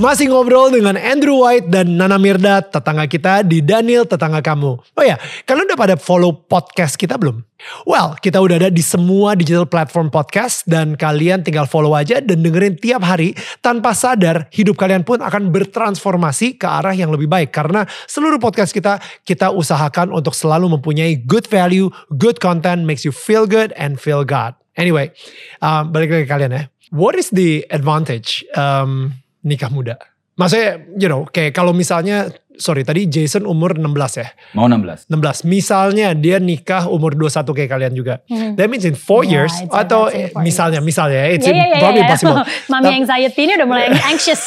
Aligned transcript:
Masih 0.00 0.32
ngobrol 0.32 0.72
dengan 0.72 0.96
Andrew 0.96 1.44
White 1.44 1.68
dan 1.68 2.00
Nana 2.00 2.16
Mirda, 2.16 2.64
tetangga 2.64 3.04
kita 3.04 3.44
di 3.44 3.60
Daniel 3.60 4.08
Tetangga 4.08 4.40
Kamu. 4.40 4.96
Oh 4.96 5.04
ya, 5.04 5.20
kalian 5.44 5.68
udah 5.68 5.76
pada 5.76 5.96
follow 6.00 6.32
podcast 6.32 6.96
kita 6.96 7.20
belum? 7.20 7.44
Well, 7.84 8.16
kita 8.16 8.40
udah 8.40 8.64
ada 8.64 8.70
di 8.72 8.80
semua 8.80 9.36
digital 9.36 9.68
platform 9.68 10.08
podcast 10.08 10.64
dan 10.64 10.96
kalian 10.96 11.44
tinggal 11.44 11.68
follow 11.68 11.92
aja 11.92 12.24
dan 12.24 12.40
dengerin 12.40 12.80
tiap 12.80 13.04
hari 13.04 13.36
tanpa 13.60 13.92
sadar 13.92 14.48
hidup 14.56 14.80
kalian 14.80 15.04
pun 15.04 15.20
akan 15.20 15.52
bertransformasi 15.52 16.56
ke 16.56 16.64
arah 16.64 16.96
yang 16.96 17.12
lebih 17.12 17.28
baik 17.28 17.52
karena 17.52 17.84
seluruh 18.08 18.40
podcast 18.40 18.72
kita 18.72 19.04
kita 19.28 19.52
usahakan 19.52 20.16
untuk 20.16 20.32
selalu 20.32 20.80
mempunyai 20.80 21.20
good 21.28 21.44
value, 21.44 21.92
good 22.16 22.40
content 22.40 22.88
makes 22.88 23.04
you 23.04 23.12
feel 23.12 23.44
good 23.44 23.76
and 23.76 24.00
feel 24.00 24.24
God. 24.24 24.56
Anyway, 24.80 25.12
um, 25.60 25.92
balik 25.92 26.08
lagi 26.08 26.24
ke 26.24 26.32
kalian 26.32 26.56
ya. 26.56 26.64
What 26.88 27.20
is 27.20 27.28
the 27.28 27.68
advantage 27.68 28.48
um, 28.56 29.19
nikah 29.42 29.68
muda? 29.68 29.96
Maksudnya, 30.34 30.70
you 30.96 31.04
know, 31.04 31.28
kayak 31.28 31.52
kalau 31.52 31.76
misalnya, 31.76 32.32
sorry 32.56 32.80
tadi 32.80 33.04
Jason 33.04 33.44
umur 33.44 33.76
16 33.76 33.92
ya? 34.16 34.32
Mau 34.56 34.64
16. 34.64 35.04
16. 35.12 35.44
Misalnya 35.44 36.16
dia 36.16 36.40
nikah 36.40 36.88
umur 36.88 37.12
21 37.12 37.52
kayak 37.52 37.68
kalian 37.68 37.92
juga. 37.92 38.24
Hmm. 38.24 38.56
That 38.56 38.72
means 38.72 38.88
in 38.88 38.96
4 38.96 39.04
Yeah, 39.20 39.44
years, 39.44 39.52
atau 39.68 40.08
four 40.08 40.40
misalnya, 40.40 40.80
years. 40.80 40.88
misalnya, 40.88 41.20
it's 41.28 41.44
Ya, 41.44 41.52
ya, 41.52 41.66
ya, 41.66 41.76
probably 41.76 42.00
ya, 42.00 42.00
ya. 42.00 42.08
impossible. 42.08 42.36
Mami 42.72 42.84
Tapi- 42.88 42.98
anxiety 43.04 43.40
ini 43.44 43.52
udah 43.52 43.68
mulai 43.68 43.84
anxious. 44.12 44.42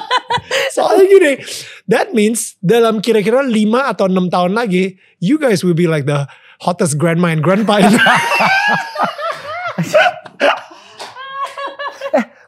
Soalnya 0.74 1.04
gini, 1.04 1.32
that 1.86 2.16
means 2.16 2.56
dalam 2.58 3.04
kira-kira 3.04 3.44
5 3.44 3.52
atau 3.92 4.08
6 4.08 4.32
tahun 4.32 4.52
lagi, 4.56 4.96
you 5.20 5.36
guys 5.36 5.60
will 5.60 5.76
be 5.76 5.84
like 5.84 6.08
the 6.08 6.24
hottest 6.64 6.96
grandma 6.96 7.36
and 7.36 7.44
grandpa. 7.44 7.84
in- 7.84 8.00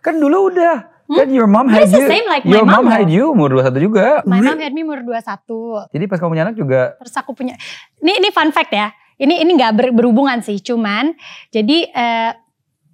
Kan 0.00 0.16
dulu 0.16 0.48
udah. 0.48 0.96
Kan 1.08 1.32
your 1.32 1.48
mom 1.48 1.66
had 1.66 1.88
you. 1.88 2.04
same 2.04 2.28
like 2.28 2.44
your 2.44 2.68
mom, 2.68 2.84
mom, 2.84 2.92
had 2.92 3.08
you 3.08 3.32
umur 3.32 3.48
21 3.56 3.80
juga. 3.80 4.20
My 4.28 4.44
mom 4.44 4.60
had 4.60 4.76
me 4.76 4.84
umur 4.84 5.00
21. 5.00 5.88
Jadi 5.88 6.04
pas 6.04 6.20
kamu 6.20 6.30
punya 6.36 6.44
anak 6.44 6.56
juga. 6.56 6.80
Terus 7.00 7.14
aku 7.16 7.32
punya, 7.32 7.56
ini 7.98 8.20
ini 8.20 8.28
fun 8.28 8.52
fact 8.52 8.68
ya. 8.68 8.92
Ini 9.16 9.40
ini 9.40 9.50
nggak 9.56 9.72
ber- 9.74 9.94
berhubungan 9.96 10.38
sih, 10.38 10.60
cuman 10.60 11.10
jadi 11.48 11.78
eh, 11.90 12.30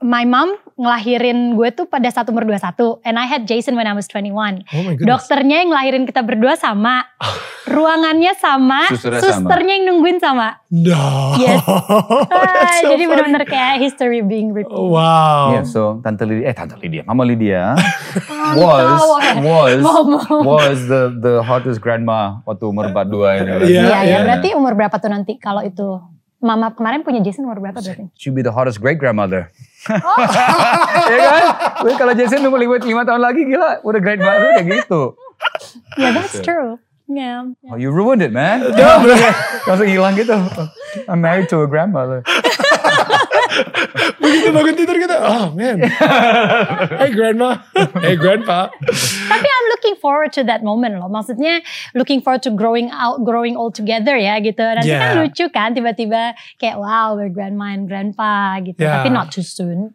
my 0.00 0.24
mom 0.24 0.56
ngelahirin 0.74 1.54
gue 1.54 1.70
tuh 1.70 1.86
pada 1.86 2.08
saat 2.08 2.26
umur 2.26 2.42
21 2.42 2.74
and 3.02 3.14
I 3.14 3.24
had 3.24 3.44
Jason 3.44 3.74
when 3.74 3.86
I 3.86 3.94
was 3.94 4.10
21. 4.10 4.66
oh. 4.66 4.98
Dokternya 4.98 5.62
yang 5.62 5.70
ngelahirin 5.70 6.02
kita 6.02 6.20
berdua 6.20 6.56
sama, 6.56 7.06
ruangannya 7.70 8.34
sama, 8.34 8.90
Susternya 8.90 9.22
sama. 9.22 9.30
susternya 9.46 9.72
yang 9.76 9.84
nungguin 9.88 10.18
sama. 10.18 10.58
No. 10.68 11.38
Yes. 11.38 11.62
Ah, 12.34 12.80
so 12.80 12.90
jadi 12.90 13.06
benar-benar 13.06 13.44
kayak 13.44 13.78
history 13.78 14.18
being 14.20 14.50
repeated. 14.50 14.74
Wow. 14.74 15.54
Yeah, 15.54 15.64
so 15.64 16.00
Tante 16.00 16.24
Lydia, 16.24 16.50
eh 16.50 16.54
Tante 16.54 16.74
Lydia, 16.76 17.02
Mama 17.04 17.22
Lydia 17.22 17.76
was 18.58 19.00
was 19.38 19.78
was 20.42 20.78
the 20.86 21.12
the 21.14 21.34
hottest 21.40 21.78
grandma 21.78 22.42
waktu 22.44 22.64
umur 22.66 22.90
42 22.90 23.14
ini. 23.38 23.50
Iya, 23.50 23.62
Iya, 23.62 23.78
iya. 23.78 23.98
ya, 24.02 24.16
berarti 24.22 24.48
umur 24.52 24.74
berapa 24.74 24.96
tuh 24.96 25.08
nanti 25.08 25.36
kalau 25.36 25.62
itu? 25.62 26.00
Mama 26.40 26.76
kemarin 26.76 27.00
punya 27.00 27.24
Jason 27.24 27.48
umur 27.48 27.56
berapa 27.56 27.80
berarti? 27.80 28.04
Should 28.20 28.36
be 28.36 28.44
the 28.44 28.52
hottest 28.52 28.76
great 28.76 29.00
grandmother. 29.00 29.48
Oh. 29.90 30.16
ya 31.12 31.18
kan? 31.28 31.44
Kalau 31.96 32.12
Jason 32.16 32.44
umur 32.46 32.60
5 32.60 32.84
tahun 32.84 33.20
lagi 33.20 33.44
gila, 33.44 33.84
udah 33.84 34.00
great 34.00 34.20
mother 34.20 34.56
kayak 34.56 34.84
gitu. 34.84 35.16
Yeah, 36.00 36.12
that's 36.16 36.40
true. 36.40 36.80
Yeah. 37.04 37.52
Oh, 37.68 37.76
you 37.76 37.92
ruined 37.92 38.24
it, 38.24 38.32
man. 38.32 38.64
Langsung 39.68 39.88
hilang 39.88 40.16
gitu. 40.16 40.32
I'm 41.04 41.20
married 41.20 41.52
to 41.52 41.60
a 41.60 41.68
grandmother. 41.68 42.24
Begitu 44.18 44.48
bangun 44.50 44.74
tidur 44.74 44.96
kita, 44.98 45.16
oh 45.20 45.46
man. 45.52 45.78
hey 47.00 47.10
grandma. 47.12 47.60
Hey 48.00 48.14
grandpa. 48.16 48.70
Tapi 49.28 49.46
I'm 49.46 49.66
looking 49.74 49.96
forward 50.00 50.32
to 50.36 50.42
that 50.48 50.64
moment 50.64 50.96
loh. 50.98 51.08
Maksudnya 51.08 51.60
looking 51.92 52.20
forward 52.20 52.42
to 52.46 52.50
growing 52.52 52.88
out, 52.92 53.22
growing 53.22 53.54
all 53.56 53.70
together 53.70 54.16
ya 54.16 54.38
gitu. 54.40 54.62
Nanti 54.62 54.90
kan 54.90 55.02
Yeah. 55.04 55.20
lucu 55.20 55.44
kan 55.50 55.74
tiba-tiba 55.74 56.32
kayak 56.56 56.76
wow 56.78 57.14
we're 57.18 57.28
grandma 57.30 57.74
and 57.74 57.86
grandpa 57.90 58.56
gitu. 58.62 58.80
Yeah. 58.80 59.02
Tapi 59.02 59.08
not 59.10 59.28
too 59.30 59.42
soon. 59.44 59.92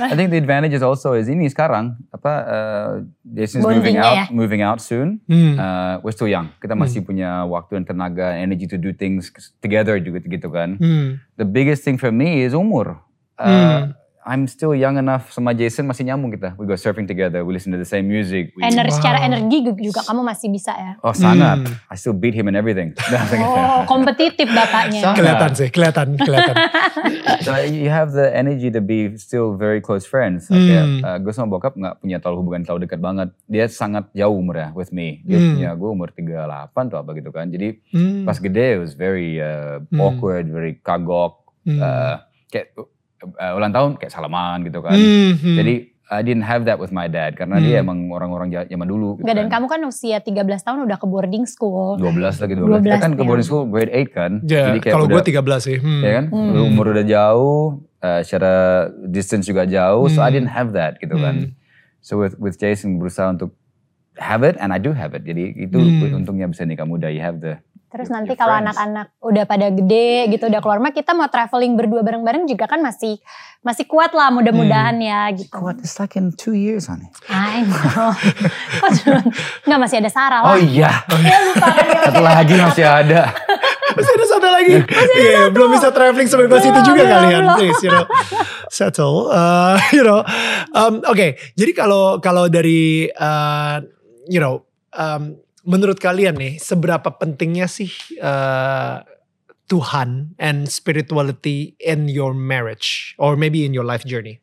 I 0.00 0.12
think 0.14 0.30
the 0.34 0.40
advantage 0.40 0.74
is 0.74 0.82
also 0.84 1.14
is 1.14 1.30
ini 1.30 1.48
sekarang 1.48 1.96
apa 2.10 2.32
uh, 2.44 2.90
Jason's 3.24 3.64
moving 3.64 3.96
out 3.96 4.14
ya. 4.14 4.24
moving 4.28 4.60
out 4.60 4.78
soon. 4.82 5.22
Hmm. 5.30 5.56
Uh, 5.56 5.94
we're 6.02 6.12
still 6.14 6.28
young. 6.28 6.50
Kita 6.60 6.74
masih 6.74 7.02
punya 7.06 7.46
waktu 7.46 7.80
dan 7.80 7.84
tenaga, 7.88 8.34
energy 8.36 8.66
to 8.68 8.76
do 8.76 8.92
things 8.92 9.30
together 9.62 9.96
juga 9.96 10.20
gitu 10.24 10.48
kan. 10.52 10.76
Hmm. 10.76 11.22
The 11.36 11.44
biggest 11.44 11.82
thing 11.84 11.98
for 11.98 12.12
me 12.12 12.42
is 12.42 12.52
umur. 12.54 13.00
Uh, 13.38 13.86
Hmm. 13.86 13.92
I'm 14.22 14.46
still 14.46 14.70
young 14.70 14.96
enough 14.96 15.34
sama 15.34 15.50
Jason 15.50 15.82
masih 15.82 16.06
nyambung 16.06 16.30
kita. 16.30 16.54
We 16.54 16.62
go 16.62 16.78
surfing 16.78 17.10
together, 17.10 17.42
we 17.42 17.50
listen 17.50 17.74
to 17.74 17.80
the 17.80 17.84
same 17.84 18.06
music. 18.06 18.54
We, 18.54 18.62
Ener 18.62 18.86
secara 18.86 19.18
Wow. 19.18 19.26
energi 19.26 19.58
juga 19.82 19.98
kamu 20.06 20.22
masih 20.22 20.46
bisa 20.48 20.70
ya. 20.72 20.92
oh 21.02 21.10
sangat. 21.10 21.66
Hmm. 21.66 21.90
I 21.90 21.96
still 21.98 22.14
beat 22.14 22.30
him 22.30 22.46
in 22.46 22.54
everything. 22.54 22.94
Oh 23.42 23.82
kompetitif 23.84 24.46
bapaknya. 24.46 25.02
Sangat. 25.02 25.16
Kelihatan 25.18 25.50
sih, 25.52 25.68
kelihatan, 25.68 26.06
kelihatan. 26.14 26.54
so 27.46 27.50
you 27.60 27.90
have 27.90 28.14
the 28.14 28.30
energy 28.30 28.70
to 28.70 28.78
be 28.78 29.10
still 29.18 29.58
very 29.58 29.82
close 29.82 30.06
friends. 30.06 30.46
Hmm. 30.46 30.54
Kayak, 30.62 30.86
uh, 31.02 31.16
gue 31.18 31.32
sama 31.34 31.58
bokap 31.58 31.74
nggak 31.74 31.98
punya 31.98 32.22
terlalu 32.22 32.46
hubungan 32.46 32.62
terlalu 32.62 32.86
dekat 32.86 33.00
banget. 33.02 33.28
Dia 33.50 33.66
sangat 33.66 34.06
jauh 34.14 34.32
umurnya 34.32 34.70
with 34.72 34.94
me. 34.94 35.18
Dia 35.26 35.36
Hmm. 35.36 35.50
punya 35.58 35.70
gue 35.74 35.90
umur 35.90 36.08
38 36.14 36.94
atau 36.94 37.02
apa 37.02 37.10
gitu 37.12 37.30
kan. 37.30 37.50
Jadi 37.50 37.82
Hmm. 37.90 38.22
pas 38.22 38.38
gede 38.38 38.78
it 38.78 38.80
was 38.80 38.94
very 38.94 39.42
uh, 39.42 39.82
Hmm. 39.90 39.98
awkward, 39.98 40.46
very 40.46 40.78
kagok. 40.78 41.42
Hmm. 41.66 41.78
Uh, 41.78 42.16
kayak 42.46 42.70
uh, 43.24 43.52
ulang 43.54 43.70
tahun 43.70 43.90
kayak 43.96 44.10
salaman 44.10 44.62
gitu 44.62 44.78
kan. 44.78 44.92
Hmm, 44.92 45.32
hmm. 45.34 45.56
Jadi 45.56 45.74
I 46.12 46.20
didn't 46.20 46.44
have 46.44 46.68
that 46.68 46.76
with 46.76 46.92
my 46.92 47.08
dad 47.08 47.32
karena 47.34 47.56
dia 47.56 47.80
Hmm. 47.80 47.88
emang 47.88 47.98
orang-orang 48.12 48.52
zaman 48.52 48.84
dulu. 48.84 49.16
Gitu 49.16 49.24
Enggak 49.24 49.36
dan 49.38 49.46
kan. 49.48 49.52
kamu 49.56 49.66
kan 49.66 49.80
usia 49.88 50.16
13 50.20 50.28
tahun 50.60 50.84
udah 50.84 50.98
ke 51.00 51.06
boarding 51.08 51.44
school. 51.46 51.96
12 51.96 52.36
lagi 52.36 52.52
12. 52.52 52.84
Kita 52.84 52.92
12, 52.92 53.00
kan 53.00 53.10
ke 53.10 53.22
ya. 53.22 53.24
boarding 53.24 53.46
school 53.46 53.64
grade 53.64 53.88
8 53.88 54.12
kan. 54.12 54.32
Ya, 54.44 54.68
Jadi 54.68 54.78
kayak 54.80 54.92
kalau 54.92 55.06
gue 55.08 55.22
13 55.22 55.60
sih. 55.62 55.76
Hmm. 55.80 56.02
ya 56.02 56.12
kan? 56.12 56.24
Hmm. 56.28 56.50
Lu 56.52 56.60
Umur 56.68 56.92
udah 56.92 57.02
jauh, 57.02 57.80
uh, 57.98 58.20
secara 58.20 58.52
distance 59.02 59.48
juga 59.48 59.64
jauh, 59.64 60.04
so 60.06 60.20
I 60.20 60.28
Hmm. 60.28 60.34
didn't 60.36 60.52
have 60.52 60.76
that 60.76 61.00
gitu 61.00 61.16
kan. 61.16 61.34
Hmm. 61.48 61.56
So 62.04 62.20
with 62.20 62.36
with 62.36 62.60
Jason 62.60 63.00
berusaha 63.00 63.32
untuk 63.32 63.56
have 64.20 64.44
it 64.44 64.60
and 64.60 64.68
I 64.68 64.76
do 64.76 64.92
have 64.92 65.14
it. 65.14 65.24
Jadi 65.24 65.64
itu 65.64 65.78
Hmm. 65.80 66.20
untungnya 66.20 66.44
bisa 66.44 66.68
nikah 66.68 66.84
muda. 66.84 67.08
You 67.08 67.24
have 67.24 67.40
the 67.40 67.56
Terus 67.92 68.06
your- 68.06 68.14
nanti 68.14 68.32
your 68.32 68.40
kalau 68.40 68.54
anak-anak 68.58 69.06
udah 69.18 69.44
pada 69.44 69.66
gede 69.68 70.10
gitu 70.28 70.44
udah 70.46 70.58
keluar 70.58 70.78
mah 70.78 70.90
kita 70.90 71.12
mau 71.12 71.26
traveling 71.26 71.72
berdua 71.72 72.00
bareng-bareng 72.00 72.44
juga 72.44 72.64
kan 72.64 72.80
masih 72.80 73.20
masih 73.60 73.84
kuat 73.84 74.10
lah 74.10 74.28
mudah-mudahan 74.28 74.96
Hmm. 74.96 75.06
ya 75.06 75.20
gitu. 75.30 75.54
What? 75.54 75.78
It's 75.78 75.94
like 75.96 76.14
in 76.14 76.32
two 76.32 76.52
years, 76.52 76.88
honey. 76.88 77.12
I 77.28 77.62
know. 77.62 78.10
Oh, 78.82 78.90
cuman- 78.90 79.28
Nggak 79.62 79.80
masih 79.80 79.96
ada 79.98 80.10
Sarah 80.10 80.40
lah. 80.40 80.48
Oh 80.48 80.58
iya, 80.58 80.90
Ya 81.22 81.38
lupa 81.44 81.68
kan 81.68 81.84
ya. 81.86 82.00
satu 82.02 82.20
lagi 82.20 82.54
masih 82.56 82.84
ada. 82.84 83.22
Masih 83.92 84.08
ada 84.10 84.24
satu 84.24 84.48
lagi. 84.48 84.74
Iya, 85.20 85.52
belum 85.52 85.68
bisa 85.70 85.92
traveling 85.92 86.24
sebebas 86.24 86.64
itu 86.64 86.80
juga 86.82 87.04
belum, 87.04 87.12
kalian. 87.12 87.42
belum. 87.44 87.56
Please, 87.60 87.80
you 87.84 87.92
know. 87.92 88.08
Settle. 88.66 89.28
Uh, 89.28 89.76
you 89.92 90.00
know. 90.00 90.24
Um, 90.72 91.04
Oke, 91.04 91.36
jadi 91.52 91.76
kalau 91.76 92.16
kalau 92.16 92.48
dari 92.48 93.12
uh, 93.12 93.84
you 94.26 94.40
know, 94.40 94.64
um, 94.92 95.36
menurut 95.62 95.98
kalian 95.98 96.38
nih, 96.38 96.54
seberapa 96.58 97.08
pentingnya 97.18 97.66
sih 97.70 97.90
uh, 98.18 99.02
Tuhan 99.70 100.36
and 100.36 100.68
spirituality 100.68 101.78
in 101.80 102.10
your 102.10 102.36
marriage 102.36 103.16
or 103.16 103.38
maybe 103.38 103.64
in 103.64 103.72
your 103.72 103.86
life 103.86 104.04
journey? 104.04 104.42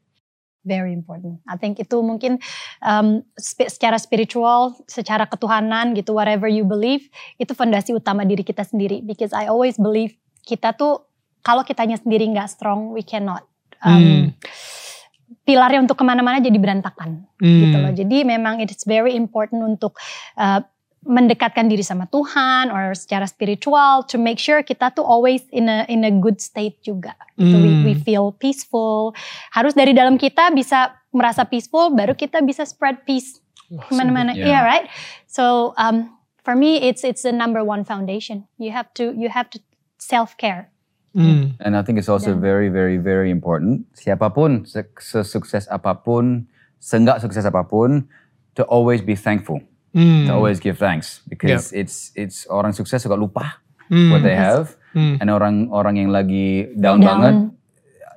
Very 0.68 0.92
important. 0.92 1.40
I 1.48 1.56
think 1.56 1.80
itu 1.80 2.04
mungkin 2.04 2.38
um, 2.84 3.24
spi- 3.40 3.72
secara 3.72 3.96
spiritual, 3.96 4.76
secara 4.92 5.24
ketuhanan 5.24 5.96
gitu, 5.96 6.12
whatever 6.12 6.52
you 6.52 6.68
believe, 6.68 7.08
itu 7.40 7.56
fondasi 7.56 7.96
utama 7.96 8.28
diri 8.28 8.44
kita 8.44 8.68
sendiri. 8.68 9.00
Because 9.00 9.32
I 9.32 9.48
always 9.48 9.80
believe 9.80 10.20
kita 10.44 10.76
tuh 10.76 11.08
kalau 11.40 11.64
kitanya 11.64 11.96
sendiri 11.96 12.28
nggak 12.28 12.52
strong, 12.52 12.92
we 12.92 13.00
cannot. 13.06 13.48
Um, 13.80 14.36
Pilarnya 15.48 15.80
untuk 15.82 15.96
ke 15.98 16.04
mana-mana 16.04 16.44
jadi 16.44 16.58
berantakan. 16.60 17.26
gitu 17.40 17.74
Hmm. 17.74 17.86
loh. 17.90 17.94
Jadi 17.96 18.18
memang 18.28 18.60
it's 18.60 18.84
very 18.84 19.16
important 19.16 19.64
untuk 19.64 19.96
uh, 20.36 20.60
mendekatkan 21.08 21.72
diri 21.72 21.80
sama 21.80 22.06
Tuhan 22.08 22.68
or 22.70 22.92
secara 22.92 23.24
spiritual 23.24 24.04
to 24.04 24.20
make 24.20 24.36
sure 24.36 24.60
kita 24.60 24.92
tuh 24.92 25.02
always 25.02 25.48
in 25.50 25.72
a 25.72 25.88
in 25.88 26.04
a 26.04 26.12
good 26.12 26.44
state 26.44 26.76
juga. 26.84 27.16
Gitu. 27.40 27.56
We, 27.56 27.70
we 27.84 27.94
Hmm. 27.96 28.04
feel 28.04 28.26
peaceful. 28.36 29.16
Harus 29.52 29.74
dari 29.74 29.96
dalam 29.96 30.20
kita 30.20 30.52
bisa 30.52 30.92
merasa 31.10 31.48
peaceful, 31.48 31.96
baru 31.96 32.14
kita 32.14 32.44
bisa 32.44 32.68
spread 32.68 33.08
peace 33.08 33.40
ke 33.72 33.92
mana-mana. 33.96 34.36
Yeah. 34.36 34.60
Yeah, 34.60 34.62
right. 34.62 34.86
So 35.26 35.72
um, 35.80 36.12
for 36.44 36.54
me, 36.54 36.84
it's 36.84 37.08
it's 37.08 37.24
the 37.24 37.32
number 37.32 37.64
one 37.64 37.88
foundation. 37.88 38.44
You 38.60 38.76
have 38.76 38.92
to 39.00 39.16
you 39.16 39.32
have 39.32 39.48
to 39.56 39.64
self 39.98 40.36
care. 40.36 40.68
Hmm. 41.16 41.58
And 41.64 41.74
I 41.74 41.82
think 41.82 41.98
it's 41.98 42.12
also 42.12 42.38
Dan- 42.38 42.44
very, 42.44 42.70
very, 42.70 43.02
very 43.02 43.34
important. 43.34 43.90
Siapa 43.98 44.30
pun, 44.30 44.68
se- 44.70 44.94
sesukses 45.02 45.66
apa 45.66 45.98
pun, 45.98 46.46
seenggak 46.78 47.18
sukses 47.18 47.42
apa 47.42 47.66
pun, 47.66 48.06
to 48.54 48.62
always 48.70 49.02
be 49.02 49.18
thankful, 49.18 49.58
Hmm. 49.90 50.30
to 50.30 50.38
always 50.38 50.62
give 50.62 50.78
thanks, 50.78 51.26
because 51.26 51.74
it's 51.74 52.14
it's 52.14 52.46
orang 52.46 52.72
sukses 52.72 53.02
suka 53.02 53.18
lupa 53.18 53.58
Hmm. 53.90 54.14
what 54.14 54.22
they 54.22 54.38
have, 54.38 54.78
Hmm. 54.94 55.18
and 55.18 55.28
orang-orang 55.28 55.98
yang 55.98 56.10
lagi 56.14 56.70
down, 56.78 57.02
Down, 57.02 57.02
banget 57.02 57.34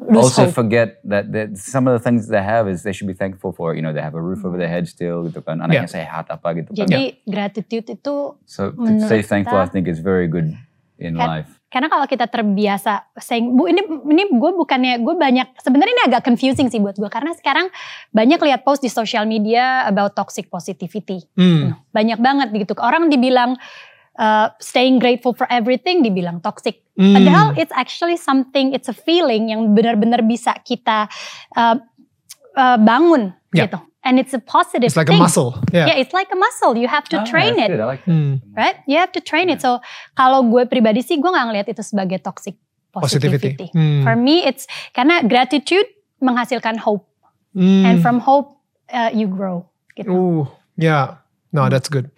lose 0.03 0.35
also 0.35 0.51
hope. 0.51 0.53
forget 0.53 0.99
that, 1.07 1.31
that 1.31 1.55
some 1.57 1.87
of 1.87 1.95
the 1.95 2.03
things 2.03 2.27
they 2.27 2.43
have 2.43 2.67
is 2.67 2.83
they 2.83 2.91
should 2.91 3.07
be 3.07 3.15
thankful 3.15 3.55
for. 3.55 3.71
You 3.73 3.87
know, 3.87 3.95
they 3.95 4.03
have 4.03 4.19
a 4.19 4.21
roof 4.21 4.43
over 4.43 4.59
their 4.59 4.69
head 4.69 4.91
still, 4.91 5.31
gitu 5.31 5.41
kan, 5.47 5.63
anaknya 5.63 5.87
sehat 5.87 6.27
apa 6.27 6.59
gitu 6.59 6.75
kan. 6.75 6.91
Jadi 6.91 7.23
gratitude 7.23 7.87
itu 7.87 8.35
So 8.45 8.75
to 8.75 8.91
stay 9.07 9.23
thankful, 9.23 9.63
I 9.63 9.71
think 9.71 9.87
is 9.87 10.03
very 10.03 10.27
good 10.27 10.53
in 10.99 11.15
life. 11.15 11.62
Karena 11.73 11.89
kalau 11.89 12.05
kita 12.05 12.29
terbiasa 12.29 13.09
saying 13.17 13.57
bu 13.57 13.65
ini 13.65 13.81
ini 14.13 14.29
gue 14.29 14.51
bukannya 14.53 15.01
gue 15.01 15.15
banyak 15.17 15.57
sebenarnya 15.57 15.93
ini 15.97 16.05
agak 16.13 16.23
confusing 16.29 16.69
sih 16.69 16.77
buat 16.77 17.01
gue 17.01 17.09
karena 17.09 17.33
sekarang 17.33 17.73
banyak 18.13 18.37
lihat 18.45 18.61
post 18.61 18.85
di 18.85 18.93
social 18.93 19.25
media 19.25 19.89
about 19.89 20.13
toxic 20.13 20.53
positivity 20.53 21.25
Hmm. 21.33 21.73
banyak 21.91 22.21
banget 22.21 22.53
gitu 22.53 22.77
orang 22.77 23.09
dibilang 23.09 23.57
uh, 24.21 24.53
staying 24.61 25.01
grateful 25.01 25.33
for 25.33 25.49
everything 25.49 26.05
dibilang 26.05 26.45
toxic 26.45 26.85
Hmm. 26.93 27.17
padahal 27.17 27.57
it's 27.57 27.73
actually 27.73 28.21
something 28.21 28.77
it's 28.77 28.93
a 28.93 28.97
feeling 28.97 29.49
yang 29.49 29.73
benar-benar 29.73 30.21
bisa 30.21 30.53
kita 30.61 31.09
uh, 31.57 31.81
uh, 32.53 32.77
bangun 32.77 33.33
Yeah. 33.53 33.69
gitu 33.69 33.81
and 34.03 34.19
it's 34.19 34.35
a 34.35 34.43
positive 34.43 34.91
It's 34.91 34.99
like 34.99 35.09
a 35.09 35.15
thing. 35.15 35.23
muscle. 35.23 35.55
Yeah. 35.71 35.87
yeah 35.91 35.97
it's 36.03 36.11
like 36.13 36.29
a 36.31 36.39
muscle 36.39 36.75
you 36.77 36.87
have 36.91 37.07
to 37.15 37.23
Ah, 37.23 37.27
train 37.27 37.59
it 37.59 37.71
like 37.79 38.03
that. 38.03 38.11
Hmm. 38.11 38.43
right? 38.55 38.77
You 38.91 38.99
have 38.99 39.15
to 39.15 39.23
train 39.23 39.49
it. 39.49 39.63
So 39.63 39.79
kalau 40.15 40.43
gue 40.47 40.67
pribadi 40.67 41.01
sih 41.01 41.19
gue 41.19 41.31
nggak 41.31 41.47
ngelihat 41.51 41.67
itu 41.71 41.83
sebagai 41.83 42.19
toxic 42.21 42.59
Positivity. 42.93 43.57
positivity. 43.57 43.67
Hmm. 43.73 44.03
For 44.05 44.15
me 44.15 44.45
it's 44.45 44.69
karena 44.93 45.25
gratitude 45.25 45.87
menghasilkan 46.21 46.77
hope 46.77 47.09
Hmm. 47.53 47.85
and 47.85 48.01
from 48.01 48.17
hope 48.21 48.57
uh, 48.89 49.13
you 49.13 49.29
grow. 49.29 49.69
Gitu. 49.93 50.09
Uh, 50.09 50.49
yeah. 50.77 51.21
No, 51.53 51.69
that's 51.69 51.93
good. 51.93 52.09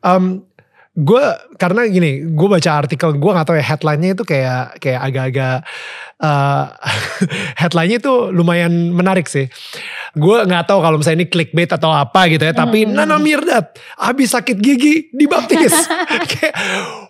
Um, 0.00 0.48
gue 0.90 1.24
karena 1.54 1.86
gini, 1.86 2.26
gue 2.34 2.48
baca 2.50 2.70
artikel, 2.82 3.14
gue 3.14 3.30
nggak 3.30 3.46
tahu 3.46 3.56
ya 3.56 3.62
headline-nya 3.62 4.10
itu 4.18 4.24
kayak 4.26 4.82
kayak 4.82 5.00
agak-agak 5.06 5.56
uh, 6.18 6.64
headline-nya 7.62 8.02
itu 8.02 8.14
lumayan 8.34 8.90
menarik 8.90 9.30
sih. 9.30 9.46
Gue 10.18 10.42
nggak 10.42 10.66
tahu 10.66 10.82
kalau 10.82 10.98
misalnya 10.98 11.22
ini 11.22 11.28
clickbait 11.30 11.70
atau 11.70 11.94
apa 11.94 12.26
gitu 12.26 12.42
ya, 12.42 12.50
tapi 12.50 12.82
Hmm. 12.82 12.98
Nana 12.98 13.22
Mirdad 13.22 13.70
habis 14.02 14.34
sakit 14.34 14.58
gigi 14.58 15.14
dibaptis. 15.14 15.70
Kayak, 16.34 16.54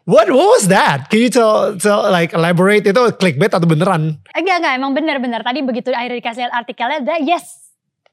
what 0.04 0.28
what 0.28 0.60
was 0.60 0.68
that? 0.68 1.08
Can 1.08 1.24
you 1.24 1.32
tell, 1.32 1.72
tell 1.80 2.04
like 2.12 2.36
elaborate 2.36 2.84
itu 2.84 3.02
clickbait 3.16 3.48
atau 3.48 3.64
beneran? 3.64 4.20
Enggak 4.36 4.56
enggak 4.60 4.72
emang 4.76 4.92
bener-bener 4.92 5.40
tadi 5.40 5.64
begitu 5.64 5.88
akhirnya 5.96 6.20
dikasih 6.20 6.44
artikelnya, 6.52 7.00
yes 7.24 7.59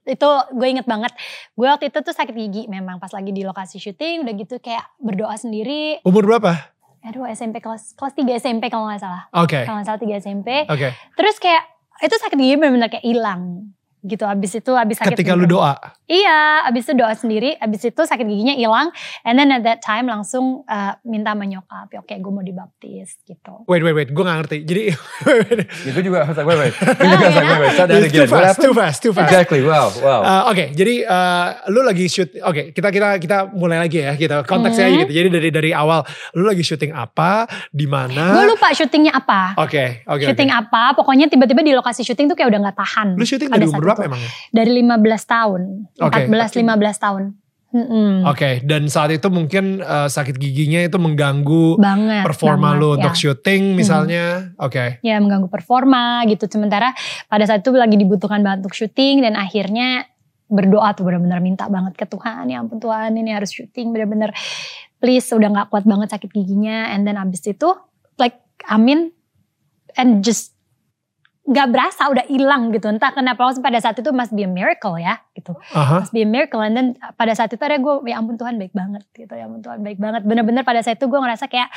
itu 0.08 0.30
gue 0.56 0.68
inget 0.68 0.88
banget. 0.88 1.12
Gue 1.54 1.68
waktu 1.68 1.92
itu 1.92 2.00
tuh 2.00 2.16
sakit 2.16 2.34
gigi 2.34 2.64
memang 2.66 2.98
pas 2.98 3.12
lagi 3.12 3.30
di 3.30 3.44
lokasi 3.44 3.78
syuting 3.78 4.24
udah 4.24 4.34
gitu 4.34 4.56
kayak 4.58 4.88
berdoa 4.98 5.36
sendiri. 5.36 6.00
Umur 6.02 6.24
berapa? 6.26 6.74
Aduh 7.06 7.28
SMP 7.30 7.60
kelas 7.60 7.94
kelas 7.94 8.14
3 8.16 8.42
SMP 8.42 8.68
kalau 8.68 8.88
nggak 8.88 9.00
salah. 9.00 9.30
Oke, 9.32 9.64
Kalau 9.64 9.80
nggak 9.80 9.88
salah 9.88 10.02
3 10.02 10.18
SMP. 10.20 10.50
oke. 10.66 10.88
Terus 11.14 11.36
kayak 11.38 11.64
itu 11.98 12.16
sakit 12.16 12.38
gigi 12.38 12.56
bener-bener 12.56 12.90
kayak 12.90 13.06
hilang 13.06 13.74
gitu. 14.00 14.24
Abis 14.24 14.52
itu 14.56 14.72
abis 14.72 14.98
sakit 14.98 15.14
Ketika 15.14 15.34
gigi- 15.34 15.42
lu 15.42 15.50
doa, 15.50 15.74
Iya, 16.04 16.64
abis 16.64 16.88
itu 16.88 16.94
doa 16.96 17.12
sendiri, 17.12 17.56
abis 17.58 17.84
itu 17.86 18.00
sakit 18.00 18.24
giginya 18.24 18.54
hilang, 18.54 18.88
and 19.22 19.36
then 19.36 19.50
at 19.50 19.60
that 19.62 19.80
time 19.80 20.06
langsung 20.06 20.64
uh, 20.64 20.96
minta 21.04 21.32
sama 21.32 21.44
nyokap, 21.44 21.88
ya 21.90 22.00
oke 22.00 22.16
gue 22.16 22.32
mau 22.32 22.40
dibaptis 22.40 23.20
gitu. 23.22 23.68
wait 23.68 23.84
wait 23.84 23.92
wait, 23.92 24.10
gue 24.10 24.24
gak 24.24 24.38
ngerti. 24.40 24.58
Jadi 24.64 24.84
Itu 25.84 26.00
juga, 26.00 26.24
wait, 26.48 26.48
wait. 26.56 26.72
Itu 26.72 27.04
juga, 27.04 27.28
was 27.28 27.36
like, 27.36 27.50
wait, 27.50 27.60
wait, 27.60 27.76
It's 27.98 28.08
again. 28.08 28.24
too 28.24 28.32
What 28.32 28.44
fast, 28.46 28.58
too 28.58 28.74
fast, 28.74 28.98
too 29.02 29.12
fast. 29.12 29.28
Exactly, 29.28 29.62
wow, 29.62 29.92
wow. 29.98 30.22
Uh, 30.22 30.44
Oke, 30.48 30.72
jadi 30.72 31.04
uh, 31.04 31.48
lu 31.68 31.84
lagi 31.84 32.08
shoot. 32.08 32.32
Oke, 32.40 32.72
kita 32.72 32.88
kita 32.88 33.20
kita 33.20 33.38
mulai 33.50 33.82
lagi 33.82 34.00
ya. 34.00 34.16
Kita 34.16 34.44
konteksnya 34.44 34.88
Hmm. 34.88 34.94
aja 34.94 35.04
gitu. 35.04 35.14
Jadi 35.14 35.28
dari 35.30 35.50
dari 35.50 35.72
awal, 35.72 36.08
lu 36.34 36.46
lagi 36.46 36.64
syuting 36.64 36.92
apa, 36.92 37.44
di 37.68 37.84
Gue 37.84 37.92
mana? 37.92 38.48
lupa 38.48 38.72
syutingnya 38.72 39.12
apa. 39.12 39.60
Oke, 39.60 40.06
oke. 40.06 40.24
syuting 40.24 40.48
oke. 40.50 40.60
apa, 40.64 40.96
pokoknya 40.96 41.28
tiba-tiba 41.28 41.60
di 41.60 41.74
lokasi 41.74 42.02
syuting 42.02 42.32
tuh 42.32 42.36
kayak 42.36 42.48
udah 42.48 42.72
gak 42.72 42.78
tahan. 42.78 43.08
Lu 43.14 43.26
syuting 43.26 43.50
dari 43.50 43.68
umur 43.68 43.97
berapa 43.98 44.14
emangnya? 44.14 44.32
Dari 44.54 44.72
15 44.86 45.34
tahun, 45.34 45.62
Oke. 45.98 46.22
14-15 46.30 47.04
tahun. 47.04 47.24
Mm-mm. 47.68 48.24
Oke, 48.24 48.64
dan 48.64 48.88
saat 48.88 49.12
itu 49.12 49.28
mungkin 49.28 49.84
uh, 49.84 50.08
sakit 50.08 50.40
giginya 50.40 50.88
itu 50.88 50.96
mengganggu 50.96 51.76
Banget. 51.76 52.24
performa 52.24 52.72
banget, 52.72 52.80
lu 52.80 52.88
ya. 52.88 52.94
untuk 52.96 53.14
syuting 53.20 53.64
misalnya. 53.76 54.26
Oke. 54.56 55.04
ya 55.04 55.20
mengganggu 55.20 55.52
performa 55.52 56.24
gitu 56.32 56.48
sementara 56.48 56.96
pada 57.28 57.44
saat 57.44 57.68
itu 57.68 57.76
lagi 57.76 58.00
dibutuhkan 58.00 58.40
banget 58.40 58.64
untuk 58.66 58.76
syuting 58.80 59.20
dan 59.20 59.36
akhirnya 59.36 60.08
berdoa 60.48 60.96
tuh 60.96 61.04
benar-benar 61.04 61.44
minta 61.44 61.68
banget 61.68 62.00
ke 62.00 62.08
Tuhan 62.08 62.48
ya 62.48 62.64
ampun 62.64 62.80
Tuhan 62.80 63.12
ini 63.20 63.36
harus 63.36 63.52
syuting 63.52 63.92
benar-benar 63.92 64.32
please 65.04 65.28
udah 65.36 65.52
nggak 65.52 65.68
kuat 65.68 65.84
banget 65.84 66.08
sakit 66.16 66.32
giginya 66.32 66.88
and 66.96 67.04
then 67.04 67.20
abis 67.20 67.44
itu 67.52 67.68
like 68.16 68.40
amin 68.72 69.12
and 70.00 70.24
just 70.24 70.57
nggak 71.48 71.68
berasa 71.72 72.12
udah 72.12 72.28
hilang 72.28 72.76
gitu 72.76 72.92
entah 72.92 73.16
kenapa 73.16 73.40
maksudnya 73.40 73.68
pada 73.72 73.80
saat 73.80 73.96
itu 73.96 74.12
must 74.12 74.36
be 74.36 74.44
a 74.44 74.52
miracle 74.52 75.00
ya 75.00 75.16
gitu 75.32 75.56
Aha. 75.72 76.04
must 76.04 76.12
be 76.12 76.20
a 76.20 76.28
miracle 76.28 76.60
and 76.60 76.76
then 76.76 76.88
pada 77.16 77.32
saat 77.32 77.48
itu 77.56 77.64
ada 77.64 77.80
gue 77.80 78.04
ya 78.04 78.20
ampun 78.20 78.36
Tuhan 78.36 78.60
baik 78.60 78.76
banget 78.76 79.08
gitu 79.16 79.32
ya 79.32 79.48
ampun 79.48 79.64
Tuhan 79.64 79.80
baik 79.80 79.96
banget 79.96 80.28
bener-bener 80.28 80.68
pada 80.68 80.84
saat 80.84 81.00
itu 81.00 81.08
gue 81.08 81.16
ngerasa 81.16 81.48
kayak 81.48 81.72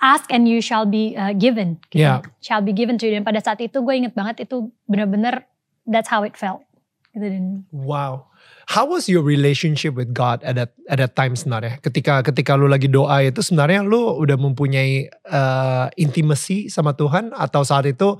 ask 0.00 0.26
and 0.32 0.48
you 0.50 0.58
shall 0.64 0.88
be 0.88 1.12
uh, 1.14 1.30
given 1.36 1.78
gitu. 1.94 2.02
Yeah. 2.02 2.26
shall 2.42 2.58
be 2.64 2.72
given 2.74 2.98
to 2.98 3.06
you 3.06 3.14
dan 3.14 3.22
pada 3.22 3.38
saat 3.38 3.62
itu 3.62 3.78
gue 3.78 3.94
inget 3.94 4.18
banget 4.18 4.48
itu 4.48 4.74
bener-bener 4.90 5.46
that's 5.86 6.10
how 6.10 6.26
it 6.26 6.34
felt 6.34 6.66
gitu 7.14 7.26
dan 7.26 7.68
Wow. 7.70 8.29
How 8.70 8.86
was 8.86 9.10
your 9.10 9.26
relationship 9.26 9.98
with 9.98 10.14
God 10.14 10.46
at 10.46 10.54
that 10.54 10.70
at 10.86 11.02
that 11.02 11.18
time 11.18 11.34
sebenarnya? 11.34 11.82
Ketika 11.82 12.22
ketika 12.22 12.54
lu 12.54 12.70
lagi 12.70 12.86
doa 12.86 13.18
itu 13.18 13.42
sebenarnya 13.42 13.82
lu 13.82 14.14
udah 14.14 14.38
mempunyai 14.38 15.10
uh, 15.26 15.90
intimacy 15.98 16.70
sama 16.70 16.94
Tuhan 16.94 17.34
atau 17.34 17.66
saat 17.66 17.90
itu 17.90 18.14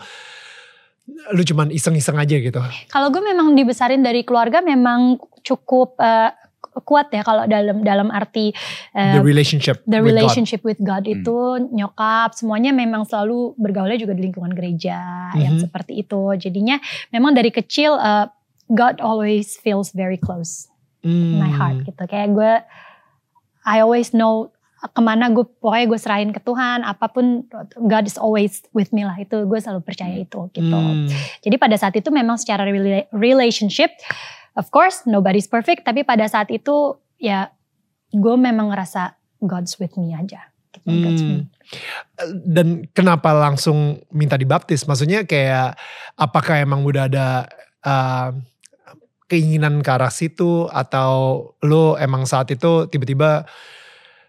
lu 1.34 1.42
cuman 1.42 1.70
iseng-iseng 1.70 2.14
aja 2.16 2.34
gitu? 2.34 2.58
kalau 2.88 3.10
gue 3.10 3.18
memang 3.18 3.54
dibesarin 3.54 3.98
dari 3.98 4.22
keluarga 4.22 4.62
memang 4.62 5.18
cukup 5.42 5.98
uh, 5.98 6.30
kuat 6.82 7.10
ya 7.10 7.26
kalau 7.26 7.50
dalam 7.50 7.82
dalam 7.82 8.08
arti 8.10 8.54
uh, 8.94 9.18
The 9.18 9.22
relationship 9.22 9.82
the 9.86 9.98
with 9.98 10.06
God. 10.06 10.10
relationship 10.14 10.60
with 10.62 10.78
God 10.78 11.02
Hmm. 11.02 11.14
itu 11.18 11.36
nyokap 11.74 12.38
semuanya 12.38 12.70
memang 12.70 13.02
selalu 13.06 13.58
bergaulnya 13.58 13.98
juga 13.98 14.14
di 14.14 14.22
lingkungan 14.22 14.54
gereja 14.54 14.98
yang 15.34 15.58
Mhm. 15.58 15.66
seperti 15.66 15.98
itu 15.98 16.22
jadinya 16.38 16.78
memang 17.10 17.34
dari 17.34 17.50
kecil 17.50 17.94
uh, 17.94 18.30
God 18.70 19.02
always 19.02 19.58
feels 19.58 19.90
very 19.90 20.16
close 20.16 20.70
in 21.02 21.36
my 21.36 21.50
Hmm. 21.50 21.58
heart 21.58 21.76
gitu 21.84 22.02
kayak 22.06 22.30
gue 22.32 22.52
I 23.60 23.82
always 23.82 24.14
know 24.14 24.54
ke 24.80 25.00
mana 25.04 25.28
gue 25.28 25.44
pokoknya 25.44 25.86
gue 25.92 26.00
serahin 26.00 26.32
ke 26.32 26.40
Tuhan 26.40 26.80
apa 26.80 27.12
pun 27.12 27.44
God 27.76 28.04
is 28.08 28.16
always 28.16 28.64
with 28.72 28.96
me 28.96 29.04
lah 29.04 29.12
itu 29.14 29.44
gue 29.44 29.58
selalu 29.60 29.84
percaya 29.84 30.16
itu 30.16 30.48
gitu 30.50 30.72
Hmm. 30.72 31.04
jadi 31.44 31.56
pada 31.60 31.76
saat 31.76 31.92
itu 31.92 32.08
memang 32.08 32.40
secara 32.40 32.64
rela- 32.64 33.04
relationship, 33.12 33.92
of 34.56 34.72
course 34.72 35.04
nobody's 35.04 35.44
perfect, 35.44 35.84
tapi 35.84 36.00
pada 36.00 36.24
saat 36.24 36.48
itu 36.48 36.96
ya 37.20 37.52
gue 38.08 38.34
memang 38.34 38.72
ngerasa 38.72 39.20
God's 39.40 39.76
with 39.76 39.96
me 40.00 40.12
aja. 40.12 40.48
Gitu, 40.72 40.86
God's 40.86 41.20
with 41.20 41.32
me. 41.32 41.44
Hmm. 41.44 41.48
Dan 42.46 42.66
kenapa 42.90 43.32
langsung 43.32 44.00
minta 44.10 44.40
dibaptis? 44.40 44.88
Maksudnya 44.88 45.24
kayak 45.24 45.76
apakah 46.16 46.56
emang 46.60 46.84
udah 46.84 47.04
ada 47.04 47.26
uh, 47.84 48.32
keinginan 49.30 49.78
ke 49.80 49.90
arah 49.94 50.10
situ 50.10 50.66
atau 50.66 51.54
lo 51.62 51.94
emang 51.94 52.26
saat 52.26 52.50
itu 52.50 52.90
tiba-tiba 52.90 53.46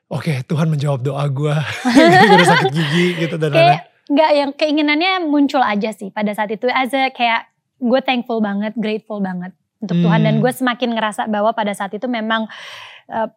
oke 0.07 0.45
Tuhan 0.45 0.69
menjawab 0.69 1.01
doa 1.01 1.25
gue 1.25 1.55
gue 2.37 2.45
sakit 2.45 2.69
gigi 2.69 3.07
gitu 3.17 3.41
dan 3.41 3.49
lain-lain. 3.49 3.65
Kayak 3.65 3.81
nggak 4.11 4.31
yang 4.37 4.51
keinginannya 4.53 5.11
muncul 5.25 5.63
aja 5.65 5.89
sih 5.89 6.13
pada 6.13 6.29
saat 6.37 6.53
itu 6.53 6.69
as 6.69 6.93
a 6.93 7.09
kayak 7.09 7.49
gue 7.81 7.99
thankful 8.05 8.37
banget, 8.43 8.77
grateful 8.77 9.17
banget 9.17 9.57
untuk 9.81 9.97
Tuhan 10.05 10.21
dan 10.21 10.37
Hmm. 10.37 10.43
gue 10.45 10.51
semakin 10.53 10.93
ngerasa 10.93 11.25
bahwa 11.25 11.57
pada 11.57 11.73
saat 11.73 11.89
itu 11.97 12.05
memang 12.05 12.45
uh, 13.09 13.29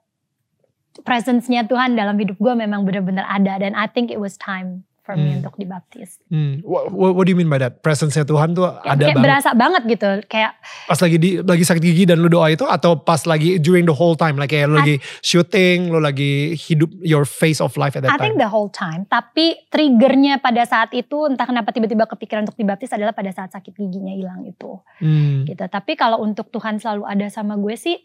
presence-nya 1.02 1.64
Tuhan 1.64 1.96
dalam 1.96 2.14
hidup 2.20 2.36
gue 2.38 2.54
memang 2.54 2.84
benar-benar 2.84 3.24
ada 3.26 3.58
dan 3.58 3.72
I 3.72 3.88
think 3.88 4.12
it 4.12 4.20
was 4.20 4.36
time 4.36 4.84
for 5.04 5.14
me 5.14 5.30
Hmm. 5.30 5.38
untuk 5.38 5.54
dibaptis. 5.54 6.16
Hmm. 6.26 6.64
What, 6.64 6.88
what, 6.88 7.22
do 7.22 7.30
you 7.30 7.36
mean 7.36 7.46
by 7.46 7.60
that? 7.60 7.78
Presence-nya 7.78 8.24
Tuhan 8.24 8.56
tuh 8.56 8.64
Ya, 8.64 8.96
ada 8.96 9.04
kayak 9.04 9.12
banget. 9.12 9.24
berasa 9.28 9.50
banget 9.52 9.82
gitu 9.84 10.08
kayak 10.26 10.52
Pas 10.88 10.96
lagi 10.96 11.16
di 11.16 11.30
lagi 11.38 11.60
sakit 11.62 11.82
gigi 11.82 12.04
dan 12.04 12.18
lu 12.18 12.26
doa 12.26 12.48
itu 12.48 12.64
atau 12.64 12.96
pas 12.96 13.20
lagi 13.22 13.56
during 13.58 13.84
the 13.84 13.92
whole 13.92 14.16
time 14.16 14.34
like 14.34 14.48
kayak 14.48 14.64
lu 14.64 14.74
lagi 14.74 14.96
shooting, 15.20 15.92
lu 15.92 16.00
lagi 16.00 16.56
hidup 16.56 16.88
your 17.00 17.22
face 17.22 17.60
of 17.60 17.76
life 17.76 17.92
at 17.92 18.02
that 18.02 18.12
I 18.12 18.16
time. 18.16 18.32
think 18.32 18.36
the 18.40 18.48
whole 18.48 18.68
time. 18.68 19.04
Tapi 19.04 19.68
triggernya 19.68 20.40
pada 20.40 20.64
saat 20.64 20.88
itu 20.90 21.28
entah 21.28 21.44
kenapa 21.44 21.68
tiba-tiba 21.68 22.04
kepikiran 22.06 22.44
untuk 22.44 22.56
dibaptis 22.56 22.88
adalah 22.88 23.12
pada 23.12 23.28
saat 23.28 23.52
sakit 23.52 23.76
giginya 23.76 24.10
hilang 24.10 24.40
itu. 24.42 24.80
Hmm. 24.98 25.44
Gitu. 25.44 25.60
Tapi 25.60 25.94
kalau 25.94 26.16
untuk 26.18 26.48
Tuhan 26.48 26.80
selalu 26.80 27.04
ada 27.04 27.28
sama 27.28 27.54
gue 27.54 27.76
sih, 27.76 28.00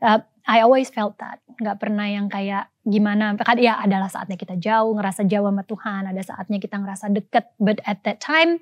uh, 0.00 0.18
I 0.46 0.62
always 0.66 0.90
felt 0.90 1.18
that. 1.22 1.38
Nggak 1.62 1.78
pernah 1.78 2.06
yang 2.10 2.26
kayak 2.26 2.70
gimana. 2.82 3.38
Kan 3.38 3.58
ya 3.62 3.78
adalah 3.78 4.10
saatnya 4.10 4.34
kita 4.34 4.58
jauh, 4.58 4.94
ngerasa 4.98 5.22
jauh 5.26 5.46
sama 5.46 5.62
Tuhan. 5.62 6.02
Ada 6.10 6.22
saatnya 6.34 6.58
kita 6.58 6.76
ngerasa 6.82 7.10
deket. 7.14 7.54
But 7.62 7.78
at 7.86 8.02
that 8.02 8.18
time, 8.18 8.58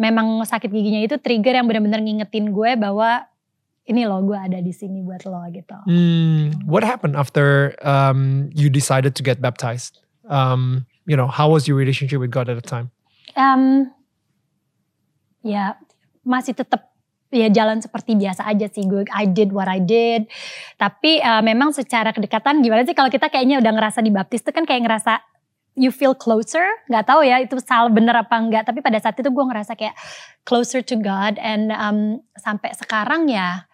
memang 0.00 0.40
sakit 0.48 0.72
giginya 0.72 1.04
itu 1.04 1.20
trigger 1.20 1.60
yang 1.60 1.68
benar-benar 1.68 2.00
ngingetin 2.00 2.56
gue 2.56 2.72
bahwa 2.80 3.28
ini 3.84 4.08
loh 4.08 4.24
gue 4.24 4.38
ada 4.38 4.58
di 4.64 4.72
sini 4.72 5.04
buat 5.04 5.28
lo 5.28 5.44
gitu. 5.52 5.76
Hmm, 5.84 6.56
what 6.64 6.80
happened 6.80 7.18
after 7.18 7.76
um, 7.84 8.48
you 8.56 8.72
decided 8.72 9.12
to 9.18 9.22
get 9.26 9.44
baptized? 9.44 10.00
Um, 10.30 10.86
you 11.04 11.18
know, 11.18 11.28
how 11.28 11.50
was 11.52 11.68
your 11.68 11.76
relationship 11.76 12.22
with 12.22 12.32
God 12.32 12.48
at 12.48 12.56
the 12.56 12.64
time? 12.64 12.88
Um, 13.36 13.90
ya 15.44 15.76
masih 16.24 16.56
tetap 16.56 16.89
ya 17.30 17.48
jalan 17.48 17.78
seperti 17.78 18.18
biasa 18.18 18.44
aja 18.46 18.66
sih. 18.66 18.84
Gue 18.84 19.06
I 19.14 19.30
did 19.30 19.54
what 19.54 19.70
I 19.70 19.78
did. 19.78 20.26
Tapi 20.76 21.22
uh, 21.22 21.40
memang 21.40 21.70
secara 21.70 22.10
kedekatan 22.10 22.60
gimana 22.60 22.82
sih? 22.82 22.94
Kalau 22.94 23.08
kita 23.08 23.30
kayaknya 23.30 23.62
udah 23.62 23.72
ngerasa 23.72 24.02
dibaptis 24.02 24.42
tuh 24.42 24.52
kan 24.52 24.66
kayak 24.66 24.86
ngerasa 24.86 25.22
you 25.78 25.94
feel 25.94 26.12
closer. 26.12 26.66
Nggak 26.90 27.06
tahu 27.06 27.20
ya 27.22 27.38
itu 27.40 27.56
salah 27.62 27.88
bener 27.88 28.18
apa 28.18 28.34
enggak 28.36 28.66
tapi 28.66 28.82
pada 28.82 28.98
saat 28.98 29.14
itu 29.16 29.30
gue 29.30 29.44
ngerasa 29.46 29.78
kayak 29.78 29.94
closer 30.42 30.82
to 30.82 30.98
God. 30.98 31.38
And 31.38 31.70
um, 31.70 32.20
sampai 32.34 32.74
sekarang 32.74 33.30
ya 33.30 33.69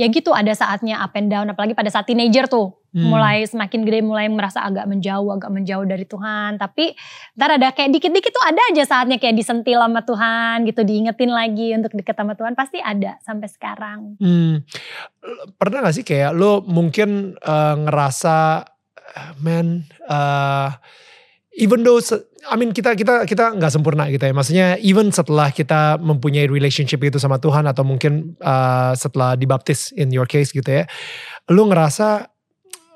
ya 0.00 0.08
gitu 0.08 0.32
ada 0.32 0.48
saatnya 0.56 0.96
up 1.04 1.12
and 1.12 1.28
down 1.28 1.44
apalagi 1.52 1.76
pada 1.76 1.92
saat 1.92 2.08
teenager 2.08 2.48
tuh 2.48 2.72
hmm. 2.96 3.04
mulai 3.04 3.44
semakin 3.44 3.84
gede 3.84 4.00
mulai 4.00 4.32
merasa 4.32 4.64
agak 4.64 4.88
menjauh 4.88 5.28
agak 5.36 5.52
menjauh 5.52 5.84
dari 5.84 6.08
Tuhan 6.08 6.56
tapi 6.56 6.96
ntar 7.36 7.60
ada 7.60 7.68
kayak 7.76 7.92
dikit-dikit 7.92 8.32
tuh 8.32 8.44
ada 8.48 8.60
aja 8.72 8.88
saatnya 8.88 9.20
kayak 9.20 9.36
disentil 9.36 9.84
sama 9.84 10.00
Tuhan 10.00 10.64
gitu 10.64 10.80
diingetin 10.88 11.28
lagi 11.28 11.76
untuk 11.76 11.92
deket 11.92 12.16
sama 12.16 12.32
Tuhan 12.32 12.56
pasti 12.56 12.80
ada 12.80 13.20
sampai 13.20 13.48
sekarang 13.52 14.16
hmm. 14.16 14.54
pernah 15.60 15.84
gak 15.84 16.00
sih 16.00 16.04
kayak 16.08 16.32
lo 16.32 16.64
mungkin 16.64 17.36
uh, 17.44 17.76
ngerasa 17.76 18.64
man 19.44 19.84
uh, 20.08 20.72
even 21.60 21.84
though 21.84 22.00
I 22.48 22.56
mean 22.56 22.72
kita 22.72 22.96
kita 22.96 23.28
kita 23.28 23.52
nggak 23.52 23.72
sempurna 23.72 24.08
gitu 24.08 24.24
ya. 24.24 24.32
Maksudnya 24.32 24.68
even 24.80 25.12
setelah 25.12 25.52
kita 25.52 26.00
mempunyai 26.00 26.48
relationship 26.48 27.04
itu 27.04 27.20
sama 27.20 27.36
Tuhan 27.36 27.68
atau 27.68 27.84
mungkin 27.84 28.36
uh, 28.40 28.96
setelah 28.96 29.36
dibaptis 29.36 29.92
in 29.92 30.08
your 30.08 30.24
case 30.24 30.48
gitu 30.54 30.64
ya, 30.64 30.88
lu 31.52 31.68
ngerasa 31.68 32.32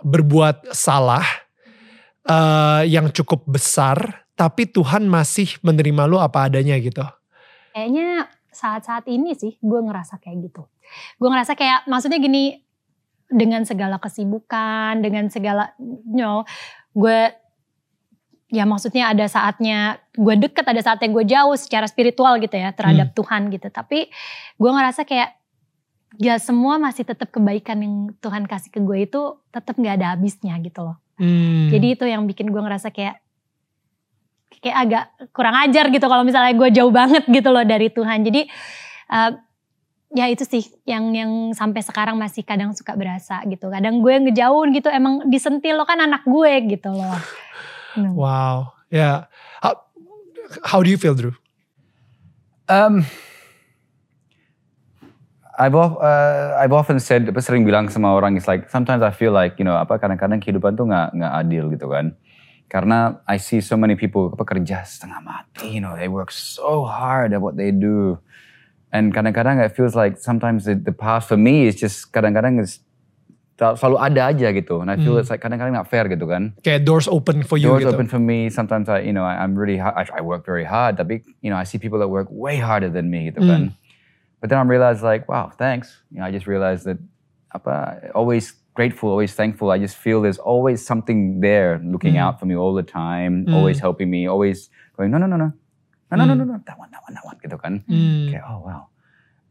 berbuat 0.01 0.73
salah 0.73 1.25
uh, 2.25 2.85
yang 2.89 3.13
cukup 3.13 3.45
besar, 3.45 4.25
tapi 4.33 4.65
Tuhan 4.69 5.05
masih 5.09 5.61
menerima 5.61 6.09
lu 6.09 6.17
apa 6.17 6.49
adanya 6.49 6.81
gitu. 6.81 7.05
Kayaknya 7.77 8.33
saat-saat 8.49 9.05
ini 9.13 9.37
sih 9.37 9.61
gue 9.61 9.81
ngerasa 9.83 10.23
kayak 10.25 10.49
gitu. 10.49 10.65
Gue 11.21 11.29
ngerasa 11.29 11.53
kayak 11.53 11.85
maksudnya 11.85 12.17
gini 12.17 12.65
dengan 13.29 13.67
segala 13.69 14.01
kesibukan, 14.01 15.01
dengan 15.05 15.29
segala 15.29 15.75
you 15.81 16.23
know, 16.23 16.47
gue 16.95 17.44
ya 18.55 18.63
maksudnya 18.63 19.11
ada 19.11 19.27
saatnya 19.27 19.99
gue 20.15 20.35
deket, 20.39 20.63
ada 20.63 20.79
saatnya 20.79 21.11
gue 21.11 21.25
jauh 21.27 21.59
secara 21.59 21.91
spiritual 21.91 22.39
gitu 22.39 22.55
ya 22.55 22.71
terhadap 22.71 23.11
hmm. 23.11 23.17
Tuhan 23.19 23.43
gitu. 23.51 23.67
Tapi 23.75 24.07
gue 24.55 24.71
ngerasa 24.71 25.03
kayak 25.03 25.35
ya 26.23 26.39
semua 26.39 26.79
masih 26.79 27.03
tetap 27.03 27.35
kebaikan 27.35 27.83
yang 27.83 27.95
Tuhan 28.23 28.47
kasih 28.47 28.71
ke 28.71 28.79
gue 28.79 29.11
itu 29.11 29.43
tetap 29.51 29.75
nggak 29.75 29.95
ada 29.99 30.15
habisnya 30.15 30.55
gitu 30.63 30.87
loh. 30.87 30.97
Hmm. 31.19 31.75
Jadi 31.75 31.99
itu 31.99 32.05
yang 32.07 32.23
bikin 32.31 32.55
gue 32.55 32.63
ngerasa 32.63 32.95
kayak 32.95 33.19
kayak 34.63 34.77
agak 34.87 35.05
kurang 35.35 35.59
ajar 35.67 35.91
gitu 35.91 36.07
kalau 36.07 36.23
misalnya 36.23 36.55
gue 36.55 36.71
jauh 36.71 36.95
banget 36.95 37.27
gitu 37.27 37.51
loh 37.51 37.67
dari 37.67 37.91
Tuhan. 37.91 38.23
Jadi 38.23 38.47
uh, 39.11 39.31
ya 40.15 40.31
itu 40.31 40.47
sih 40.47 40.63
yang 40.87 41.11
yang 41.11 41.31
sampai 41.59 41.83
sekarang 41.83 42.15
masih 42.15 42.47
kadang 42.47 42.71
suka 42.71 42.95
berasa 42.95 43.43
gitu. 43.51 43.67
Kadang 43.67 43.99
gue 43.99 44.15
ngejauh 44.31 44.71
gitu 44.71 44.87
emang 44.95 45.27
disentil 45.27 45.75
lo 45.75 45.83
kan 45.83 45.99
anak 45.99 46.23
gue 46.23 46.53
gitu 46.71 46.95
loh. 46.95 47.19
Hmm. 47.95 48.15
Wow, 48.15 48.75
yeah. 48.91 49.31
How, 49.63 49.87
how 50.65 50.83
do 50.83 50.91
you 50.91 50.99
feel, 50.99 51.15
Drew? 51.15 51.35
Um, 52.69 53.07
I've 55.59 55.75
uh, 55.75 56.59
I've 56.59 56.73
often 56.73 56.99
said, 56.99 57.31
sering 57.39 57.65
bilang 57.65 57.89
sama 57.89 58.11
orang, 58.11 58.37
it's 58.37 58.49
like 58.49 58.71
sometimes 58.71 59.03
I 59.03 59.15
feel 59.15 59.31
like 59.31 59.59
you 59.63 59.65
know 59.65 59.79
apa 59.79 60.03
kadang-kadang 60.03 60.43
kehidupan 60.43 60.75
tuh 60.75 60.91
nggak 60.91 61.15
nggak 61.15 61.33
adil 61.47 61.65
gitu 61.71 61.87
kan. 61.87 62.19
Karena 62.67 63.23
I 63.31 63.39
see 63.39 63.63
so 63.63 63.79
many 63.79 63.95
people 63.95 64.35
apa 64.35 64.43
kerja 64.43 64.83
setengah 64.83 65.23
mati, 65.23 65.71
you 65.71 65.79
know, 65.79 65.95
they 65.95 66.11
work 66.11 66.35
so 66.35 66.83
hard 66.83 67.31
at 67.31 67.39
what 67.39 67.55
they 67.55 67.71
do. 67.71 68.19
And 68.91 69.15
kadang-kadang 69.15 69.63
it 69.63 69.75
feels 69.75 69.95
like 69.95 70.19
sometimes 70.19 70.67
the, 70.67 70.75
the 70.75 70.95
path 70.95 71.31
for 71.31 71.39
me 71.39 71.67
is 71.71 71.79
just 71.79 72.11
kadang-kadang 72.11 72.59
is 72.59 72.83
selalu 73.59 73.97
ada 74.03 74.21
aja 74.35 74.49
gitu. 74.51 74.83
And 74.83 74.91
I 74.91 74.97
feel 74.97 75.15
hmm. 75.15 75.23
it's 75.23 75.31
like 75.31 75.41
kadang-kadang 75.41 75.73
not 75.75 75.87
fair 75.87 76.11
gitu 76.11 76.27
kan. 76.27 76.55
Kayak 76.67 76.83
doors 76.83 77.07
open 77.07 77.47
for 77.47 77.55
you 77.55 77.71
doors 77.71 77.87
gitu. 77.87 77.95
open 77.95 78.07
for 78.11 78.19
me. 78.19 78.51
Sometimes 78.51 78.91
I, 78.91 79.07
you 79.07 79.15
know, 79.15 79.23
I, 79.23 79.39
I'm 79.39 79.55
really 79.55 79.79
hard, 79.79 79.95
I, 79.95 80.19
I 80.19 80.21
work 80.21 80.43
very 80.43 80.67
hard. 80.67 80.99
Tapi, 80.99 81.23
you 81.41 81.51
know, 81.51 81.57
I 81.57 81.65
see 81.65 81.79
people 81.79 81.99
that 82.03 82.11
work 82.11 82.27
way 82.31 82.59
harder 82.59 82.91
than 82.91 83.11
me 83.11 83.31
gitu 83.31 83.43
hmm. 83.43 83.51
kan. 83.51 83.63
But 84.43 84.51
then 84.51 84.59
I'm 84.59 84.69
realize 84.69 85.01
like, 85.01 85.31
wow, 85.31 85.49
thanks. 85.55 86.03
You 86.11 86.21
know, 86.21 86.27
I 86.27 86.33
just 86.35 86.51
realize 86.51 86.85
that 86.85 86.99
apa, 87.55 88.11
always 88.13 88.53
grateful, 88.75 89.09
always 89.09 89.33
thankful. 89.33 89.71
I 89.71 89.79
just 89.79 89.97
feel 89.97 90.21
there's 90.21 90.43
always 90.43 90.85
something 90.85 91.41
there 91.41 91.79
looking 91.79 92.19
hmm. 92.19 92.27
out 92.27 92.43
for 92.43 92.47
me 92.47 92.59
all 92.59 92.75
the 92.75 92.83
time, 92.83 93.47
hmm. 93.47 93.55
always 93.55 93.79
helping 93.79 94.11
me, 94.11 94.27
always 94.27 94.69
going, 94.99 95.11
no, 95.11 95.19
no, 95.19 95.27
no, 95.27 95.39
no. 95.39 95.53
No, 96.11 96.19
no, 96.19 96.25
no, 96.27 96.33
hmm. 96.35 96.39
no, 96.39 96.45
no, 96.45 96.63
that 96.67 96.79
one, 96.79 96.91
that 96.91 97.03
one, 97.07 97.15
that 97.15 97.25
one 97.25 97.39
gitu 97.39 97.57
kan. 97.59 97.83
Hmm. 97.87 98.29
Okay, 98.29 98.43
oh 98.43 98.59
wow. 98.67 98.83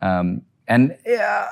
Um, 0.04 0.44
and 0.68 0.96
yeah, 1.08 1.48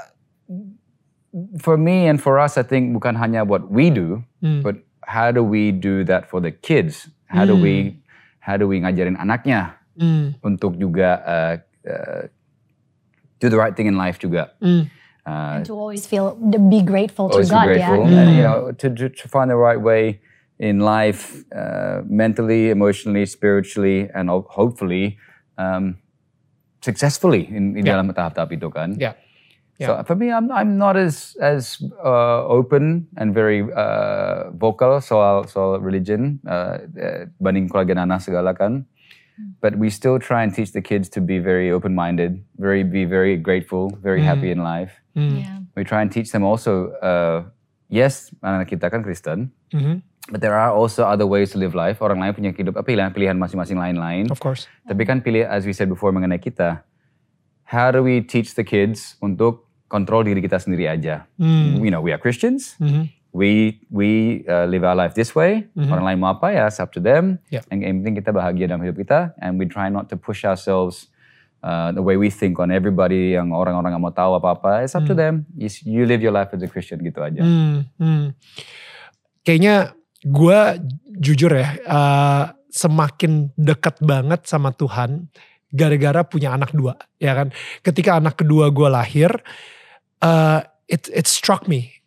for 1.59 1.77
me 1.77 2.07
and 2.07 2.21
for 2.21 2.39
us, 2.39 2.57
I 2.57 2.63
think 2.63 2.95
bukan 2.95 3.15
hanya 3.15 3.47
what 3.47 3.71
we 3.71 3.89
do, 3.89 4.23
mm. 4.43 4.63
but 4.63 4.77
how 5.07 5.31
do 5.31 5.43
we 5.43 5.71
do 5.71 6.03
that 6.05 6.29
for 6.29 6.39
the 6.39 6.51
kids? 6.51 7.07
How 7.31 7.47
do 7.47 7.55
we 7.55 7.95
how 8.43 8.59
do 8.59 8.67
we 8.67 8.83
ngajarin 8.83 9.15
anaknya 9.15 9.79
untuk 10.43 10.75
juga 10.75 11.23
uh, 11.23 11.55
uh, 11.87 12.23
do 13.39 13.49
the 13.49 13.57
right 13.57 13.75
thing 13.75 13.87
in 13.87 13.97
life 13.97 14.19
juga. 14.19 14.51
Mm. 14.61 14.89
Uh, 15.25 15.61
and 15.61 15.65
to 15.65 15.73
always 15.77 16.05
feel, 16.05 16.33
be 16.69 16.81
grateful 16.81 17.29
to 17.29 17.43
God, 17.45 17.67
be 17.67 17.77
grateful. 17.77 18.09
yeah. 18.09 18.21
And, 18.21 18.29
you 18.35 18.43
know, 18.43 18.71
to, 18.71 19.09
to 19.09 19.25
find 19.27 19.49
the 19.49 19.55
right 19.55 19.79
way 19.79 20.21
in 20.57 20.79
life, 20.79 21.43
uh, 21.53 22.01
mentally, 22.05 22.69
emotionally, 22.69 23.25
spiritually, 23.25 24.09
and 24.13 24.29
hopefully 24.29 25.17
um, 25.57 25.97
successfully 26.81 27.45
in, 27.49 27.77
in 27.77 27.85
yeah. 27.85 27.97
dalam 27.97 28.13
tahap-tahap 28.13 28.49
itu 28.53 28.69
kan. 28.73 28.97
Yeah. 28.97 29.13
Yeah. 29.81 29.97
So 29.99 30.13
for 30.13 30.15
me, 30.15 30.29
I'm 30.29 30.53
I'm 30.53 30.77
not 30.77 30.93
as 30.93 31.33
as 31.41 31.81
uh, 32.05 32.45
open 32.45 33.09
and 33.17 33.33
very 33.33 33.65
uh, 33.65 34.53
vocal 34.53 35.01
soal 35.01 35.49
soal 35.49 35.81
religion 35.81 36.37
uh, 36.45 36.85
uh 36.85 37.25
banding 37.41 37.65
keluarga 37.65 37.97
Nana 37.97 38.21
segala 38.21 38.53
kan 38.53 38.85
but 39.61 39.77
we 39.77 39.89
still 39.89 40.19
try 40.19 40.43
and 40.43 40.53
teach 40.53 40.71
the 40.71 40.81
kids 40.81 41.09
to 41.09 41.21
be 41.21 41.39
very 41.39 41.71
open-minded, 41.71 42.43
very 42.57 42.83
be 42.83 43.05
very 43.05 43.37
grateful, 43.37 43.89
very 44.01 44.21
mm. 44.21 44.25
happy 44.25 44.51
in 44.51 44.63
life. 44.63 44.91
Mm. 45.15 45.41
Yeah. 45.41 45.59
We 45.75 45.83
try 45.83 46.01
and 46.01 46.11
teach 46.11 46.31
them 46.31 46.43
also. 46.43 46.91
Uh, 47.01 47.49
yes, 47.89 48.31
anak 48.43 48.69
kita 48.69 48.91
kan 48.91 49.03
Kristen, 49.03 49.51
mm-hmm. 49.73 49.99
but 50.31 50.41
there 50.41 50.55
are 50.55 50.71
also 50.71 51.03
other 51.03 51.27
ways 51.27 51.51
to 51.51 51.57
live 51.57 51.75
life. 51.75 52.01
Orang 52.01 52.19
lain 52.19 52.33
punya 52.33 52.51
hidup 52.55 52.79
pilihan-pilihan 52.85 53.37
masing-masing 53.37 53.79
lain-lain. 53.79 54.31
Of 54.31 54.39
course. 54.39 54.67
Tapi 54.87 55.03
kan 55.05 55.21
pilih, 55.21 55.47
as 55.47 55.65
we 55.65 55.73
said 55.73 55.89
before 55.89 56.11
mengenai 56.11 56.39
kita, 56.39 56.83
how 57.67 57.91
do 57.91 58.03
we 58.03 58.21
teach 58.21 58.55
the 58.55 58.63
kids 58.63 59.15
untuk 59.23 59.67
kontrol 59.91 60.23
diri 60.23 60.39
kita 60.39 60.55
sendiri 60.55 60.87
aja? 60.87 61.27
Mm. 61.35 61.83
You 61.83 61.91
know, 61.91 61.99
we 61.99 62.15
are 62.15 62.21
Christians. 62.21 62.79
Mm-hmm 62.79 63.19
we 63.31 63.79
we 63.87 64.43
uh, 64.47 64.67
live 64.67 64.83
our 64.83 64.95
life 64.95 65.15
this 65.15 65.33
way. 65.33 65.67
Mm-hmm. 65.71 65.91
Orang 65.91 66.05
lain 66.05 66.17
mau 66.19 66.35
apa 66.35 66.51
ya, 66.51 66.67
it's 66.67 66.79
up 66.83 66.91
to 66.95 67.01
them. 67.01 67.39
Yeah. 67.47 67.63
And 67.71 67.79
yang 67.79 68.03
penting 68.03 68.19
kita 68.19 68.35
bahagia 68.35 68.67
dalam 68.67 68.83
hidup 68.83 68.99
kita, 68.99 69.33
and 69.39 69.55
we 69.55 69.65
try 69.67 69.87
not 69.87 70.11
to 70.11 70.19
push 70.19 70.43
ourselves 70.43 71.07
uh, 71.63 71.95
the 71.95 72.03
way 72.03 72.19
we 72.19 72.27
think 72.27 72.59
on 72.59 72.69
everybody 72.69 73.39
yang 73.39 73.55
orang-orang 73.55 73.95
nggak 73.95 74.03
mau 74.03 74.13
tahu 74.13 74.31
apa-apa. 74.37 74.83
It's 74.83 74.93
up 74.93 75.07
mm. 75.07 75.09
to 75.11 75.15
them. 75.15 75.47
You, 75.55 75.71
you 75.87 76.03
live 76.03 76.19
your 76.19 76.35
life 76.35 76.51
as 76.51 76.61
a 76.61 76.69
Christian 76.69 76.99
gitu 77.01 77.23
aja. 77.23 77.41
Mm, 77.41 77.87
mm. 77.97 78.23
Kayaknya 79.47 79.95
gue 80.21 80.59
jujur 81.17 81.55
ya, 81.55 81.67
uh, 81.87 82.45
semakin 82.69 83.55
dekat 83.55 84.03
banget 84.03 84.45
sama 84.45 84.75
Tuhan 84.75 85.31
gara-gara 85.71 86.27
punya 86.27 86.51
anak 86.51 86.75
dua, 86.75 86.99
ya 87.15 87.31
kan? 87.31 87.47
Ketika 87.79 88.19
anak 88.19 88.43
kedua 88.43 88.67
gue 88.75 88.91
lahir, 88.91 89.31
uh, 90.21 90.61
it 90.87 91.09
it 91.13 91.25
struck 91.27 91.65
me 91.65 92.01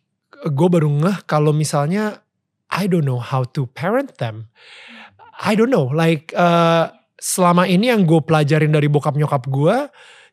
gue 0.45 0.67
baru 0.69 0.89
ngeh 0.91 1.25
kalau 1.25 1.49
misalnya 1.49 2.21
I 2.69 2.85
don't 2.85 3.05
know 3.05 3.21
how 3.21 3.47
to 3.55 3.69
parent 3.71 4.17
them. 4.21 4.51
I 5.35 5.55
don't 5.55 5.71
know, 5.71 5.91
like 5.91 6.31
uh, 6.35 6.91
selama 7.19 7.67
ini 7.67 7.91
yang 7.91 8.07
gue 8.07 8.19
pelajarin 8.23 8.71
dari 8.71 8.87
bokap 8.87 9.19
nyokap 9.19 9.47
gue, 9.47 9.75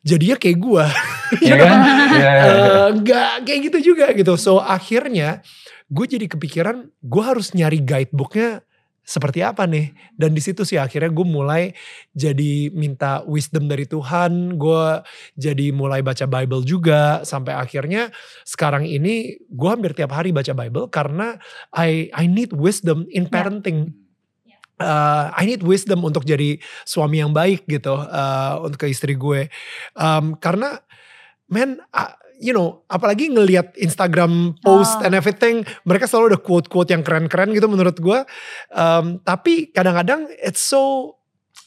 jadinya 0.03 0.37
kayak 0.39 0.59
gue. 0.59 0.85
Iya 1.33 1.55
kan? 1.57 1.77
Yeah, 2.13 2.13
yeah, 2.13 2.45
uh, 2.45 2.89
gak 3.01 3.49
kayak 3.49 3.59
gitu 3.65 3.77
juga 3.93 4.13
gitu. 4.13 4.37
So 4.37 4.61
akhirnya 4.61 5.41
gue 5.89 6.05
jadi 6.05 6.29
kepikiran 6.29 6.93
gue 6.93 7.23
harus 7.25 7.57
nyari 7.57 7.81
guidebooknya 7.81 8.61
seperti 9.03 9.43
apa 9.43 9.67
nih? 9.67 9.91
Dan 10.15 10.31
di 10.31 10.39
situ 10.39 10.63
sih 10.63 10.79
akhirnya 10.79 11.11
gue 11.11 11.27
mulai 11.27 11.75
jadi 12.15 12.71
minta 12.71 13.19
wisdom 13.27 13.67
dari 13.67 13.83
Tuhan. 13.83 14.55
Gue 14.55 15.03
jadi 15.35 15.75
mulai 15.75 15.99
baca 15.99 16.23
Bible 16.23 16.63
juga 16.63 17.21
sampai 17.27 17.53
akhirnya 17.53 18.09
sekarang 18.47 18.87
ini 18.87 19.37
gue 19.51 19.69
hampir 19.69 19.91
tiap 19.91 20.15
hari 20.15 20.31
baca 20.31 20.55
Bible 20.55 20.87
karena 20.87 21.35
I 21.75 22.07
I 22.15 22.25
need 22.31 22.55
wisdom 22.55 23.03
in 23.11 23.27
parenting. 23.27 23.91
Uh, 24.79 25.29
I 25.37 25.45
need 25.45 25.61
wisdom 25.61 26.01
untuk 26.01 26.25
jadi 26.25 26.57
suami 26.83 27.21
yang 27.21 27.31
baik 27.31 27.69
gitu 27.69 27.93
uh, 27.93 28.57
untuk 28.63 28.83
ke 28.83 28.87
istri 28.89 29.13
gue. 29.13 29.47
Um, 29.93 30.35
karena 30.39 30.81
man, 31.47 31.77
uh, 31.93 32.17
you 32.43 32.51
know, 32.51 32.83
apalagi 32.91 33.31
ngelihat 33.31 33.71
Instagram 33.79 34.59
post 34.59 34.99
Oh. 34.99 35.05
and 35.07 35.15
everything, 35.15 35.63
mereka 35.87 36.03
selalu 36.03 36.35
ada 36.35 36.39
quote-quote 36.43 36.91
yang 36.91 36.99
keren-keren 36.99 37.55
gitu 37.55 37.71
menurut 37.71 37.95
gue. 37.95 38.19
Um, 38.69 39.23
tapi 39.23 39.71
kadang-kadang 39.71 40.27
it's 40.43 40.59
so 40.59 41.15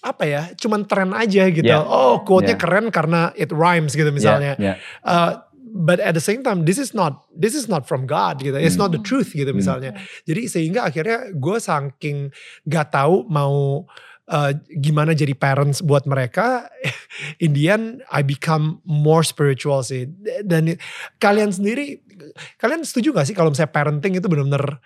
apa 0.05 0.23
ya, 0.29 0.43
cuman 0.55 0.85
tren 0.85 1.17
aja 1.17 1.49
gitu. 1.49 1.65
Yeah. 1.65 1.81
Oh, 1.81 2.21
quote-nya 2.23 2.55
Yeah. 2.55 2.63
keren 2.63 2.87
karena 2.93 3.33
it 3.33 3.49
rhymes 3.51 3.97
gitu 3.97 4.13
misalnya. 4.13 4.55
Yeah, 4.61 4.77
yeah. 4.77 5.03
Uh, 5.03 5.33
but 5.77 5.99
at 5.99 6.13
the 6.13 6.23
same 6.23 6.45
time, 6.45 6.63
this 6.63 6.79
is 6.79 6.93
not 6.93 7.27
this 7.33 7.57
is 7.57 7.67
not 7.67 7.89
from 7.89 8.05
God 8.07 8.39
gitu. 8.39 8.55
It's 8.55 8.79
not 8.79 8.93
the 8.93 9.01
Hmm. 9.01 9.09
truth 9.09 9.35
gitu 9.35 9.51
misalnya. 9.51 9.97
Jadi 10.23 10.47
sehingga 10.47 10.87
akhirnya 10.87 11.33
gue 11.33 11.57
saking 11.59 12.31
gak 12.65 12.95
tahu 12.95 13.27
mau 13.27 13.83
uh, 14.31 14.53
gimana 14.79 15.15
jadi 15.15 15.33
parents 15.35 15.83
buat 15.83 16.05
mereka, 16.07 16.71
in 17.45 17.55
the 17.55 17.71
end 17.71 18.03
I 18.11 18.23
become 18.23 18.83
more 18.87 19.23
spiritual 19.23 19.83
sih. 19.83 20.11
Dan 20.43 20.79
kalian 21.23 21.51
sendiri, 21.55 22.03
kalian 22.59 22.83
setuju 22.83 23.15
gak 23.15 23.27
sih 23.31 23.37
kalau 23.37 23.51
misalnya 23.55 23.73
parenting 23.75 24.19
itu 24.19 24.27
benar-benar 24.27 24.83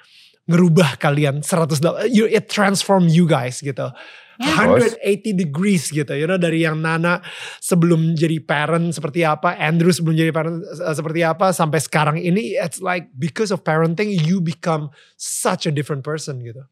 ngerubah 0.51 0.99
kalian 0.99 1.47
100 1.47 2.11
you, 2.11 2.27
it 2.27 2.51
transform 2.51 3.07
you 3.07 3.29
guys 3.29 3.63
gitu. 3.63 3.93
Yeah. 4.41 4.57
Of 4.57 4.81
course. 4.81 4.97
180 5.05 5.37
degrees 5.37 5.93
gitu, 5.93 6.17
you 6.17 6.25
know 6.25 6.41
dari 6.41 6.65
yang 6.65 6.81
Nana 6.81 7.21
sebelum 7.61 8.17
jadi 8.17 8.41
parent 8.41 8.97
seperti 8.97 9.21
apa, 9.21 9.53
Andrew 9.61 9.93
sebelum 9.93 10.17
jadi 10.17 10.33
parent 10.33 10.65
uh, 10.65 10.97
seperti 10.97 11.21
apa, 11.21 11.53
sampai 11.53 11.77
sekarang 11.77 12.17
ini 12.17 12.57
it's 12.57 12.81
like 12.81 13.13
because 13.21 13.53
of 13.53 13.61
parenting 13.61 14.09
you 14.09 14.41
become 14.41 14.89
such 15.21 15.69
a 15.69 15.73
different 15.73 16.01
person 16.01 16.41
gitu. 16.41 16.65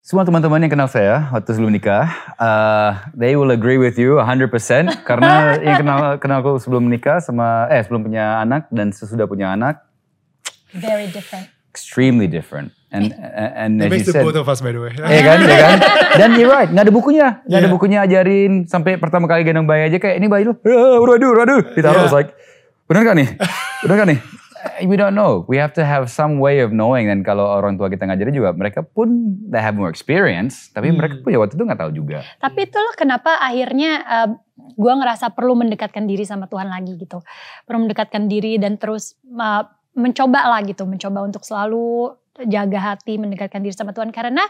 Semua 0.00 0.24
teman-teman 0.24 0.56
yang 0.58 0.72
kenal 0.72 0.88
saya 0.88 1.28
waktu 1.28 1.52
sebelum 1.52 1.70
nikah, 1.70 2.08
uh, 2.40 2.96
they 3.12 3.36
will 3.36 3.52
agree 3.52 3.76
with 3.76 4.00
you 4.00 4.16
100% 4.16 4.48
karena 5.04 5.32
yang 5.66 5.76
kenal 5.76 6.00
kenalku 6.16 6.56
sebelum 6.56 6.88
menikah 6.88 7.20
sama 7.20 7.68
eh 7.68 7.84
sebelum 7.84 8.00
punya 8.02 8.40
anak 8.40 8.64
dan 8.72 8.90
sesudah 8.90 9.28
punya 9.28 9.52
anak 9.52 9.84
Very 10.72 11.12
different. 11.12 11.52
extremely 11.68 12.24
different. 12.26 12.72
And 12.90 13.12
and 13.54 13.78
It 13.78 13.86
as 13.86 13.90
makes 13.92 14.08
you 14.08 14.14
said, 14.16 14.24
both 14.26 14.34
of 14.34 14.48
us 14.48 14.58
by 14.58 14.72
the 14.72 14.82
way. 14.82 14.90
Iya 14.96 15.20
kan, 15.22 15.38
iya 15.44 15.58
kan? 15.62 15.78
Dan 16.16 16.30
you're 16.34 16.50
right, 16.50 16.66
nggak 16.66 16.88
ada 16.88 16.94
bukunya, 16.96 17.28
nggak 17.44 17.58
ada 17.60 17.68
Yeah. 17.68 17.74
bukunya 17.76 17.98
ajarin 18.02 18.52
sampai 18.66 18.98
pertama 18.98 19.30
kali 19.30 19.44
gendong 19.44 19.68
bayi 19.68 19.86
aja 19.86 20.00
kayak 20.00 20.16
ini 20.18 20.26
bayi 20.26 20.42
lu, 20.42 20.56
"Ah, 20.58 20.98
waduh, 20.98 21.30
waduh, 21.36 21.60
ditaruh, 21.70 22.02
Yeah. 22.02 22.10
yeah. 22.10 22.16
like, 22.16 22.34
bener 22.88 23.04
gak 23.04 23.14
nih? 23.14 23.28
Bener 23.86 23.94
gak 23.94 24.08
nih? 24.10 24.18
Eh, 24.60 24.84
We 24.84 24.96
don't 24.96 25.16
know. 25.16 25.44
We 25.48 25.56
have 25.56 25.72
to 25.80 25.84
have 25.84 26.08
some 26.12 26.36
way 26.40 26.60
of 26.60 26.72
knowing. 26.72 27.08
Dan 27.08 27.24
kalau 27.24 27.48
orang 27.48 27.80
tua 27.80 27.88
kita 27.88 28.04
ngajarin 28.04 28.34
juga, 28.34 28.50
mereka 28.52 28.84
pun 28.84 29.36
they 29.48 29.60
have 29.60 29.76
more 29.76 29.88
experience, 29.88 30.68
tapi 30.70 30.92
Hmm. 30.92 31.00
mereka 31.00 31.20
punya 31.24 31.38
waktu 31.40 31.56
itu 31.56 31.64
nggak 31.64 31.80
tahu 31.80 31.92
juga. 31.92 32.20
Tapi 32.38 32.68
itulah 32.68 32.94
kenapa 32.96 33.40
akhirnya 33.40 34.04
gue 34.56 34.92
ngerasa 34.92 35.32
perlu 35.32 35.56
mendekatkan 35.56 36.04
diri 36.04 36.24
sama 36.24 36.46
Tuhan 36.46 36.68
lagi 36.68 36.96
gitu. 37.00 37.24
Perlu 37.64 37.88
mendekatkan 37.88 38.28
diri 38.28 38.60
dan 38.60 38.76
terus 38.76 39.16
uh, 39.32 39.64
mencoba 39.96 40.44
lah 40.46 40.60
gitu. 40.64 40.84
Mencoba 40.84 41.24
untuk 41.24 41.42
selalu 41.42 42.12
jaga 42.48 42.94
hati, 42.94 43.16
mendekatkan 43.20 43.60
diri 43.60 43.72
sama 43.72 43.92
Tuhan. 43.92 44.12
Karena 44.12 44.44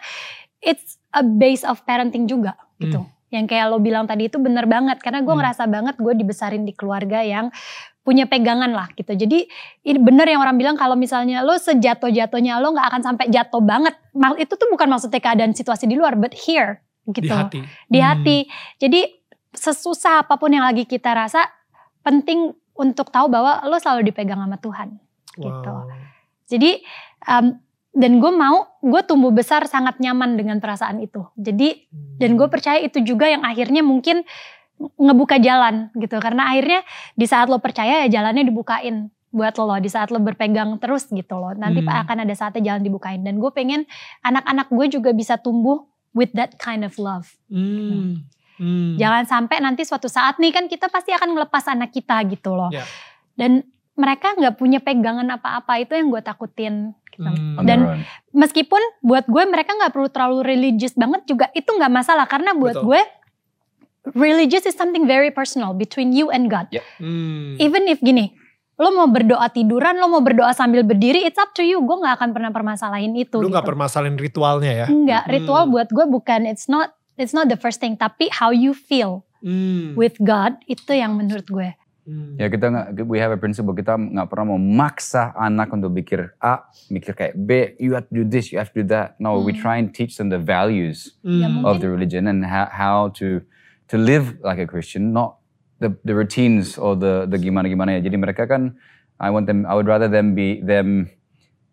it's 0.60 0.98
a 1.14 1.22
base 1.22 1.62
of 1.62 1.82
parenting 1.86 2.26
juga 2.26 2.54
gitu. 2.78 3.06
Yang 3.30 3.46
kayak 3.54 3.66
lo 3.70 3.78
bilang 3.78 4.10
tadi 4.10 4.26
itu 4.26 4.42
bener 4.42 4.66
banget. 4.66 4.98
Karena 4.98 5.22
gue 5.22 5.30
Hmm. 5.30 5.38
ngerasa 5.38 5.70
banget 5.70 5.94
gue 5.98 6.14
dibesarin 6.18 6.66
di 6.66 6.74
keluarga 6.74 7.22
yang 7.22 7.54
punya 8.00 8.25
pegangan 8.25 8.73
lah 8.73 8.88
gitu. 8.92 9.12
Jadi 9.12 9.45
ini 9.83 9.99
bener 9.99 10.25
yang 10.25 10.40
orang 10.40 10.57
bilang 10.57 10.75
kalau 10.75 10.97
misalnya 10.97 11.40
lo 11.40 11.54
sejatuh-jatuhnya 11.54 12.57
lo 12.59 12.73
gak 12.73 12.88
akan 12.88 13.02
sampai 13.04 13.28
jatuh 13.28 13.61
banget. 13.61 13.92
Mal- 14.12 14.37
Itu 14.37 14.57
tuh 14.57 14.69
bukan 14.69 14.88
maksudnya 14.88 15.21
keadaan 15.21 15.52
situasi 15.52 15.85
di 15.85 15.95
luar, 15.95 16.16
but 16.16 16.33
here 16.33 16.80
gitu 17.07 17.26
Di 17.26 17.30
hati. 17.30 17.61
di 17.87 17.99
Hmm. 17.99 18.09
hati. 18.09 18.38
Jadi 18.76 19.00
sesusah 19.50 20.25
apa 20.25 20.37
pun 20.37 20.49
yang 20.49 20.62
lagi 20.62 20.85
kita 20.85 21.11
rasa, 21.11 21.42
penting 22.00 22.50
untuk 22.73 23.11
tahu 23.11 23.28
bahwa 23.28 23.60
lo 23.63 23.76
selalu 23.76 24.08
dipegang 24.08 24.39
sama 24.39 24.56
Tuhan. 24.56 24.97
gitu. 25.32 25.47
Wow. 25.71 25.86
Jadi 26.47 26.82
um, 27.25 27.54
dan 27.91 28.13
gue 28.17 28.32
mau 28.32 28.67
gue 28.80 29.02
tumbuh 29.02 29.30
besar 29.30 29.67
sangat 29.67 29.99
nyaman 29.99 30.34
dengan 30.34 30.58
perasaan 30.58 30.99
itu. 30.99 31.23
Jadi 31.34 31.86
dan 32.17 32.34
gue 32.34 32.47
percaya 32.47 32.78
itu 32.78 32.99
juga 33.00 33.26
yang 33.26 33.43
akhirnya 33.43 33.80
mungkin 33.80 34.26
ngebuka 34.80 35.36
jalan 35.38 35.93
gitu. 35.95 36.16
Karena 36.16 36.49
akhirnya 36.50 36.80
di 37.12 37.26
saat 37.28 37.52
lo 37.52 37.60
percaya 37.60 38.06
ya 38.06 38.21
jalannya 38.21 38.49
dibukain 38.49 39.12
buat 39.30 39.54
lo 39.60 39.71
di 39.78 39.86
saat 39.86 40.10
lo 40.10 40.19
berpegang 40.19 40.80
terus 40.82 41.06
gitu 41.06 41.38
loh. 41.38 41.54
Nanti 41.54 41.84
Hmm. 41.84 42.02
akan 42.02 42.26
ada 42.26 42.34
saatnya 42.34 42.75
jalan 42.75 42.82
dibukain. 42.82 43.23
Dan 43.23 43.38
gue 43.38 43.50
pengen 43.52 43.84
anak-anak 44.25 44.73
gue 44.73 44.86
juga 44.99 45.10
bisa 45.14 45.38
tumbuh 45.38 45.86
with 46.16 46.34
that 46.34 46.56
kind 46.58 46.82
of 46.82 46.97
love. 46.99 47.30
Hmm. 47.47 48.26
Hmm. 48.60 48.99
Jangan 49.00 49.25
sampai 49.25 49.56
nanti 49.62 49.86
suatu 49.86 50.10
saat 50.10 50.36
nih 50.36 50.52
kan 50.52 50.66
kita 50.66 50.90
pasti 50.93 51.14
akan 51.14 51.32
ngelepas 51.32 51.64
anak 51.71 51.95
kita 51.95 52.21
gitu 52.28 52.52
loh. 52.58 52.69
Ya. 52.69 52.84
Dan 53.38 53.64
mereka 53.97 54.32
nggak 54.36 54.56
punya 54.56 54.80
pegangan 54.80 55.28
apa-apa 55.30 55.80
itu 55.80 55.97
yang 55.97 56.10
gue 56.10 56.23
takutin. 56.25 56.75
Gitu. 57.08 57.25
Hmm. 57.25 57.62
Dan-. 57.64 58.04
Meskipun 58.34 58.80
buat 59.00 59.25
gue 59.30 59.43
mereka 59.47 59.76
nggak 59.76 59.93
perlu 59.93 60.08
terlalu 60.10 60.38
religious 60.43 60.97
banget 60.99 61.25
juga 61.25 61.47
itu 61.54 61.69
nggak 61.71 61.93
masalah 61.93 62.26
karena 62.26 62.52
buat 62.56 62.80
Betul. 62.80 62.86
gue 62.90 63.00
religious 64.15 64.65
is 64.65 64.76
something 64.76 65.04
very 65.04 65.30
personal 65.30 65.76
between 65.76 66.13
you 66.13 66.30
and 66.30 66.49
God. 66.49 66.69
Hmm. 66.99 67.56
Even 67.60 67.86
if 67.86 68.00
gini, 68.00 68.32
lo 68.80 68.91
mau 68.91 69.08
berdoa 69.08 69.52
tiduran, 69.52 70.00
lo 70.00 70.08
mau 70.08 70.25
berdoa 70.25 70.56
sambil 70.56 70.80
berdiri, 70.82 71.25
it's 71.25 71.36
up 71.36 71.52
to 71.52 71.63
you. 71.63 71.84
Gue 71.84 72.00
nggak 72.00 72.17
akan 72.21 72.30
pernah 72.32 72.50
permasalahin 72.50 73.13
itu. 73.15 73.36
Nggak 73.39 73.65
gitu. 73.65 73.71
permasalahin 73.71 74.17
ritualnya 74.17 74.73
ya? 74.73 74.86
Enggak, 74.89 75.28
Hmm. 75.28 75.32
ritual 75.36 75.63
buat 75.69 75.89
gue 75.93 76.06
bukan 76.08 76.49
it's 76.49 76.67
not 76.67 76.97
it's 77.21 77.36
not 77.36 77.52
the 77.52 77.58
first 77.60 77.78
thing, 77.78 77.97
tapi 77.97 78.32
how 78.32 78.49
you 78.49 78.73
feel 78.73 79.25
Hmm. 79.41 79.97
with 79.97 80.17
God 80.21 80.60
itu 80.65 80.93
yang 80.93 81.17
menurut 81.17 81.49
gue. 81.49 81.73
Hmm. 82.04 82.36
Ya 82.41 82.49
kita 82.49 82.73
nggak, 82.73 83.04
we 83.04 83.21
have 83.21 83.28
a 83.28 83.36
principle 83.36 83.73
kita 83.73 83.97
nggak 83.97 84.28
pernah 84.28 84.56
mau 84.56 84.60
maksa 84.60 85.36
anak 85.36 85.69
untuk 85.69 85.93
mikir 85.93 86.32
A, 86.41 86.65
mikir 86.89 87.13
kayak 87.13 87.36
B, 87.36 87.76
you 87.76 87.93
have 87.93 88.08
to 88.08 88.21
do 88.21 88.25
this, 88.25 88.49
you 88.49 88.56
have 88.56 88.73
to 88.73 88.80
do 88.80 88.89
that. 88.89 89.21
No, 89.21 89.36
we 89.41 89.52
Hmm. 89.52 89.60
try 89.60 89.76
and 89.76 89.93
teach 89.93 90.17
them 90.17 90.32
the 90.32 90.41
values 90.41 91.17
Hmm. 91.21 91.41
Ya, 91.41 91.49
of 91.65 91.84
the 91.84 91.89
religion 91.93 92.25
and 92.25 92.45
how, 92.45 92.69
how 92.73 92.99
to 93.21 93.45
to 93.90 93.98
live 93.98 94.38
like 94.40 94.58
a 94.58 94.66
Christian, 94.66 95.10
not 95.10 95.38
the 95.78 95.92
the 96.02 96.14
routines 96.14 96.78
or 96.78 96.94
the 96.94 97.26
the 97.26 97.36
gimana 97.36 97.66
gimana 97.66 97.98
ya. 97.98 98.06
Jadi 98.06 98.16
mereka 98.16 98.46
kan, 98.46 98.78
I 99.18 99.28
want 99.28 99.44
them, 99.44 99.66
I 99.66 99.74
would 99.74 99.86
rather 99.86 100.06
them 100.06 100.32
be 100.32 100.62
them 100.62 101.10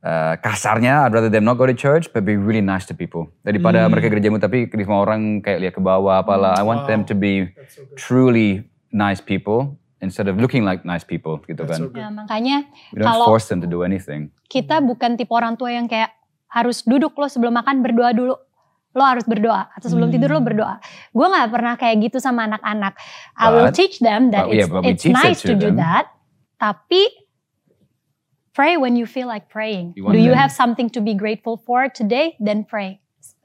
uh, 0.01 0.35
kasarnya, 0.39 1.05
I'd 1.05 1.13
rather 1.13 1.29
them 1.29 1.43
not 1.43 1.57
go 1.57 1.65
to 1.65 1.75
church, 1.75 2.09
but 2.11 2.23
be 2.23 2.35
really 2.35 2.61
nice 2.63 2.85
to 2.89 2.93
people. 2.93 3.29
Daripada 3.43 3.85
Hmm. 3.85 3.93
mereka 3.93 4.09
gerejamu 4.09 4.37
tapi 4.37 4.65
semua 4.69 5.03
orang 5.03 5.41
kayak 5.41 5.59
lihat 5.61 5.73
ke 5.75 5.81
bawah 5.81 6.21
apalah. 6.21 6.57
I 6.57 6.63
want 6.63 6.85
them 6.85 7.03
Wow. 7.03 7.09
to 7.11 7.15
be 7.15 7.33
so 7.69 7.83
truly 7.95 8.65
nice 8.89 9.19
people 9.19 9.75
instead 9.99 10.29
of 10.29 10.37
looking 10.37 10.61
like 10.63 10.85
nice 10.85 11.03
people 11.03 11.41
gitu 11.43 11.65
That's 11.65 11.75
kan. 11.75 11.79
so 11.81 11.91
good. 11.91 11.99
Ya, 11.99 12.09
makanya 12.09 12.57
We 12.93 13.01
don't 13.01 13.09
Kalau- 13.09 13.27
force 13.27 13.49
them 13.49 13.59
to 13.59 13.69
do 13.69 13.81
anything. 13.83 14.31
kita 14.47 14.79
bukan 14.79 15.17
tipe 15.19 15.29
orang 15.29 15.57
tua 15.57 15.73
yang 15.73 15.85
kayak 15.85 16.13
harus 16.47 16.79
duduk 16.81 17.11
lo 17.13 17.27
sebelum 17.27 17.51
makan 17.53 17.83
berdoa 17.83 18.15
dulu. 18.15 18.33
Lo 18.93 19.03
harus 19.03 19.25
berdoa 19.25 19.69
atau 19.71 19.87
sebelum 19.87 20.07
Hmm. 20.09 20.15
tidur 20.15 20.31
lo 20.31 20.41
berdoa. 20.41 20.79
Gue 21.11 21.27
nggak 21.27 21.49
pernah 21.49 21.73
kayak 21.75 21.95
gitu 22.07 22.17
sama 22.17 22.45
anak-anak. 22.45 22.95
I 23.35 23.45
will 23.51 23.69
teach 23.69 23.99
them 23.99 24.31
that 24.31 24.47
but 24.47 24.55
yeah, 24.55 24.65
it's, 24.65 24.71
but 24.71 24.81
we 24.81 24.89
it's 24.95 25.05
nice 25.05 25.41
to 25.43 25.53
to 25.53 25.59
do 25.59 25.69
them. 25.69 25.77
that. 25.77 26.09
Tapi 26.57 27.05
pray 28.53 28.77
when 28.77 28.95
you 28.95 29.05
feel 29.05 29.27
like 29.27 29.49
praying. 29.49 29.93
You 29.95 30.03
want 30.05 30.17
do 30.17 30.19
you 30.19 30.33
them- 30.33 30.41
have 30.41 30.51
something 30.51 30.89
to 30.97 31.01
be 31.01 31.13
grateful 31.13 31.57
for 31.57 31.89
today? 31.89 32.33
Then 32.39 32.65
pray. 32.65 33.01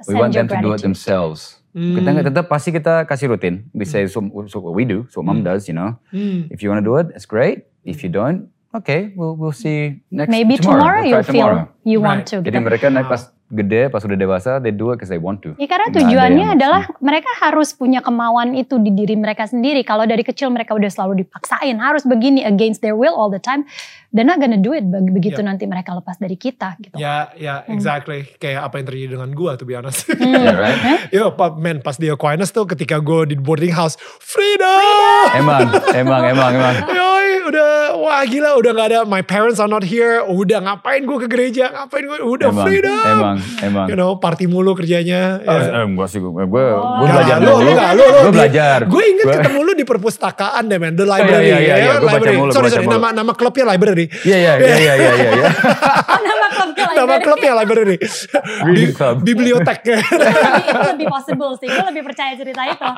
We 0.09 0.15
Send 0.15 0.19
want 0.19 0.33
your 0.35 0.47
them 0.47 0.49
to 0.49 0.57
do 0.57 0.73
it 0.73 0.81
gratitude. 0.81 0.87
themselves. 0.89 1.61
Hmm. 1.73 1.97
Kita 1.97 2.09
nggak 2.13 2.27
tetap 2.33 2.47
pasti 2.49 2.71
kita 2.71 3.05
kasih 3.05 3.33
rutin. 3.33 3.69
We 3.73 3.85
say 3.85 4.05
so, 4.07 4.21
so 4.47 4.61
what 4.61 4.73
we 4.73 4.85
do, 4.85 5.05
so 5.09 5.21
mom 5.21 5.41
Hmm. 5.41 5.47
does, 5.47 5.69
you 5.69 5.75
know. 5.75 5.97
Hmm. 6.13 6.49
If 6.49 6.61
you 6.61 6.69
want 6.69 6.81
to 6.81 6.87
do 6.87 6.97
it, 6.97 7.13
it's 7.13 7.25
great. 7.25 7.65
If 7.83 8.01
you 8.01 8.09
don't, 8.09 8.49
okay, 8.73 9.13
we'll 9.17 9.35
we'll 9.35 9.57
see 9.57 10.01
next 10.09 10.31
Maybe 10.31 10.57
tomorrow, 10.57 10.81
tomorrow. 10.81 11.01
We'll 11.03 11.11
you'll 11.13 11.25
try 11.25 11.33
feel 11.33 11.49
tomorrow. 11.51 11.65
you 11.85 11.99
Right. 11.99 12.09
want 12.09 12.21
to. 12.33 12.37
Jadi 12.41 12.57
gitu. 12.57 12.65
mereka 12.65 12.87
naik 12.89 13.09
Wow. 13.09 13.15
pas 13.17 13.23
gede, 13.53 13.93
pas 13.93 14.01
udah 14.01 14.17
dewasa, 14.17 14.57
they 14.59 14.73
do 14.73 14.91
it 14.91 14.97
because 14.97 15.13
they 15.13 15.21
want 15.21 15.45
to. 15.45 15.53
Ya 15.61 15.69
karena 15.69 15.93
ada 15.93 15.97
tujuannya 16.01 16.47
adalah 16.57 16.83
mereka 17.05 17.29
harus 17.45 17.77
punya 17.77 18.01
kemauan 18.01 18.57
itu 18.57 18.81
di 18.81 18.89
diri 18.89 19.15
mereka 19.15 19.45
sendiri. 19.45 19.85
Kalau 19.85 20.09
dari 20.09 20.25
kecil 20.25 20.49
mereka 20.49 20.73
udah 20.73 20.89
selalu 20.89 21.23
dipaksain 21.23 21.77
harus 21.77 22.09
begini 22.09 22.41
against 22.43 22.81
their 22.81 22.97
will 22.97 23.13
all 23.13 23.29
the 23.29 23.39
time, 23.39 23.69
they're 24.13 24.23
not 24.23 24.37
gonna 24.37 24.57
do 24.57 24.71
it 24.71 24.85
Be- 24.85 25.11
begitu 25.11 25.41
Yep. 25.41 25.49
nanti 25.49 25.65
mereka 25.65 25.93
lepas 25.93 26.17
dari 26.17 26.37
kita 26.37 26.77
gitu. 26.79 26.95
Ya, 26.95 27.33
ya, 27.35 27.65
Hmm. 27.65 27.73
exactly. 27.73 28.29
Kayak 28.37 28.69
apa 28.69 28.75
yang 28.77 28.87
terjadi 28.87 29.09
dengan 29.11 29.31
gua, 29.33 29.57
to 29.57 29.65
be 29.65 29.73
honest. 29.73 30.05
Hmm. 30.07 30.21
Yeah, 30.23 30.55
right? 30.55 30.79
Yo, 31.11 31.33
pa, 31.33 31.51
man, 31.51 31.81
pas 31.81 31.95
di 31.95 32.07
Aquinas 32.07 32.51
tuh 32.51 32.65
ketika 32.67 32.99
gue 32.99 33.27
di 33.27 33.37
boarding 33.37 33.73
house, 33.73 33.97
freedom! 34.21 35.27
Emang, 35.35 35.61
emang, 35.93 36.23
emang, 36.27 36.51
emang. 36.53 36.75
Yoi, 36.89 37.29
udah 37.45 37.69
wah 37.95 38.23
gila 38.23 38.55
udah 38.55 38.71
nggak 38.71 38.89
ada 38.89 39.01
my 39.05 39.21
parents 39.21 39.57
are 39.57 39.67
not 39.67 39.83
here. 39.83 40.21
Udah 40.23 40.61
ngapain 40.61 41.03
gue 41.03 41.19
ke 41.19 41.29
gereja? 41.29 41.71
Ngapain 41.71 42.05
gue 42.05 42.19
udah 42.19 42.49
emang, 42.51 42.65
freedom. 42.65 43.05
emang, 43.07 43.37
emang. 43.61 43.87
You 43.89 43.97
know, 43.97 44.17
party 44.17 44.45
mulu 44.45 44.75
kerjanya. 44.75 45.41
Oh, 45.41 45.53
Ya. 45.53 45.85
eh, 45.85 46.07
sih, 46.07 46.19
gue, 46.19 46.29
gue, 46.29 46.45
gue 46.45 46.65
Oh. 46.69 47.03
belajar 47.03 47.37
lu, 47.39 47.53
dulu. 47.53 47.63
lu 47.63 47.73
lu, 47.73 47.73
lu 47.73 48.05
gue 48.05 48.23
di- 48.25 48.35
belajar. 48.35 48.79
Gue 48.85 49.03
inget 49.07 49.27
Gua- 49.27 49.37
ketemu 49.39 49.61
lu 49.61 49.73
di 49.73 49.85
perpustakaan 49.85 50.63
deh 50.67 50.79
men, 50.79 50.95
the 50.95 51.05
library. 51.05 51.47
iya, 51.47 51.57
iya, 51.57 51.59
ya 51.59 51.77
iya, 51.77 51.87
kan? 51.89 51.99
gua 51.99 52.09
baca 52.09 52.15
library. 52.19 52.37
mulu, 52.37 52.45
gua 52.45 52.57
sorry, 52.57 52.71
sorry, 52.71 52.87
nama 52.89 53.09
nama 53.13 53.33
klubnya 53.33 53.65
library. 53.69 54.02
Iya, 54.23 54.37
iya, 54.37 54.53
iya, 54.57 54.77
iya, 54.77 54.95
iya, 54.95 55.13
iya, 55.13 55.31
iya. 55.35 55.49
Oh, 56.13 56.21
nama 56.21 56.47
klubnya 56.49 56.85
Nama 56.85 56.99
library. 57.05 57.23
klubnya 57.23 57.53
library. 57.55 57.97
Reading 58.67 58.93
club. 58.93 59.17
Bibliotek. 59.23 59.79
Lebih- 59.87 60.65
itu 60.65 60.81
lebih 60.89 61.07
possible 61.09 61.53
sih. 61.57 61.67
Gue 61.67 61.85
lebih 61.87 62.03
percaya 62.05 62.33
cerita 62.35 62.63
itu. 62.65 62.89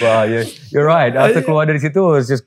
Wah, 0.00 0.22
you're, 0.24 0.46
you're 0.70 0.86
right. 0.86 1.12
After 1.12 1.42
keluar 1.42 1.64
dari 1.64 1.78
situ, 1.78 1.98
it's 2.14 2.28
just 2.28 2.44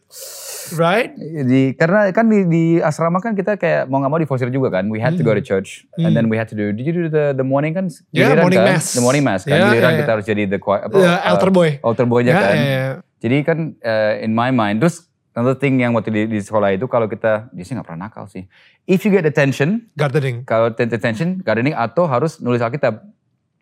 right? 0.71 1.09
di 1.41 1.73
karena 1.73 2.11
kan 2.11 2.27
di, 2.27 2.45
di 2.45 2.63
asrama 2.77 3.17
kan 3.17 3.33
kita 3.33 3.57
kayak 3.57 3.87
mau 3.87 3.99
nggak 3.99 4.11
mau 4.11 4.19
diforsir 4.19 4.49
juga 4.49 4.69
kan. 4.71 4.87
We 4.87 4.99
had 4.99 5.17
to 5.17 5.23
go 5.23 5.33
to 5.33 5.41
church 5.41 5.85
and 5.97 6.13
then 6.13 6.29
we 6.29 6.37
had 6.37 6.47
to 6.49 6.55
do. 6.55 6.69
Did 6.69 6.85
you 6.85 6.93
do 6.95 7.05
the 7.07 7.33
the 7.33 7.43
morning 7.43 7.73
kan? 7.73 7.87
Hmm. 7.87 8.05
Yeah, 8.11 8.29
Giliran 8.29 8.43
morning 8.43 8.59
kan? 8.59 8.69
mass. 8.71 8.85
The 8.93 9.01
morning 9.01 9.23
mass 9.23 9.41
kan. 9.43 9.55
Yeah, 9.55 9.69
Giliran 9.69 9.81
yeah, 9.83 9.97
kita 9.97 10.03
yeah. 10.03 10.13
harus 10.13 10.25
jadi 10.27 10.43
the 10.47 10.59
choir, 10.59 10.81
apa, 10.83 10.95
uh, 10.95 11.19
altar 11.27 11.49
boy. 11.49 11.69
altar 11.81 12.05
boy-nya 12.05 12.31
Ya, 12.31 12.39
kan. 12.39 12.55
ya, 12.55 12.63
ya. 12.63 12.87
Jadi 13.19 13.37
kan 13.43 13.57
uh, 13.75 14.13
in 14.19 14.31
my 14.31 14.47
mind, 14.49 14.79
terus 14.79 15.08
another 15.39 15.55
thing 15.55 15.79
yang 15.79 15.95
waktu 15.95 16.11
di, 16.11 16.21
di 16.27 16.39
sekolah 16.43 16.75
itu 16.75 16.83
kalau 16.91 17.07
kita, 17.07 17.47
dia 17.55 17.63
sih 17.63 17.71
nggak 17.71 17.87
pernah 17.87 18.11
nakal 18.11 18.27
sih. 18.27 18.43
If 18.83 19.07
you 19.07 19.15
get 19.15 19.23
attention, 19.23 19.87
Gardening. 19.95 20.43
kalau 20.43 20.75
attention, 20.75 21.39
gardening 21.39 21.71
atau 21.71 22.03
harus 22.11 22.43
nulis 22.43 22.59
Alkitab. 22.59 22.99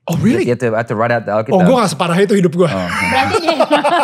Oh 0.10 0.18
really? 0.18 0.50
You 0.50 0.58
have 0.58 0.64
to, 0.66 0.74
have 0.74 0.90
to 0.90 0.98
write 0.98 1.14
out 1.14 1.30
the 1.30 1.38
Oh 1.38 1.46
Alkitab. 1.46 1.70
gue 1.70 1.76
gak 1.78 1.92
separah 1.94 2.18
itu 2.18 2.34
hidup 2.34 2.58
gue. 2.58 2.66
Oh. 2.66 2.90
Berarti 3.14 3.36
dia 3.46 3.56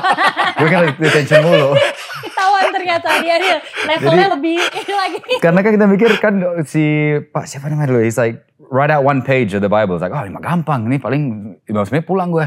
gue 0.62 0.68
kan 0.70 0.82
attention 0.94 1.40
mulu. 1.42 1.74
ketahuan 2.24 2.66
ternyata 2.76 3.10
dia 3.24 3.36
dia 3.40 3.56
levelnya 3.88 4.28
lebih 4.36 4.58
ini 4.60 4.94
lagi. 4.94 5.20
Karena 5.40 5.60
kan 5.64 5.72
kita 5.74 5.86
mikir 5.88 6.10
kan 6.20 6.34
si 6.68 6.84
Pak 7.32 7.46
siapa 7.48 7.72
namanya 7.72 7.96
dulu, 7.96 8.02
he's 8.04 8.20
like 8.20 8.44
write 8.60 8.92
out 8.92 9.08
one 9.08 9.24
page 9.24 9.56
of 9.56 9.64
the 9.64 9.72
Bible. 9.72 9.96
It's 9.96 10.04
like, 10.04 10.12
oh 10.12 10.24
ini 10.24 10.36
mah 10.36 10.44
gampang, 10.44 10.92
ini 10.92 11.00
paling 11.00 11.56
15 11.68 11.92
menit 11.96 12.06
pulang 12.06 12.30
gue. 12.36 12.46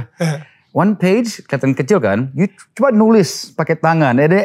One 0.77 0.93
page, 0.93 1.41
kelihatan 1.49 1.73
kecil 1.73 2.05
kan, 2.05 2.29
you 2.37 2.53
coba 2.77 2.93
nulis 2.93 3.49
pakai 3.51 3.81
tangan. 3.81 4.13
Eh, 4.21 4.29
Dia, 4.29 4.45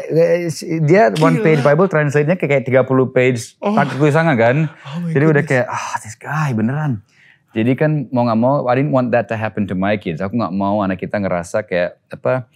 dia 0.80 1.04
one 1.20 1.44
page 1.44 1.60
Bible 1.60 1.92
translate-nya 1.92 2.40
kayak 2.40 2.64
30 2.64 2.88
page 3.12 3.60
Oh. 3.60 3.76
tulisan 3.76 4.32
kan. 4.40 4.72
Oh 4.72 5.12
Jadi 5.12 5.26
udah 5.28 5.44
goodness. 5.44 5.52
kayak, 5.52 5.66
ah 5.68 6.00
this 6.00 6.16
guy 6.16 6.56
beneran. 6.56 7.04
Jadi 7.52 7.76
kan 7.76 8.08
mau 8.16 8.24
nggak 8.24 8.40
mau, 8.40 8.64
I 8.64 8.80
didn't 8.80 8.96
want 8.96 9.12
that 9.12 9.28
to 9.28 9.36
happen 9.36 9.68
to 9.68 9.76
my 9.76 10.00
kids. 10.00 10.24
Aku 10.24 10.40
nggak 10.40 10.56
mau 10.56 10.80
anak 10.80 11.04
kita 11.04 11.20
ngerasa 11.20 11.68
kayak 11.68 12.00
apa 12.08 12.48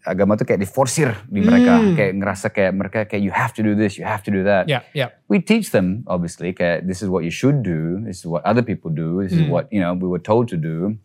agama 0.00 0.32
tuh 0.32 0.48
kayak 0.48 0.64
diforsir 0.64 1.12
di 1.28 1.44
mereka, 1.44 1.76
Hmm. 1.76 1.92
kayak 1.92 2.12
ngerasa 2.16 2.46
kayak 2.48 2.72
mereka 2.72 2.98
kayak 3.04 3.20
you 3.20 3.36
have 3.36 3.52
to 3.52 3.60
do 3.60 3.76
this, 3.76 4.00
you 4.00 4.08
have 4.08 4.24
to 4.24 4.32
do 4.32 4.40
that 4.48 4.64
Ya, 4.64 4.80
ya. 4.96 5.12
we 5.28 5.44
teach 5.44 5.76
them 5.76 6.08
obviously 6.08 6.56
kayak 6.56 6.88
this 6.88 7.04
is 7.04 7.12
what 7.12 7.20
you 7.20 7.28
should 7.28 7.60
do 7.60 8.00
this 8.00 8.24
is 8.24 8.26
what 8.26 8.40
other 8.48 8.64
people 8.64 8.88
do 8.88 9.20
this 9.20 9.36
is 9.36 9.44
Hmm. 9.44 9.52
what 9.52 9.68
you 9.68 9.76
know 9.76 9.92
we 9.92 10.08
were 10.08 10.16
told 10.16 10.48
to 10.48 10.56
do 10.56 10.96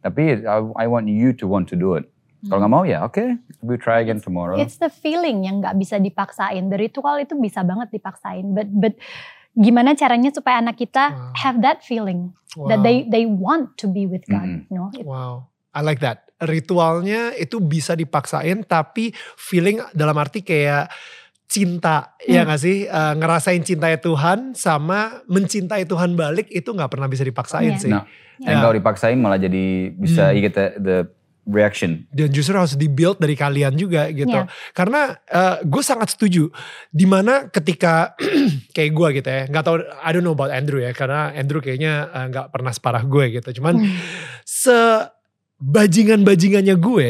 tapi 0.00 0.42
I, 0.42 0.58
I 0.76 0.86
want 0.86 1.06
you 1.06 1.32
to 1.36 1.44
want 1.44 1.68
to 1.70 1.76
do 1.76 1.94
it 1.94 2.08
kalau 2.40 2.64
nggak 2.64 2.72
mau 2.72 2.84
ya 2.84 3.04
oke 3.04 3.20
we 3.60 3.76
try 3.76 4.00
again 4.00 4.16
tomorrow 4.16 4.56
It's 4.56 4.80
the 4.80 4.88
feeling 4.88 5.44
yang 5.44 5.60
nggak 5.60 5.76
bisa 5.76 6.00
dipaksain. 6.00 6.72
The 6.72 6.80
ritual 6.80 7.20
itu 7.20 7.36
bisa 7.36 7.60
banget 7.60 7.92
dipaksain. 7.92 8.56
But 8.56 8.72
but 8.72 8.96
gimana 9.52 9.92
caranya 9.92 10.32
supaya 10.32 10.64
anak 10.64 10.80
kita 10.80 11.12
Wow. 11.12 11.36
have 11.36 11.56
that 11.60 11.84
feeling 11.84 12.32
that 12.64 12.80
Wow. 12.80 12.86
they 12.86 12.96
they 13.04 13.24
want 13.28 13.76
to 13.76 13.92
be 13.92 14.08
with 14.08 14.24
God. 14.24 14.46
Mm-mm. 14.46 14.72
You 14.72 14.74
know? 14.74 14.88
It- 14.96 15.04
Wow, 15.04 15.52
I 15.76 15.84
like 15.84 16.00
that. 16.00 16.32
Ritualnya 16.40 17.36
itu 17.36 17.60
bisa 17.60 17.92
dipaksain, 17.92 18.64
tapi 18.64 19.12
feeling 19.36 19.84
dalam 19.92 20.16
arti 20.16 20.40
kayak 20.40 20.88
cinta, 21.50 22.14
ya 22.22 22.46
Hmm. 22.46 22.48
gak 22.48 22.60
sih? 22.62 22.86
Eh, 22.86 23.12
ngerasain 23.18 23.58
cintanya 23.60 23.98
Tuhan 23.98 24.54
sama 24.54 25.18
mencintai 25.26 25.82
Tuhan 25.82 26.14
balik 26.14 26.46
itu 26.46 26.70
nggak 26.70 26.88
pernah 26.88 27.04
bisa 27.04 27.20
dipaksain 27.26 27.74
Iya. 27.74 27.82
sih. 27.82 27.90
Nah, 27.90 28.06
Ya. 28.38 28.46
dan 28.46 28.54
kalau 28.62 28.72
dipaksain 28.72 29.18
malah 29.18 29.36
jadi 29.36 29.90
bisa 29.92 30.30
Hmm. 30.30 30.32
you 30.32 30.40
get 30.40 30.54
the, 30.54 30.66
the 30.78 30.96
reaction 31.42 32.06
Dan 32.08 32.30
justru 32.30 32.54
harus 32.54 32.72
dibuild 32.72 33.18
dari 33.18 33.34
kalian 33.34 33.74
juga 33.74 34.06
gitu. 34.08 34.30
Iya. 34.30 34.46
Karena 34.70 35.18
gue 35.60 35.82
sangat 35.82 36.14
setuju. 36.14 36.46
Di 36.88 37.04
mana 37.04 37.50
ketika 37.50 38.14
kayak 38.76 38.90
gue 38.94 39.08
gitu 39.18 39.26
ya, 39.26 39.42
nggak 39.44 39.62
tahu, 39.66 39.82
I 39.82 40.08
don't 40.14 40.22
know 40.22 40.30
about 40.30 40.48
Andrew 40.48 40.78
ya, 40.78 40.94
karena 40.94 41.34
Andrew 41.34 41.58
kayaknya 41.58 42.06
eh, 42.06 42.24
nggak 42.30 42.46
pernah 42.48 42.70
separah 42.70 43.02
gue 43.02 43.34
gitu. 43.34 43.50
Cuman 43.58 43.82
Hmm. 43.82 43.90
sebajingan-bajingannya 44.46 46.74
gue 46.76 47.08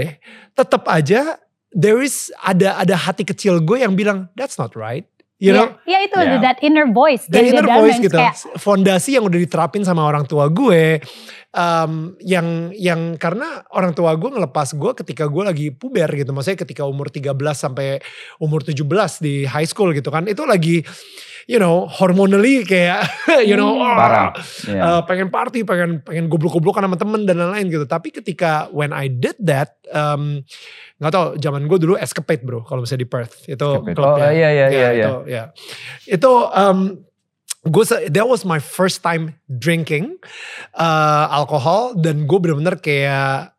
tetap 0.52 0.84
aja 0.88 1.36
there 1.72 1.98
is 1.98 2.28
ada 2.42 2.74
ada 2.76 2.94
hati 2.94 3.22
kecil 3.22 3.60
gue 3.60 3.78
yang 3.78 3.94
bilang 3.94 4.26
that's 4.34 4.58
not 4.58 4.74
right 4.74 5.06
you 5.38 5.50
know 5.50 5.70
Iya, 5.86 5.98
itu 6.04 6.18
Yeah. 6.20 6.42
that 6.42 6.58
inner 6.60 6.84
voice. 6.84 7.24
the 7.26 7.40
dari 7.40 7.48
inner 7.50 7.64
voice 7.64 7.96
gitu 7.96 8.12
Kayak, 8.12 8.36
fondasi 8.58 9.16
yang 9.16 9.24
udah 9.24 9.38
diterapin 9.38 9.82
sama 9.82 10.02
orang 10.02 10.26
tua 10.26 10.46
gue 10.46 11.00
um, 11.52 12.14
yang 12.20 12.70
yang 12.74 13.14
karena 13.16 13.62
orang 13.70 13.90
tua 13.90 14.14
gue 14.14 14.30
ngelepas 14.30 14.74
gue 14.74 14.92
ketika 15.02 15.26
gue 15.26 15.42
lagi 15.42 15.66
puber 15.70 16.10
gitu 16.10 16.30
maksudnya 16.30 16.62
ketika 16.62 16.82
umur 16.84 17.08
13 17.08 17.34
sampai 17.52 17.98
umur 18.38 18.62
17 18.62 18.82
di 19.20 19.44
high 19.44 19.66
school 19.66 19.90
gitu 19.90 20.08
kan 20.08 20.26
itu 20.26 20.42
lagi 20.42 20.82
you 21.46 21.58
know 21.58 21.88
hormonally 21.88 22.62
kayak 22.62 23.02
you 23.48 23.54
know 23.54 23.72
Hmm. 23.74 23.82
oh, 23.82 23.96
parah 23.96 24.28
Iya. 24.60 24.82
Uh, 24.82 25.00
pengen 25.02 25.28
party, 25.32 25.64
pengen 25.64 25.98
pengen 26.04 26.30
goblok-goblokan 26.30 26.84
sama 26.84 26.94
temen 26.94 27.24
dan 27.24 27.40
lain-lain 27.40 27.66
gitu. 27.66 27.86
Tapi 27.88 28.12
ketika 28.12 28.68
when 28.70 28.92
I 28.92 29.08
did 29.10 29.34
that, 29.42 29.80
um, 29.90 30.44
nggak 31.00 31.10
tau, 31.10 31.34
zaman 31.34 31.64
gue 31.66 31.78
dulu 31.80 31.94
escapade 31.96 32.44
bro, 32.44 32.62
kalau 32.62 32.84
misalnya 32.84 33.02
di 33.02 33.10
Perth 33.10 33.48
itu 33.48 33.56
Escapade. 33.56 33.96
klubnya. 33.96 34.26
Oh, 34.28 34.30
iya, 34.30 34.48
iya, 34.52 34.66
Ya, 34.68 34.68
iya, 34.68 34.88
iya. 34.92 35.08
Itu, 35.08 35.14
ya. 35.26 35.42
itu 36.06 36.30
um, 36.54 36.78
gue 37.62 37.84
that 38.08 38.24
was 38.24 38.42
my 38.42 38.56
first 38.56 39.00
time 39.00 39.36
drinking 39.46 40.16
uh, 40.74 41.28
alkohol 41.28 41.92
dan 41.92 42.24
gue 42.24 42.38
bener-bener 42.40 42.80
kayak 42.80 43.52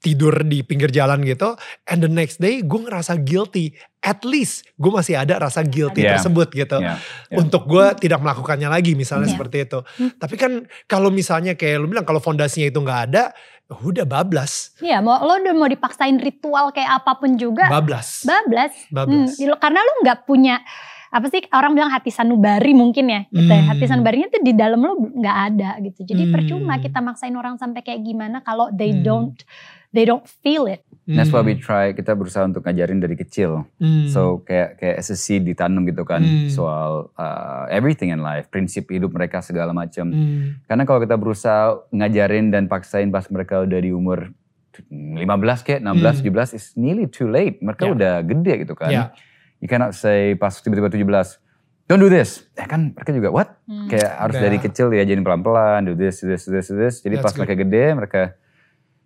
tidur 0.00 0.32
di 0.48 0.64
pinggir 0.64 0.88
jalan 0.88 1.20
gitu 1.20 1.58
and 1.84 2.00
the 2.00 2.08
next 2.08 2.40
day 2.40 2.64
gue 2.64 2.80
ngerasa 2.80 3.20
guilty 3.20 3.68
at 4.00 4.24
least 4.24 4.64
gue 4.80 4.88
masih 4.88 5.12
ada 5.12 5.36
rasa 5.36 5.60
guilty 5.60 6.00
Yeah. 6.00 6.16
tersebut 6.16 6.48
gitu 6.56 6.80
Iya, 6.80 6.96
iya. 7.28 7.36
untuk 7.36 7.68
gue 7.68 7.84
tidak 8.00 8.24
melakukannya 8.24 8.72
lagi 8.72 8.96
misalnya 8.96 9.28
Iya. 9.28 9.34
seperti 9.36 9.56
itu. 9.68 9.78
Hmm. 9.84 10.10
Tapi 10.16 10.34
kan 10.40 10.52
kalau 10.88 11.12
misalnya 11.12 11.52
kayak 11.52 11.84
lu 11.84 11.92
bilang 11.92 12.08
kalau 12.08 12.16
fondasinya 12.16 12.72
itu 12.72 12.80
nggak 12.80 13.00
ada, 13.12 13.36
udah 13.84 14.08
bablas, 14.08 14.72
Iya, 14.80 15.04
mau 15.04 15.20
lo 15.20 15.36
udah 15.36 15.52
mau 15.52 15.68
dipaksain 15.68 16.16
ritual 16.16 16.72
kayak 16.72 17.04
apa 17.04 17.20
pun 17.20 17.36
juga, 17.36 17.68
bablas, 17.68 18.24
bablas. 18.24 18.72
bablas. 18.88 19.36
Hmm, 19.36 19.52
karena 19.60 19.78
lu 19.78 19.92
nggak 20.00 20.18
punya 20.24 20.64
apa 21.10 21.26
sih 21.26 21.42
orang 21.50 21.74
bilang 21.74 21.90
hati 21.90 22.08
sanubari 22.08 22.70
mungkin 22.72 23.04
ya 23.04 23.20
gitu 23.28 23.44
ya. 23.44 23.58
Hmm. 23.58 23.68
hati 23.68 23.84
sanubarinya 23.84 24.28
tuh 24.28 24.40
di 24.40 24.52
dalam 24.52 24.78
lo 24.78 24.94
nggak 24.94 25.36
ada 25.48 25.70
gitu 25.80 26.06
jadi 26.06 26.22
Hmm. 26.22 26.32
percuma 26.32 26.78
kita 26.78 26.98
maksain 26.98 27.34
orang 27.34 27.54
sampai 27.56 27.82
kayak 27.82 28.00
gimana 28.00 28.40
kalau 28.40 28.70
they 28.70 28.90
Hmm. 28.90 29.02
don't 29.02 29.38
they 29.90 30.02
don't 30.02 30.22
feel 30.40 30.64
it 30.64 30.86
That's 31.02 31.34
why 31.34 31.42
we 31.42 31.58
try, 31.58 31.90
kita 31.90 32.14
berusaha 32.14 32.46
untuk 32.46 32.62
ngajarin 32.62 33.02
dari 33.02 33.18
kecil. 33.18 33.66
Hmm. 33.76 34.06
So 34.06 34.46
kayak 34.46 34.78
kayak 34.78 34.96
as 34.96 35.10
a 35.10 35.18
seed 35.18 35.42
ditanam 35.42 35.82
gitu 35.82 36.06
kan 36.06 36.22
Hmm. 36.22 36.46
soal 36.46 37.10
uh, 37.12 37.66
everything 37.68 38.08
in 38.08 38.22
life, 38.22 38.46
prinsip 38.46 38.86
hidup 38.86 39.10
mereka 39.10 39.42
segala 39.42 39.74
macam. 39.74 40.06
Hmm. 40.06 40.62
Karena 40.64 40.86
kalau 40.86 41.02
kita 41.02 41.18
berusaha 41.18 41.82
ngajarin 41.90 42.54
dan 42.54 42.70
paksain 42.70 43.10
pas 43.10 43.26
mereka 43.26 43.58
udah 43.60 43.74
di 43.76 43.90
umur 43.90 44.30
15 44.86 45.26
kayak 45.60 45.80
16, 45.82 45.98
Hmm. 46.16 46.30
17 46.30 46.54
it's 46.54 46.72
nearly 46.74 47.04
too 47.04 47.26
late. 47.26 47.58
Mereka 47.58 47.82
Ya. 47.82 47.90
udah 47.90 48.14
gede 48.22 48.54
gitu 48.60 48.74
kan. 48.74 48.90
Ya. 48.90 49.04
You 49.60 49.68
cannot 49.68 49.92
say 49.92 50.34
pas 50.34 50.56
tiba-tiba 50.56 50.88
17, 50.88 51.04
don't 51.84 52.00
do 52.00 52.08
this. 52.08 52.48
Eh 52.56 52.64
kan 52.64 52.96
mereka 52.96 53.12
juga 53.12 53.28
what? 53.28 53.48
Hmm. 53.68 53.92
Kayak 53.92 54.10
harus 54.16 54.36
Udah. 54.40 54.44
dari 54.48 54.56
kecil 54.58 54.86
diajarin 54.88 55.20
pelan-pelan, 55.20 55.80
do 55.84 55.94
this, 55.94 56.24
do 56.24 56.32
this, 56.32 56.48
do 56.48 56.56
this, 56.56 56.66
do 56.72 56.76
this. 56.80 56.94
Jadi 57.04 57.20
That's 57.20 57.24
pas 57.28 57.32
good. 57.36 57.44
mereka 57.44 57.54
gede, 57.60 57.84
mereka 57.92 58.22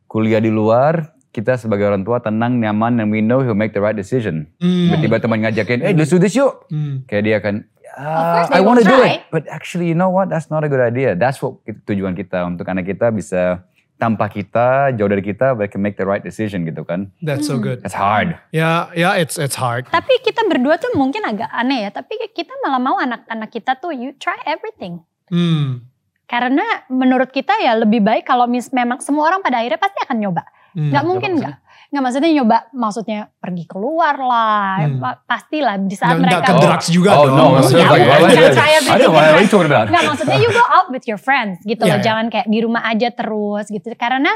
kuliah 0.06 0.38
di 0.38 0.54
luar, 0.54 1.10
kita 1.34 1.58
sebagai 1.58 1.90
orang 1.90 2.06
tua 2.06 2.22
tenang, 2.22 2.62
nyaman, 2.62 3.02
and 3.02 3.10
we 3.10 3.18
know 3.18 3.42
he'll 3.42 3.58
make 3.58 3.74
the 3.74 3.82
right 3.82 3.98
decision. 3.98 4.46
Hmm. 4.62 4.94
Tiba-tiba 4.94 5.18
teman 5.18 5.42
ngajakin, 5.42 5.82
eh 5.82 5.90
let's 5.90 6.14
do 6.14 6.22
this 6.22 6.38
yuk. 6.38 6.70
Hmm. 6.70 7.02
Kayak 7.10 7.22
dia 7.26 7.34
akan, 7.42 7.54
course 7.98 8.50
"Ah, 8.50 8.54
I 8.54 8.62
want 8.62 8.78
to 8.78 8.86
do 8.86 8.94
try." 8.94 9.18
it. 9.18 9.26
But 9.34 9.50
actually 9.50 9.90
you 9.90 9.98
know 9.98 10.14
what, 10.14 10.30
that's 10.30 10.46
not 10.46 10.62
a 10.62 10.70
good 10.70 10.78
idea. 10.78 11.18
That's 11.18 11.42
what 11.42 11.66
tujuan 11.66 12.14
kita, 12.14 12.46
untuk 12.46 12.70
anak 12.70 12.86
kita 12.86 13.10
bisa 13.10 13.66
tanpa 14.04 14.28
kita, 14.28 14.92
jauh 14.92 15.08
dari 15.08 15.24
kita, 15.24 15.56
they 15.56 15.64
can 15.64 15.80
make 15.80 15.96
the 15.96 16.04
right 16.04 16.20
decision 16.20 16.68
gitu 16.68 16.84
kan. 16.84 17.08
That's 17.18 17.48
so 17.48 17.56
good. 17.56 17.80
That's 17.80 17.96
hard. 17.96 18.36
Ya, 18.52 18.92
ya, 18.92 19.16
it's 19.16 19.40
it's 19.40 19.56
hard. 19.56 19.88
tapi 19.88 20.20
kita 20.20 20.44
berdua 20.44 20.76
tuh 20.76 20.92
mungkin 20.92 21.24
agak 21.24 21.48
aneh 21.48 21.86
ya 21.86 21.90
tapi 21.90 22.20
kita 22.30 22.52
malah 22.60 22.76
mau 22.78 22.96
anak-anak 22.96 23.48
kita 23.48 23.80
tuh 23.80 23.90
you 23.90 24.12
try 24.16 24.36
everything 24.44 25.00
Hmm. 25.32 25.88
karena 26.24 26.60
menurut 26.86 27.30
kita 27.30 27.56
ya 27.56 27.72
lebih 27.74 28.04
baik 28.04 28.24
kalau 28.24 28.44
mis 28.44 28.68
memang 28.68 29.00
semua 29.00 29.28
orang 29.28 29.40
pada 29.40 29.60
akhirnya 29.60 29.80
pasti 29.80 29.98
akan 30.02 30.16
nyoba 30.20 30.44
Hmm. 30.74 30.90
nggak 30.90 31.04
mungkin 31.06 31.30
nggak 31.38 31.56
nggak 31.94 32.02
maksudnya 32.02 32.30
nyoba 32.34 32.58
maksudnya 32.74 33.20
pergi 33.38 33.64
keluar 33.64 34.18
lah 34.18 34.82
Hmm. 34.82 34.98
pa- 34.98 35.22
pastilah 35.22 35.78
di 35.78 35.94
saat 35.94 36.18
Nggak- 36.18 36.26
nggak 36.26 36.42
mereka 36.42 36.50
ke 36.50 36.64
drugs 36.66 36.88
juga 36.90 37.10
oh, 37.14 37.22
dong. 37.24 37.36
no, 37.38 37.44
Maksudnya 37.54 37.78
Ya, 37.78 37.86
maksudnya 37.86 37.94
bukan, 37.94 38.18
like, 38.18 38.34
jangan 38.34 38.42
what- 38.42 38.50
try 38.52 38.66
I 38.66 38.74
everything. 38.74 38.90
don't 38.90 39.00
know, 39.00 39.14
what 39.14 39.24
are 39.24 39.38
you 39.38 39.46
talking 39.46 39.70
about? 39.70 39.86
Nggak 39.86 40.04
maksudnya 40.04 40.36
you 40.36 40.50
go 40.50 40.64
out 40.66 40.86
with 40.90 41.04
your 41.06 41.20
friends 41.22 41.56
gitu 41.62 41.78
loh. 41.80 41.98
Jangan 42.00 42.26
kayak 42.28 42.46
di 42.46 42.58
rumah 42.58 42.82
aja 42.82 43.08
terus 43.08 43.64
gitu. 43.68 43.86
Karena 43.94 44.32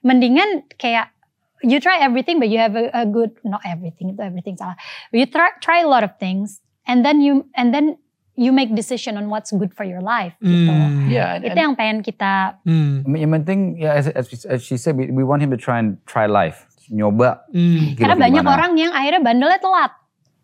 mendingan 0.00 0.48
kayak 0.76 1.10
you 1.60 1.76
try 1.76 1.98
everything 1.98 2.38
but 2.38 2.46
you 2.46 2.56
have 2.56 2.72
a, 2.72 2.88
a 2.94 3.04
good 3.04 3.34
not 3.42 3.60
everything 3.66 4.08
itu 4.08 4.20
everything 4.22 4.54
salah. 4.54 4.78
You 5.10 5.26
try 5.26 5.50
try 5.58 5.82
a 5.82 5.88
lot 5.88 6.00
of 6.00 6.16
things 6.16 6.62
and 6.86 7.02
then 7.02 7.18
you 7.18 7.50
and 7.52 7.74
then 7.74 7.98
you 8.32 8.56
make 8.56 8.72
decision 8.72 9.20
on 9.20 9.28
what's 9.28 9.52
good 9.52 9.68
for 9.74 9.84
your 9.84 10.00
life 10.00 10.32
gitu. 10.40 10.72
Hmm. 10.72 11.12
Yeah, 11.12 11.36
and, 11.36 11.44
Itu 11.44 11.52
and 11.52 11.60
yang 11.60 11.72
pengen 11.76 11.98
kita. 12.00 12.56
I 12.64 13.04
mean, 13.04 13.20
yang 13.20 13.32
penting 13.36 13.76
ya 13.76 13.92
as, 13.92 14.08
as, 14.08 14.32
as 14.48 14.64
she 14.64 14.80
said, 14.80 14.96
we, 14.96 15.12
we 15.12 15.20
want 15.20 15.44
him 15.44 15.52
to 15.52 15.60
try 15.60 15.76
and 15.76 16.00
try 16.08 16.24
life, 16.24 16.64
nyoba. 16.90 17.46
Hmm. 17.48 17.94
karena 17.94 18.16
banyak 18.18 18.42
gimana. 18.42 18.54
orang 18.54 18.70
yang 18.74 18.90
akhirnya 18.90 19.22
bandelnya 19.22 19.58
telat. 19.58 19.92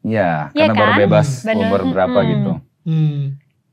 Ya, 0.01 0.31
Iya 0.55 0.71
karena 0.71 0.79
baru 0.79 0.87
kan? 0.89 1.01
bebas 1.03 1.29
Bener. 1.43 1.67
umur 1.67 1.81
berapa 1.91 2.15
Mm-mm. 2.17 2.31
gitu. 2.31 2.53
Hmm. 2.87 3.21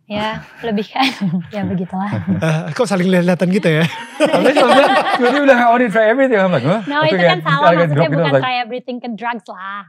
Ya, 0.04 0.30
lebih 0.62 0.86
kan 0.90 1.06
ya 1.56 1.62
begitulah. 1.64 2.10
Eh, 2.12 2.60
kok 2.74 2.86
saling 2.86 3.08
lihat-lihatan 3.08 3.48
gitu 3.50 3.70
ya? 3.72 3.86
Tapi 4.34 4.52
sebenarnya 4.52 4.90
dia 5.32 5.42
bilang 5.42 5.60
I 5.62 5.68
want 5.70 5.82
to 5.82 5.90
try 5.90 6.06
everything. 6.10 6.36
I'm 6.36 6.52
like, 6.52 6.66
huh? 6.66 6.82
No, 6.86 7.02
itu 7.02 7.16
kan 7.16 7.40
salah 7.40 7.72
maksudnya 7.72 8.10
gitu, 8.10 8.18
bukan 8.18 8.34
like, 8.34 8.44
try 8.44 8.56
everything 8.60 8.98
ke 8.98 9.08
drugs 9.14 9.46
lah. 9.48 9.88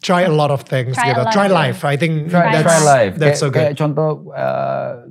Try 0.00 0.24
a 0.24 0.32
lot 0.32 0.48
of 0.48 0.64
things 0.64 0.96
Try 0.96 1.12
gitu. 1.12 1.20
Try 1.28 1.52
life. 1.52 1.84
I 1.84 2.00
think 2.00 2.32
try, 2.32 2.48
that's, 2.48 2.64
try 2.64 2.80
life. 2.80 3.14
that's 3.20 3.36
kayak, 3.36 3.42
so 3.42 3.46
good. 3.52 3.60
kayak 3.60 3.72
contoh 3.76 4.08
uh, 4.32 5.04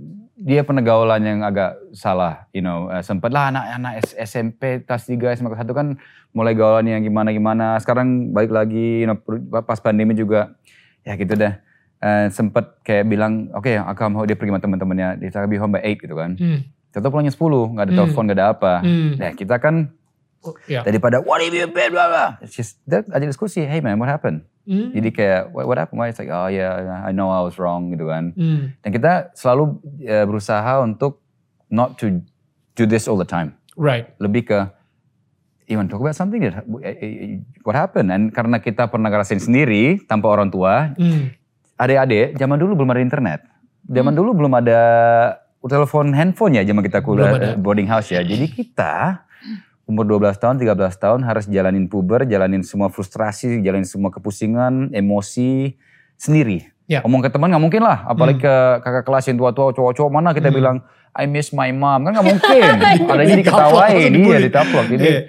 dia 0.50 0.66
penegaulan 0.66 1.22
yang 1.22 1.46
agak 1.46 1.78
salah, 1.94 2.50
you 2.50 2.66
know, 2.66 2.90
uh, 2.90 3.06
sempet 3.06 3.30
lah 3.30 3.54
anak-anak 3.54 4.02
SMP 4.18 4.82
kelas 4.82 5.06
3 5.06 5.38
SMA 5.38 5.54
kelas 5.54 5.62
1 5.62 5.78
kan 5.78 5.88
mulai 6.34 6.58
gaulan 6.58 6.90
yang 6.90 7.06
gimana-gimana. 7.06 7.78
Sekarang 7.78 8.34
balik 8.34 8.50
lagi, 8.50 9.06
you 9.06 9.08
know, 9.08 9.22
pas 9.62 9.78
pandemi 9.78 10.18
juga, 10.18 10.58
ya 11.06 11.14
gitu 11.14 11.38
deh. 11.38 11.54
Uh, 12.02 12.34
sempet 12.34 12.66
kayak 12.82 13.06
bilang, 13.06 13.54
oke, 13.54 13.70
aku 13.70 14.10
mau 14.10 14.26
dia 14.26 14.34
pergi 14.34 14.50
sama 14.50 14.58
teman-temannya, 14.58 15.22
dia 15.22 15.46
be 15.46 15.62
home 15.62 15.78
by 15.78 15.86
8 15.86 16.02
gitu 16.02 16.16
kan. 16.18 16.34
Hmm. 16.34 16.60
Tetap 16.90 17.14
pulangnya 17.14 17.30
10, 17.30 17.70
nggak 17.78 17.86
ada 17.86 17.94
Hmm. 17.94 18.00
telepon, 18.02 18.24
nggak 18.26 18.38
ada 18.42 18.48
apa. 18.50 18.74
Hmm. 18.82 19.12
Nah 19.22 19.32
kita 19.38 19.56
kan 19.62 19.76
Ya. 20.66 20.82
daripada 20.82 21.22
what 21.22 21.46
have 21.46 21.54
you 21.54 21.70
been, 21.70 21.94
blah 21.94 22.10
blah. 22.10 22.30
It's 22.42 22.58
just 22.58 22.82
that 22.90 23.06
aja 23.14 23.30
diskusi, 23.30 23.70
hey 23.70 23.86
man, 23.86 24.02
what 24.02 24.10
happened? 24.10 24.49
Hmm. 24.70 24.94
Jadi 24.94 25.10
kayak 25.10 25.50
what, 25.50 25.66
what 25.66 25.82
happened? 25.82 25.98
Why? 25.98 26.14
It's 26.14 26.22
like 26.22 26.30
oh 26.30 26.46
yeah, 26.46 27.02
I 27.02 27.10
know 27.10 27.34
I 27.34 27.42
was 27.42 27.58
wrong 27.58 27.90
gitu 27.90 28.06
kan. 28.06 28.38
Hmm. 28.38 28.78
Dan 28.86 28.90
kita 28.94 29.34
selalu 29.34 29.82
eh, 30.06 30.30
berusaha 30.30 30.86
untuk 30.86 31.26
not 31.74 31.98
to 31.98 32.22
do 32.78 32.86
this 32.86 33.10
all 33.10 33.18
the 33.18 33.26
time. 33.26 33.58
Right. 33.74 34.14
Lebih 34.22 34.46
ke 34.46 34.60
you 35.66 35.82
want 35.82 35.90
to 35.90 35.98
talk 35.98 36.06
about 36.06 36.14
something 36.14 36.46
that 36.46 36.62
eh, 36.86 36.96
eh, 37.02 37.42
what 37.66 37.74
happened? 37.74 38.14
Dan 38.14 38.30
karena 38.30 38.62
kita 38.62 38.86
pernah 38.86 39.10
ngerasain 39.10 39.42
sendiri 39.42 40.06
tanpa 40.06 40.30
orang 40.30 40.54
tua, 40.54 40.94
Hmm. 40.94 41.34
adik-adik 41.82 42.38
zaman 42.38 42.62
dulu 42.62 42.86
belum 42.86 42.94
ada 42.94 43.02
internet. 43.02 43.40
Zaman 43.90 44.14
dulu 44.14 44.38
belum 44.38 44.54
ada 44.54 44.82
telepon 45.66 46.14
handphone 46.14 46.56
ya 46.56 46.64
zaman 46.64 46.86
kita 46.86 47.02
kuliah 47.02 47.58
boarding 47.58 47.90
house 47.90 48.14
ya. 48.14 48.22
Jadi 48.22 48.54
kita 48.54 49.26
umur 49.90 50.06
12 50.06 50.38
tahun, 50.38 50.56
13 50.62 50.78
tahun 50.96 51.20
harus 51.26 51.50
jalanin 51.50 51.90
puber, 51.90 52.22
jalanin 52.24 52.62
semua 52.62 52.94
frustrasi, 52.94 53.58
jalanin 53.60 53.90
semua 53.90 54.14
kepusingan, 54.14 54.94
emosi 54.94 55.74
sendiri. 56.14 56.70
Ya. 56.86 57.02
Ngomong 57.02 57.26
ke 57.26 57.30
teman 57.30 57.50
nggak 57.50 57.64
mungkin 57.64 57.82
lah, 57.82 58.06
apalagi 58.06 58.38
ke 58.38 58.54
kakak 58.86 59.04
kelas 59.04 59.26
yang 59.26 59.38
tua-tua, 59.38 59.74
cowok-cowok 59.74 60.12
mana 60.14 60.30
kita 60.32 60.50
Hmm. 60.50 60.58
bilang 60.58 60.78
I 61.10 61.26
miss 61.26 61.50
my 61.50 61.74
mom 61.74 62.06
kan 62.06 62.14
nggak 62.14 62.28
mungkin. 62.28 62.62
Adanya 63.10 63.34
Ditaplok, 63.34 63.42
diketawain, 63.42 63.74
langsung 63.74 63.98
iya 63.98 64.10
dibully. 64.14 64.46
ditaplok. 64.46 64.86
Jadi 64.88 65.06
Iya. 65.10 65.22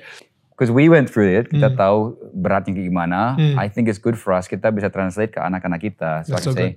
Because 0.53 0.69
we 0.69 0.93
went 0.93 1.09
through 1.09 1.25
it, 1.25 1.49
kita 1.49 1.73
Hmm. 1.73 1.81
tahu 1.81 1.99
beratnya 2.37 2.77
kayak 2.77 2.85
gimana. 2.85 3.33
Hmm. 3.33 3.57
I 3.57 3.73
think 3.73 3.89
it's 3.89 3.97
good 3.97 4.13
for 4.13 4.37
us. 4.37 4.45
Kita 4.45 4.69
bisa 4.69 4.93
translate 4.93 5.33
ke 5.33 5.41
anak-anak 5.41 5.81
kita. 5.81 6.21
So 6.29 6.37
I 6.37 6.41
That's 6.41 6.45
can 6.45 6.53
so 6.53 6.61
say, 6.61 6.77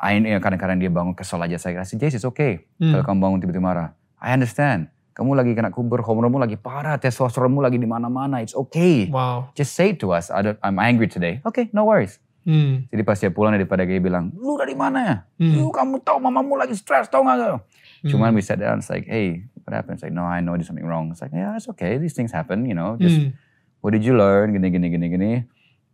I, 0.00 0.16
kadang-kadang 0.40 0.80
dia 0.80 0.88
bangun 0.88 1.12
kesel 1.12 1.36
aja 1.38 1.60
saya 1.60 1.76
kasih 1.78 2.00
Jace 2.00 2.16
it's 2.16 2.24
okay. 2.24 2.64
Hmm. 2.80 2.96
Kalau 2.96 3.04
kamu 3.04 3.18
bangun 3.20 3.38
tiba-tiba 3.38 3.60
marah, 3.62 3.88
I 4.16 4.32
understand. 4.32 4.88
Kamu 5.12 5.36
lagi 5.36 5.52
kena 5.52 5.68
kuber, 5.68 6.00
hormonmu 6.00 6.40
lagi 6.40 6.56
parah, 6.56 6.96
testosteronmu 6.96 7.60
lagi 7.60 7.76
di 7.76 7.84
mana-mana. 7.84 8.40
It's 8.40 8.56
okay. 8.56 9.12
Wow. 9.12 9.52
Just 9.52 9.76
say 9.76 9.92
it 9.92 10.00
to 10.00 10.16
us. 10.16 10.32
I 10.32 10.40
don't, 10.40 10.58
I'm 10.64 10.80
angry 10.80 11.04
today. 11.04 11.44
Okay, 11.44 11.68
no 11.76 11.84
worries. 11.84 12.16
Hmm. 12.48 12.88
Jadi 12.88 13.02
pas 13.04 13.20
dia 13.20 13.28
pulang 13.28 13.52
daripada 13.52 13.84
dia 13.84 14.00
bilang, 14.00 14.32
lu 14.34 14.56
dari 14.56 14.72
mana 14.72 14.98
ya? 15.04 15.16
Hmm. 15.36 15.52
Lu 15.52 15.68
kamu 15.68 16.00
tahu 16.00 16.16
mamamu 16.16 16.56
lagi 16.56 16.72
stres, 16.72 17.12
tahu 17.12 17.22
gak? 17.22 17.38
Hmm. 17.38 18.08
Cuman 18.08 18.32
we 18.32 18.40
sat 18.40 18.56
down, 18.58 18.80
it's 18.80 18.88
like, 18.88 19.04
hey, 19.04 19.44
what 19.62 19.76
happened? 19.76 20.00
It's 20.00 20.02
like, 20.02 20.16
no, 20.16 20.24
I 20.24 20.40
know 20.40 20.56
I 20.56 20.58
did 20.58 20.66
something 20.66 20.82
wrong. 20.88 21.12
It's 21.12 21.20
like, 21.20 21.30
yeah, 21.30 21.54
it's 21.54 21.68
okay. 21.76 22.00
These 22.00 22.16
things 22.16 22.32
happen, 22.32 22.64
you 22.64 22.74
know. 22.74 22.96
Just 22.96 23.20
Hmm. 23.20 23.36
what 23.84 23.92
did 23.92 24.02
you 24.02 24.16
learn 24.16 24.56
gini 24.56 24.72
gini 24.72 24.88
gini 24.90 25.06
gini 25.12 25.30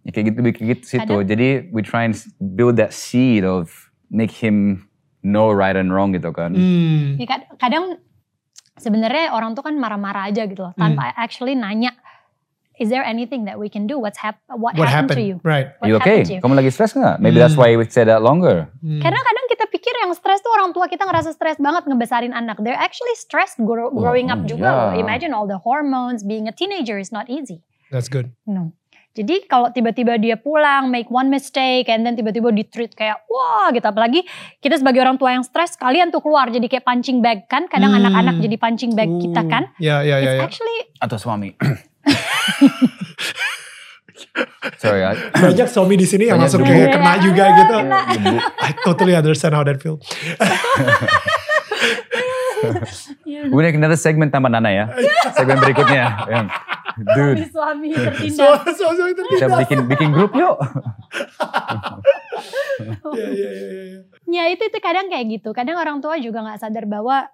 ya, 0.06 0.10
kayak 0.14 0.24
gitu 0.30 0.38
kayak 0.40 0.56
gitu 0.78 0.84
situ 0.86 1.04
Kadang- 1.04 1.26
jadi 1.26 1.48
we 1.72 1.80
try 1.82 2.04
and 2.04 2.14
build 2.54 2.76
that 2.76 2.92
seed 2.92 3.42
of 3.44 3.68
make 4.08 4.28
him 4.30 4.88
know 5.24 5.48
right 5.52 5.72
and 5.76 5.88
wrong 5.92 6.12
gitu 6.12 6.28
kan 6.30 6.52
Hmm. 6.54 7.16
Ya, 7.16 7.26
kad- 7.28 7.48
kadang 7.56 7.96
sebenarnya 8.78 9.30
orang 9.30 9.52
tuh 9.52 9.62
kan 9.62 9.74
marah-marah 9.74 10.26
aja 10.26 10.42
gitu 10.44 10.62
loh, 10.62 10.72
tanpa 10.74 11.12
actually 11.14 11.52
nanya, 11.52 11.92
is 12.74 12.88
there 12.88 13.02
anything 13.02 13.42
that 13.44 13.58
we 13.58 13.66
can 13.66 13.84
do? 13.84 13.98
What's 13.98 14.16
hap 14.16 14.38
what, 14.46 14.74
What 14.74 14.86
happened, 14.86 15.10
happened? 15.10 15.18
to 15.18 15.22
you? 15.22 15.36
Right. 15.42 15.74
What 15.78 15.86
you 15.86 15.96
okay 15.98 16.22
you? 16.22 16.38
kamu 16.38 16.54
lagi 16.56 16.70
stres 16.70 16.94
nggak 16.94 17.18
maybe 17.18 17.36
that's 17.36 17.54
Hmm. 17.54 17.66
why 17.66 17.74
we 17.74 17.82
say 17.86 18.06
that 18.06 18.22
longer 18.22 18.70
Hmm. 18.78 19.02
Karena 19.02 19.18
kadang 19.18 19.44
kita 19.48 19.64
pikir 19.66 19.94
yang 19.98 20.14
stres 20.14 20.38
tuh 20.40 20.54
orang 20.54 20.70
tua 20.70 20.86
kita 20.86 21.02
ngerasa 21.02 21.34
stres 21.34 21.58
banget 21.58 21.84
ngebesarin 21.84 22.30
anak. 22.30 22.62
They're 22.62 22.78
actually 22.78 23.18
stressed 23.18 23.58
grow- 23.58 23.90
growing 23.90 24.30
up 24.30 24.46
juga 24.46 24.68
loh. 24.70 24.90
iya. 24.94 25.02
Imagine 25.02 25.34
all 25.34 25.44
the 25.44 25.58
hormones, 25.58 26.22
being 26.22 26.46
a 26.46 26.54
teenager 26.54 26.96
is 26.96 27.10
not 27.10 27.26
easy. 27.26 27.66
That's 27.90 28.06
good. 28.06 28.30
No. 28.46 28.70
Jadi 29.10 29.44
kalau 29.44 29.68
tiba-tiba 29.68 30.14
dia 30.14 30.36
pulang, 30.36 30.86
make 30.86 31.08
one 31.08 31.26
mistake, 31.26 31.86
and 31.86 32.02
then 32.02 32.14
tiba-tiba 32.14 32.48
di 32.48 32.62
treat 32.62 32.92
kayak 32.92 33.24
wah 33.26 33.68
gitu. 33.68 33.82
Apalagi 33.82 34.22
kita 34.58 34.76
sebagai 34.76 35.00
orang 35.00 35.16
tua 35.16 35.32
yang 35.32 35.42
stres, 35.42 35.74
kalian 35.74 36.08
tuh 36.08 36.18
keluar 36.18 36.46
jadi 36.46 36.64
kayak 36.64 36.84
punching 36.84 37.18
bag 37.18 37.44
kan. 37.46 37.66
Kadang 37.66 37.90
Hmm. 37.90 38.00
anak-anak 38.00 38.38
jadi 38.38 38.56
punching 38.56 38.92
bag 38.92 39.10
kita 39.10 39.42
kan. 39.44 39.74
Ya, 39.76 40.00
ya, 40.00 40.16
ya, 40.16 40.28
It's 40.28 40.34
ya. 40.34 40.44
actually 40.44 40.78
atau 40.98 41.16
suami 41.16 41.54
sorry 44.78 45.02
I, 45.02 45.14
Banyak 45.42 45.66
suami 45.66 45.94
di 45.94 46.04
sini 46.04 46.26
yang 46.26 46.38
langsung 46.38 46.62
kayak 46.62 46.90
kena 46.92 47.12
Iya, 47.12 47.22
juga 47.22 47.44
iya, 47.44 47.56
gitu. 47.56 47.76
kena. 47.82 48.00
I 48.66 48.70
totally 48.82 49.14
understand 49.14 49.52
how 49.52 49.62
that 49.62 49.78
feel. 49.78 49.98
we 53.50 53.60
make 53.60 53.74
another 53.74 53.94
segment 53.96 54.30
tambah 54.30 54.50
Nana 54.50 54.70
ya 54.70 54.84
segmen 55.32 55.58
berikutnya 55.58 56.26
yang 56.26 56.46
dude 56.98 57.44
suami 57.48 57.88
tertindas. 57.92 58.34
So, 58.34 58.46
so, 58.74 58.84
so, 58.94 59.04
itu 59.06 59.20
kita 59.22 59.54
bikin 59.58 59.86
bikin 59.86 60.08
grup 60.10 60.32
yuk 60.34 60.56
Ya, 62.78 63.24
ya, 63.26 63.50
ya, 63.50 63.50
ya, 63.50 63.82
ya. 63.84 64.00
Ya 64.28 64.42
itu 64.52 64.62
itu 64.62 64.78
kadang 64.78 65.08
kayak 65.08 65.26
gitu. 65.40 65.50
Kadang 65.50 65.80
orang 65.80 65.98
tua 65.98 66.20
juga 66.20 66.44
nggak 66.44 66.60
sadar 66.60 66.84
bahwa 66.84 67.26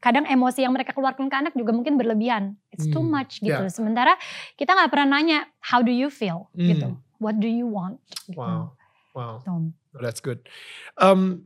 kadang 0.00 0.24
emosi 0.24 0.64
yang 0.64 0.72
mereka 0.72 0.96
keluarkan 0.96 1.28
ke 1.28 1.36
anak 1.36 1.52
juga 1.52 1.70
mungkin 1.70 1.94
berlebihan. 1.94 2.56
It's 2.72 2.88
too 2.88 3.04
Hmm, 3.04 3.12
much 3.12 3.38
gitu. 3.38 3.52
ya. 3.52 3.68
Sementara 3.68 4.16
kita 4.56 4.72
nggak 4.72 4.90
pernah 4.90 5.20
nanya 5.20 5.44
how 5.60 5.84
do 5.84 5.92
you 5.92 6.08
feel 6.08 6.48
Hmm. 6.56 6.66
gitu. 6.66 6.88
What 7.20 7.36
do 7.36 7.46
you 7.46 7.68
want? 7.68 8.00
Gitu. 8.24 8.40
Wow, 8.40 8.72
wow. 9.12 9.44
That's 9.92 10.24
good. 10.24 10.40
Um, 10.96 11.44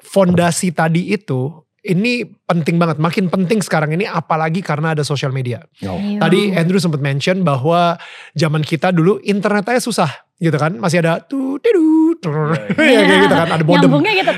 fondasi 0.00 0.72
tadi 0.72 1.12
itu 1.12 1.62
ini 1.84 2.24
penting 2.48 2.80
banget, 2.80 2.96
makin 2.96 3.28
penting 3.28 3.60
sekarang 3.60 3.92
ini 3.92 4.08
apalagi 4.08 4.64
karena 4.64 4.96
ada 4.96 5.04
social 5.04 5.28
media. 5.36 5.60
Iya. 5.84 6.16
Tadi 6.16 6.56
Andrew 6.56 6.80
sempat 6.80 7.04
mention 7.04 7.44
bahwa 7.44 8.00
zaman 8.32 8.64
kita 8.64 8.88
dulu 8.88 9.20
internet 9.20 9.68
aja 9.68 9.84
susah 9.84 10.08
gitu 10.40 10.56
kan, 10.56 10.80
masih 10.80 11.04
ada 11.04 11.20
tuh 11.20 11.60
tidu, 11.60 12.16
ya 12.80 13.04
kayak 13.04 13.20
gitu 13.28 13.34
kan, 13.36 13.48
ada 13.52 13.64
modem. 13.68 13.84
Nyambungnya 13.84 14.12
gitu. 14.16 14.32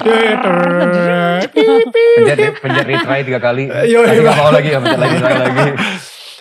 Pencet 2.27 2.59
pencet 2.59 2.87
retry 2.91 3.21
tiga 3.23 3.39
kali. 3.39 3.71
Yo, 3.95 4.03
iya. 4.03 4.19
nggak 4.19 4.37
mau 4.37 4.51
lagi 4.51 4.69
pencet 4.75 4.99
lagi 4.99 5.17
retry 5.23 5.39
lagi. 5.39 5.71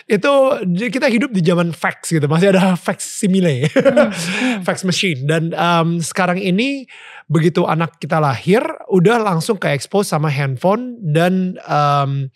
Itu 0.05 0.61
kita 0.69 1.09
hidup 1.09 1.33
di 1.33 1.41
zaman 1.41 1.73
fax 1.73 2.13
gitu. 2.13 2.29
Masih 2.29 2.53
ada 2.53 2.77
fax 2.77 3.01
simile. 3.01 3.65
Fax 4.61 4.85
machine. 4.85 5.25
Dan 5.25 5.49
um, 5.57 5.97
sekarang 5.97 6.37
ini 6.37 6.85
begitu 7.25 7.65
anak 7.65 7.97
kita 7.97 8.21
lahir 8.21 8.61
udah 8.85 9.17
langsung 9.17 9.57
ke 9.57 9.73
expose 9.73 10.13
sama 10.13 10.29
handphone 10.29 11.01
dan 11.01 11.57
um, 11.65 12.29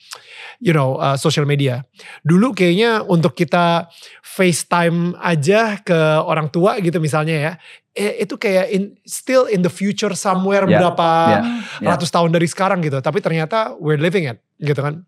you 0.57 0.73
know 0.73 0.97
uh, 0.97 1.13
social 1.13 1.45
media 1.45 1.85
dulu 2.25 2.57
kayaknya 2.57 3.05
untuk 3.05 3.37
kita 3.37 3.85
FaceTime 4.25 5.13
aja 5.21 5.77
ke 5.85 5.99
orang 6.25 6.49
tua 6.49 6.81
gitu 6.81 6.97
misalnya 6.97 7.35
ya 7.37 7.53
eh, 7.99 8.23
itu 8.23 8.39
kayak 8.39 8.65
in, 8.71 8.95
still 9.03 9.45
in 9.51 9.61
the 9.61 9.71
future 9.71 10.15
somewhere 10.15 10.63
Ya, 10.69 10.79
berapa 10.79 11.09
ya, 11.29 11.39
ya. 11.81 11.87
ratus 11.95 12.09
tahun 12.13 12.31
dari 12.31 12.47
sekarang 12.47 12.79
gitu. 12.85 12.99
Tapi 13.03 13.19
ternyata 13.19 13.73
we're 13.79 13.99
living 13.99 14.29
it 14.29 14.39
gitu 14.61 14.79
kan. 14.79 15.03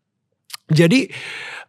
Jadi 0.72 1.12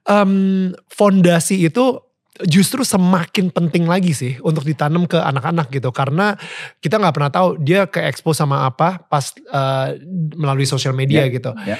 em, 0.07 0.72
fondasi 0.90 1.66
itu 1.66 1.98
justru 2.40 2.81
semakin 2.81 3.53
penting 3.53 3.85
lagi 3.85 4.16
sih 4.16 4.40
untuk 4.40 4.64
ditanam 4.64 5.05
ke 5.05 5.21
anak-anak 5.21 5.68
gitu. 5.68 5.92
Karena 5.92 6.33
kita 6.81 6.97
nggak 6.97 7.14
pernah 7.14 7.33
tahu 7.33 7.49
dia 7.61 7.85
ke 7.85 8.01
expose 8.09 8.40
sama 8.40 8.64
apa 8.64 9.05
pas 9.05 9.37
eh, 9.37 9.88
melalui 10.33 10.64
sosial 10.64 10.97
media 10.97 11.29
Ya, 11.29 11.29
gitu. 11.29 11.53
ya. 11.68 11.77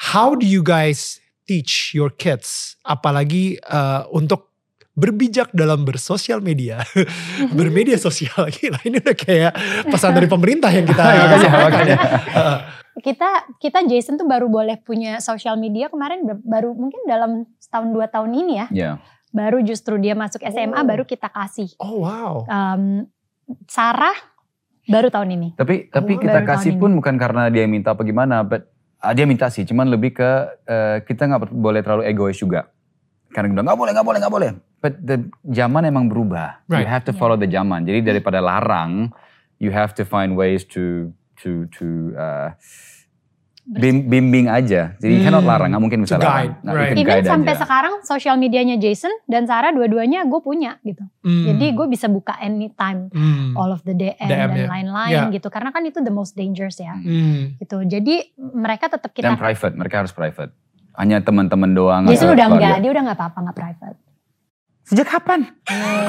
How 0.00 0.32
do 0.32 0.48
you 0.48 0.64
guys 0.64 1.20
teach 1.44 1.92
your 1.92 2.08
kids? 2.08 2.80
Apalagi 2.80 3.60
eh, 3.60 4.02
untuk 4.08 4.48
berbijak 4.96 5.52
dalam 5.52 5.84
bersosial 5.84 6.40
media, 6.40 6.80
bermedia 7.56 8.00
sosial 8.00 8.48
gila 8.56 8.80
ini 8.88 9.00
udah 9.04 9.16
kayak 9.16 9.52
pesan 9.88 10.16
dari 10.16 10.26
pemerintah 10.28 10.72
yang 10.72 10.88
kita 10.88 11.02
makanya 11.28 11.48
makanya. 11.52 11.96
Kita 13.00 13.30
kita 13.62 13.78
Jason 13.88 14.20
tuh 14.20 14.28
baru 14.28 14.50
boleh 14.50 14.76
punya 14.82 15.22
social 15.24 15.56
media 15.56 15.88
kemarin 15.88 16.24
baru 16.44 16.72
mungkin 16.76 17.04
dalam 17.08 17.48
setahun 17.62 17.88
dua 17.96 18.10
tahun 18.10 18.32
ini 18.34 18.52
ya. 18.60 18.66
ya 18.72 18.92
baru 19.30 19.62
justru 19.62 19.96
dia 19.96 20.12
masuk 20.12 20.42
SMA 20.42 20.74
Oh. 20.74 20.86
baru 20.86 21.02
kita 21.04 21.26
kasih. 21.26 21.70
Oh 21.78 22.02
wow. 22.02 22.44
Um, 22.46 23.06
Sarah 23.66 24.14
baru 24.86 25.10
tahun 25.10 25.34
ini. 25.34 25.48
Tapi 25.54 25.86
tapi 25.88 26.12
Oh, 26.14 26.20
kita 26.20 26.42
baru 26.42 26.48
kasih 26.48 26.72
pun 26.76 26.90
bukan 26.94 27.14
karena 27.14 27.46
dia 27.48 27.66
minta 27.66 27.94
apa 27.94 28.02
gimana, 28.02 28.42
but 28.42 28.66
ah, 28.98 29.10
dia 29.10 29.24
minta 29.24 29.46
sih, 29.48 29.62
cuman 29.62 29.86
lebih 29.86 30.14
ke 30.14 30.30
eh, 30.66 30.98
kita 31.02 31.26
nggak 31.26 31.50
boleh 31.50 31.80
terlalu 31.80 32.04
egois 32.06 32.36
juga. 32.36 32.70
Karena 33.30 33.46
kita 33.46 33.54
bilang 33.54 33.66
nggak 33.66 33.78
boleh, 33.78 33.92
nggak 33.94 34.06
boleh, 34.06 34.18
nggak 34.18 34.34
boleh. 34.34 34.50
But 34.80 34.94
the 34.98 35.16
zaman 35.46 35.86
emang 35.86 36.10
berubah. 36.10 36.66
You 36.66 36.82
Right. 36.82 36.88
have 36.88 37.06
to 37.06 37.12
follow 37.12 37.38
the 37.38 37.46
zaman. 37.46 37.86
Jadi 37.86 38.02
daripada 38.02 38.40
larang, 38.40 39.14
you 39.62 39.70
have 39.70 39.94
to 39.94 40.02
find 40.02 40.34
ways 40.34 40.66
to 40.74 41.14
to 41.38 41.70
to 41.78 41.86
uh, 42.14 42.52
bim- 43.72 44.04
bimbing 44.04 44.46
aja. 44.46 44.94
Jadi 44.96 45.12
you 45.12 45.22
cannot 45.22 45.40
Hmm. 45.40 45.48
larang, 45.48 45.68
nggak 45.70 45.78
mungkin 45.80 46.00
bisa 46.02 46.16
larang. 46.16 46.34
guide, 46.50 46.54
Nah, 46.60 46.72
right. 46.72 46.92
Even 46.92 47.06
guide 47.06 47.24
sampai 47.24 47.52
aja. 47.52 47.60
sekarang 47.62 47.94
sosial 48.02 48.34
medianya 48.34 48.74
Jason 48.76 49.14
dan 49.24 49.44
Sarah 49.44 49.70
dua-duanya 49.70 50.24
gue 50.24 50.40
punya 50.40 50.82
gitu. 50.82 51.06
Hmm. 51.20 51.44
Jadi 51.46 51.66
gue 51.70 51.86
bisa 51.86 52.06
buka 52.06 52.34
anytime 52.36 53.06
Hmm. 53.08 53.54
all 53.54 53.70
of 53.70 53.80
the 53.82 53.92
DM, 53.92 54.18
DM 54.20 54.50
dan 54.50 54.66
lain-lain 54.66 55.22
Ya. 55.22 55.30
gitu. 55.30 55.46
Karena 55.48 55.70
kan 55.70 55.82
itu 55.82 55.98
the 55.98 56.10
most 56.10 56.34
dangerous 56.34 56.76
ya. 56.76 56.92
Hmm. 56.92 57.54
Gitu. 57.56 57.76
Jadi 57.84 58.14
mereka 58.36 58.88
tetap 58.88 59.14
kita 59.14 59.30
Dan 59.30 59.38
private, 59.38 59.74
mereka 59.74 60.02
harus 60.02 60.10
private. 60.10 60.50
Hanya 60.92 61.22
teman-teman 61.22 61.70
doang. 61.70 62.02
Jason 62.04 62.28
udah 62.28 62.46
enggak, 62.50 62.82
dia 62.82 62.90
udah 62.90 63.02
enggak 63.04 63.16
apa-apa, 63.16 63.38
enggak 63.40 63.56
private. 63.56 63.96
Sejak 64.90 65.06
kapan? 65.06 65.46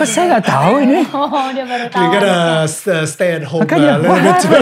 Kok 0.01 0.07
saya 0.09 0.25
nggak 0.33 0.45
tahu 0.49 0.73
ini? 0.81 1.05
Oh, 1.13 1.53
dia 1.53 1.61
baru 1.63 1.85
tahu. 1.85 2.01
You 2.01 2.07
gotta 2.09 2.37
st- 2.65 3.05
stay 3.05 3.37
at 3.37 3.45
home 3.45 3.61
Makanya, 3.61 3.93
a 3.93 3.97
little 4.01 4.09
what 4.09 4.25
bit 4.25 4.37
too. 4.41 4.57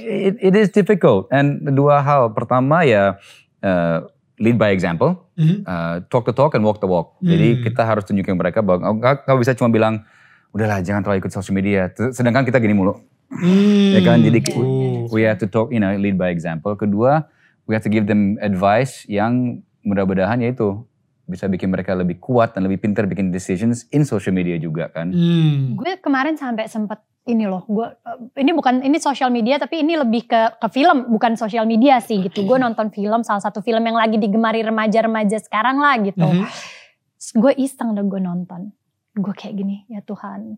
it, 0.00 0.34
it 0.40 0.54
is 0.56 0.72
difficult. 0.72 1.28
And 1.28 1.68
dua 1.68 2.00
hal. 2.00 2.32
Pertama 2.32 2.80
ya 2.82 3.20
uh, 3.60 3.96
lead 4.40 4.56
by 4.56 4.72
example, 4.72 5.28
Mhm. 5.36 5.68
uh, 5.68 6.00
talk 6.08 6.24
the 6.24 6.32
talk 6.32 6.56
and 6.56 6.64
walk 6.64 6.80
the 6.80 6.88
walk. 6.88 7.20
Jadi 7.20 7.60
Hmm. 7.60 7.62
kita 7.62 7.82
harus 7.84 8.08
tunjukin 8.08 8.32
mereka 8.32 8.64
bahwa 8.64 8.88
nggak 8.96 9.36
bisa 9.36 9.52
cuma 9.52 9.68
bilang 9.68 10.08
udahlah 10.50 10.80
jangan 10.80 11.04
terlalu 11.04 11.28
ikut 11.28 11.32
social 11.34 11.52
media. 11.52 11.92
Sedangkan 11.92 12.42
kita 12.42 12.56
gini 12.56 12.72
mulu, 12.72 12.96
Hmm. 13.28 13.92
ya 13.92 14.00
kan? 14.00 14.24
Jadi 14.24 14.38
Oh. 14.56 15.12
we 15.12 15.28
have 15.28 15.36
to 15.36 15.44
talk, 15.44 15.68
you 15.68 15.78
know, 15.78 15.92
lead 15.92 16.16
by 16.16 16.32
example. 16.32 16.72
Kedua, 16.72 17.28
we 17.68 17.76
have 17.76 17.84
to 17.84 17.92
give 17.92 18.08
them 18.08 18.40
advice 18.40 19.04
yang 19.04 19.60
mudah-mudahan 19.84 20.40
yaitu 20.40 20.88
bisa 21.28 21.44
bikin 21.44 21.68
mereka 21.68 21.92
lebih 21.92 22.16
kuat 22.18 22.56
dan 22.56 22.64
lebih 22.64 22.80
pintar 22.80 23.04
bikin 23.04 23.28
decisions 23.28 23.84
in 23.92 24.08
social 24.08 24.32
media 24.32 24.56
juga 24.56 24.88
kan. 24.88 25.12
Hmm. 25.12 25.76
Gue 25.76 26.00
kemarin 26.00 26.40
sampai 26.40 26.66
sempet 26.66 27.04
ini 27.28 27.44
loh, 27.44 27.68
gue 27.68 27.84
eh, 27.84 28.40
ini 28.40 28.56
bukan 28.56 28.80
ini 28.80 28.96
sosial 28.96 29.28
media 29.28 29.60
tapi 29.60 29.84
ini 29.84 30.00
lebih 30.00 30.24
ke 30.24 30.56
ke 30.56 30.68
film, 30.72 31.12
bukan 31.12 31.36
sosial 31.36 31.68
media 31.68 32.00
sih 32.00 32.24
gitu. 32.24 32.48
Gue 32.48 32.56
nonton 32.56 32.88
film, 32.88 33.20
salah 33.20 33.44
satu 33.44 33.60
film 33.60 33.84
yang 33.84 34.00
lagi 34.00 34.16
digemari 34.16 34.64
remaja-remaja 34.64 35.36
sekarang 35.44 35.76
lah 35.76 36.00
gitu. 36.00 36.24
Mhm. 36.24 36.48
Gue 37.36 37.52
iseng 37.60 37.92
deh 37.92 38.02
gue 38.08 38.20
nonton. 38.24 38.72
Gue 39.12 39.36
kayak 39.36 39.60
gini, 39.60 39.84
ya 39.92 40.00
Tuhan. 40.00 40.56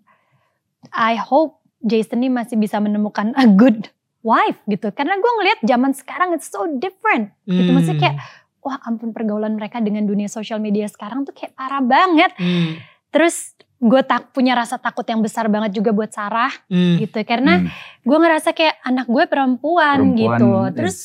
I 0.95 1.19
hope 1.19 1.59
Jason 1.83 2.23
ini 2.23 2.31
masih 2.31 2.55
bisa 2.55 2.79
menemukan 2.79 3.35
a 3.35 3.51
good 3.51 3.91
wife 4.23 4.61
gitu. 4.71 4.93
Karena 4.95 5.19
gue 5.19 5.33
ngelihat 5.41 5.61
zaman 5.67 5.91
sekarang 5.97 6.37
it's 6.37 6.47
so 6.47 6.71
different. 6.79 7.35
Gitu 7.49 7.71
maksudnya 7.73 7.99
kayak 7.99 8.17
wah 8.61 8.79
ampun 8.83 9.11
pergaulan 9.11 9.55
mereka 9.55 9.81
dengan 9.81 10.05
dunia 10.05 10.27
sosial 10.27 10.59
media 10.59 10.85
sekarang 10.85 11.25
tuh 11.25 11.33
kayak 11.33 11.53
parah 11.53 11.81
banget. 11.81 12.33
Hmm. 12.37 12.77
Terus 13.11 13.57
gue 13.77 14.03
tak 14.03 14.31
punya 14.31 14.53
rasa 14.53 14.77
takut 14.77 15.03
yang 15.03 15.19
besar 15.19 15.49
banget 15.49 15.73
juga 15.73 15.91
buat 15.91 16.13
Sarah 16.13 16.53
Hmm. 16.69 17.01
gitu 17.01 17.17
karena 17.25 17.65
Hmm. 17.65 17.69
gue 18.03 18.19
ngerasa 18.19 18.53
kayak 18.53 18.77
anak 18.83 19.07
gue 19.07 19.25
perempuan, 19.25 19.97
Perempuan 20.13 20.37
gitu. 20.37 20.49
is- 20.53 20.75
Terus 20.77 20.99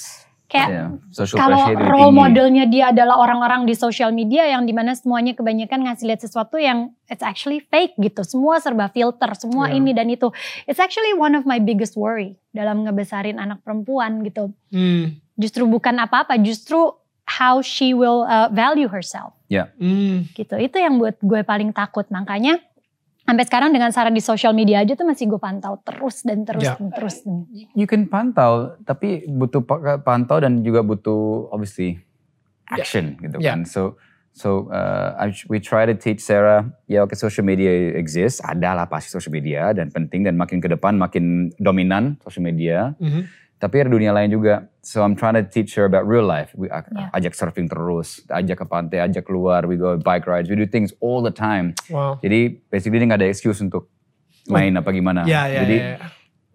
kayak 0.45 0.69
ya, 0.69 0.85
social 1.09 1.37
kalau 1.39 1.57
role 1.73 2.11
tinggi. 2.11 2.19
modelnya 2.19 2.63
dia 2.67 2.85
adalah 2.91 3.17
orang-orang 3.17 3.63
di 3.63 3.73
sosial 3.73 4.11
media 4.11 4.45
yang 4.45 4.61
di 4.61 4.75
mana 4.75 4.93
semuanya 4.93 5.33
kebanyakan 5.33 5.87
ngasih 5.87 6.05
lihat 6.05 6.21
sesuatu 6.21 6.59
yang 6.59 6.91
it's 7.07 7.23
actually 7.23 7.63
fake 7.63 7.95
gitu. 7.97 8.21
Semua 8.21 8.59
serba 8.59 8.85
filter, 8.87 9.31
semua 9.33 9.67
Yeah. 9.67 9.79
ini 9.79 9.91
dan 9.91 10.05
itu. 10.05 10.29
It's 10.63 10.77
actually 10.77 11.15
one 11.15 11.33
of 11.33 11.47
my 11.47 11.57
biggest 11.57 11.95
worry 11.95 12.35
dalam 12.51 12.83
ngebesarin 12.83 13.39
anak 13.39 13.63
perempuan 13.63 14.19
gitu. 14.21 14.51
Hmm. 14.69 15.15
Justru 15.33 15.65
bukan 15.65 15.95
apa-apa, 15.97 16.37
justru 16.37 16.91
how 17.25 17.59
she 17.59 17.91
will 17.91 18.23
uh, 18.23 18.47
value 18.49 18.87
herself 18.87 19.33
Hmm. 19.77 20.25
gitu. 20.31 20.55
Itu 20.55 20.77
yang 20.77 20.97
buat 20.97 21.17
gue 21.17 21.41
paling 21.41 21.69
takut. 21.69 22.05
Makanya 22.09 22.61
sampai 23.21 23.43
sekarang 23.43 23.69
dengan 23.69 23.89
Sarah 23.89 24.09
di 24.09 24.21
sosial 24.21 24.53
media 24.53 24.81
aja 24.81 24.93
tuh 24.93 25.05
masih 25.05 25.25
gue 25.25 25.37
pantau 25.37 25.81
terus 25.81 26.21
dan 26.21 26.45
terus 26.45 26.65
Ya. 26.65 26.77
dan 26.77 26.89
terus. 26.89 27.25
You 27.73 27.85
can 27.85 28.05
pantau, 28.05 28.77
tapi 28.81 29.25
butuh 29.25 29.61
pa- 29.61 29.97
pantau 29.97 30.37
dan 30.37 30.61
juga 30.61 30.81
butuh 30.81 31.49
obviously 31.49 31.97
action 32.67 33.17
gitu 33.17 33.37
Yeah. 33.37 33.53
kan. 33.53 33.65
So 33.65 33.97
so 34.31 34.67
uh, 34.67 35.15
I, 35.15 35.31
we 35.47 35.57
try 35.57 35.85
to 35.85 35.95
teach 35.95 36.19
Sarah, 36.19 36.67
ya 36.85 37.01
oke 37.01 37.15
social 37.15 37.41
media 37.41 37.71
exists, 37.95 38.41
ada 38.41 38.75
lah 38.75 38.85
pasti 38.85 39.07
social 39.07 39.31
media 39.31 39.71
dan 39.71 39.89
penting 39.89 40.21
dan 40.21 40.35
makin 40.35 40.59
ke 40.59 40.67
depan 40.67 40.93
makin 40.93 41.49
dominan 41.57 42.17
social 42.21 42.43
media. 42.43 42.93
Mhm. 42.99 43.44
Tapi 43.55 43.81
ada 43.81 43.89
dunia 43.89 44.11
lain 44.11 44.29
juga. 44.29 44.67
So 44.83 44.99
I'm 45.01 45.15
trying 45.15 45.39
to 45.39 45.45
teach 45.47 45.73
her 45.79 45.87
about 45.87 46.03
real 46.05 46.27
life. 46.27 46.51
We 46.53 46.67
Yeah. 46.67 47.09
ajak 47.15 47.33
surfing 47.33 47.71
terus, 47.71 48.21
ajak 48.27 48.61
ke 48.61 48.65
pantai, 48.67 48.99
ajak 49.01 49.25
keluar, 49.25 49.63
we 49.63 49.79
go 49.79 49.95
bike 49.95 50.27
rides, 50.27 50.51
we 50.51 50.59
do 50.59 50.67
things 50.67 50.91
all 50.99 51.23
the 51.23 51.31
time. 51.31 51.71
Wow. 51.87 52.19
Jadi 52.19 52.61
basically 52.67 52.99
dia 52.99 53.07
nggak 53.07 53.21
ada 53.23 53.29
excuse 53.31 53.63
untuk 53.63 53.87
main 54.45 54.75
apa 54.75 54.91
gimana. 54.91 55.23
Ya, 55.25 55.47
ya, 55.47 55.63
Jadi 55.63 55.77
ya, 55.79 55.89
ya. 55.97 56.07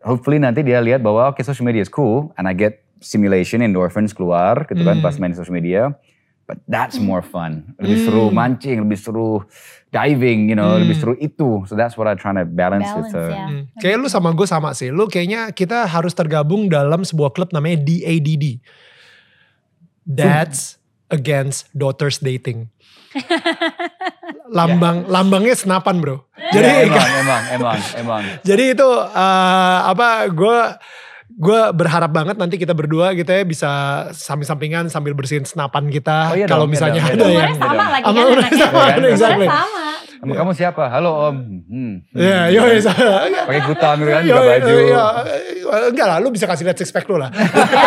hopefully 0.04 0.38
nanti 0.38 0.60
dia 0.62 0.78
lihat 0.78 1.00
bahwa 1.00 1.32
oke 1.32 1.40
social 1.40 1.64
media 1.64 1.80
is 1.82 1.90
cool 1.90 2.30
and 2.36 2.44
I 2.46 2.54
get 2.54 2.84
stimulation 3.00 3.64
endorphins 3.64 4.12
keluar 4.12 4.68
gitu 4.68 4.84
kan 4.84 5.00
Hmm. 5.00 5.04
pas 5.04 5.16
main 5.16 5.32
social 5.32 5.56
media. 5.56 5.96
But 6.50 6.66
that's 6.66 6.98
more 6.98 7.22
fun. 7.22 7.78
Lebih 7.78 7.98
seru 8.02 8.26
Hmm. 8.26 8.34
mancing, 8.34 8.82
lebih 8.82 8.98
seru 8.98 9.46
diving, 9.88 10.50
you 10.50 10.58
know, 10.58 10.74
Hmm. 10.74 10.82
lebih 10.82 10.98
seru 10.98 11.14
itu. 11.14 11.62
So 11.70 11.78
that's 11.78 11.94
what 11.94 12.10
I 12.10 12.18
trying 12.18 12.34
to 12.34 12.44
balance, 12.44 12.90
with 12.90 13.06
Balance 13.06 13.14
her. 13.14 13.30
Hmm. 13.30 13.62
Kayak 13.78 14.02
lu 14.02 14.10
sama 14.10 14.34
gue 14.34 14.50
sama 14.50 14.74
sih. 14.74 14.90
Lu 14.90 15.06
kayaknya 15.06 15.54
kita 15.54 15.86
harus 15.86 16.10
tergabung 16.10 16.66
dalam 16.66 17.06
sebuah 17.06 17.30
klub 17.30 17.54
namanya 17.54 17.78
DADD. 17.80 18.58
Dads 20.02 20.82
Against 21.06 21.70
Daughters 21.70 22.18
Dating. 22.18 22.66
Lambang 24.50 25.06
lambangnya 25.06 25.54
senapan 25.54 26.02
bro. 26.02 26.26
Jadi 26.50 26.66
Ya, 26.66 26.82
emang, 26.86 27.10
emang, 27.22 27.42
emang, 27.54 27.78
emang. 27.94 28.22
jadi 28.42 28.74
itu 28.74 28.88
eh, 29.06 29.78
apa 29.86 30.26
gue 30.26 30.58
gue 31.40 31.61
berharap 31.72 32.12
banget 32.12 32.37
nanti 32.37 32.61
kita 32.61 32.76
berdua 32.76 33.16
gitu 33.16 33.24
ya 33.26 33.42
bisa 33.42 33.70
samping-sampingan 34.12 34.92
sambil 34.92 35.16
bersihin 35.16 35.48
senapan 35.48 35.88
kita 35.88 36.29
Oh 36.29 36.37
iya 36.37 36.44
kalau 36.44 36.68
iya 36.68 36.72
misalnya 36.76 37.00
iya 37.00 37.09
ada 37.09 37.16
dong. 37.16 37.33
yang 37.33 37.48
Umurnya 37.48 37.57
sama 37.57 37.85
lagi 37.88 38.05
Sama 38.05 38.12
kan 38.12 38.20
umurnya 38.20 38.44
anaknya. 38.44 38.61
sama, 38.61 38.76
Umurnya 38.85 39.11
exactly. 39.11 39.48
sama. 39.48 39.85
Kamu, 40.20 40.33
kamu 40.37 40.53
siapa? 40.53 40.85
Halo 40.92 41.33
om. 41.33 41.37
Hmm. 41.64 42.05
Iya, 42.12 42.53
yo, 42.53 42.61
yo, 42.68 42.92
Pakai 43.40 43.62
kutang 43.64 44.05
gitu 44.05 44.12
kan, 44.12 44.20
Yo, 44.20 44.37
buka 44.37 44.53
baju. 44.53 44.68
yo, 44.68 44.81
yo. 44.92 45.05
Enggak 45.88 46.07
lah, 46.07 46.16
lu 46.20 46.29
bisa 46.29 46.44
kasih 46.44 46.68
lihat 46.68 46.76
six 46.76 46.92
pack 46.92 47.09
lu 47.09 47.16
lah. 47.16 47.33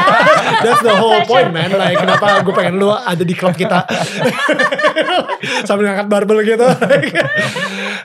That's 0.65 0.81
the 0.81 0.97
whole 0.97 1.21
point 1.29 1.53
man. 1.53 1.69
Like 1.69 2.01
kenapa 2.01 2.41
gue 2.41 2.53
pengen 2.57 2.81
lu 2.81 2.89
ada 2.89 3.21
di 3.21 3.37
klub 3.37 3.53
kita. 3.53 3.85
Sambil 5.69 5.93
ngangkat 5.93 6.09
barbel 6.09 6.41
gitu. 6.41 6.65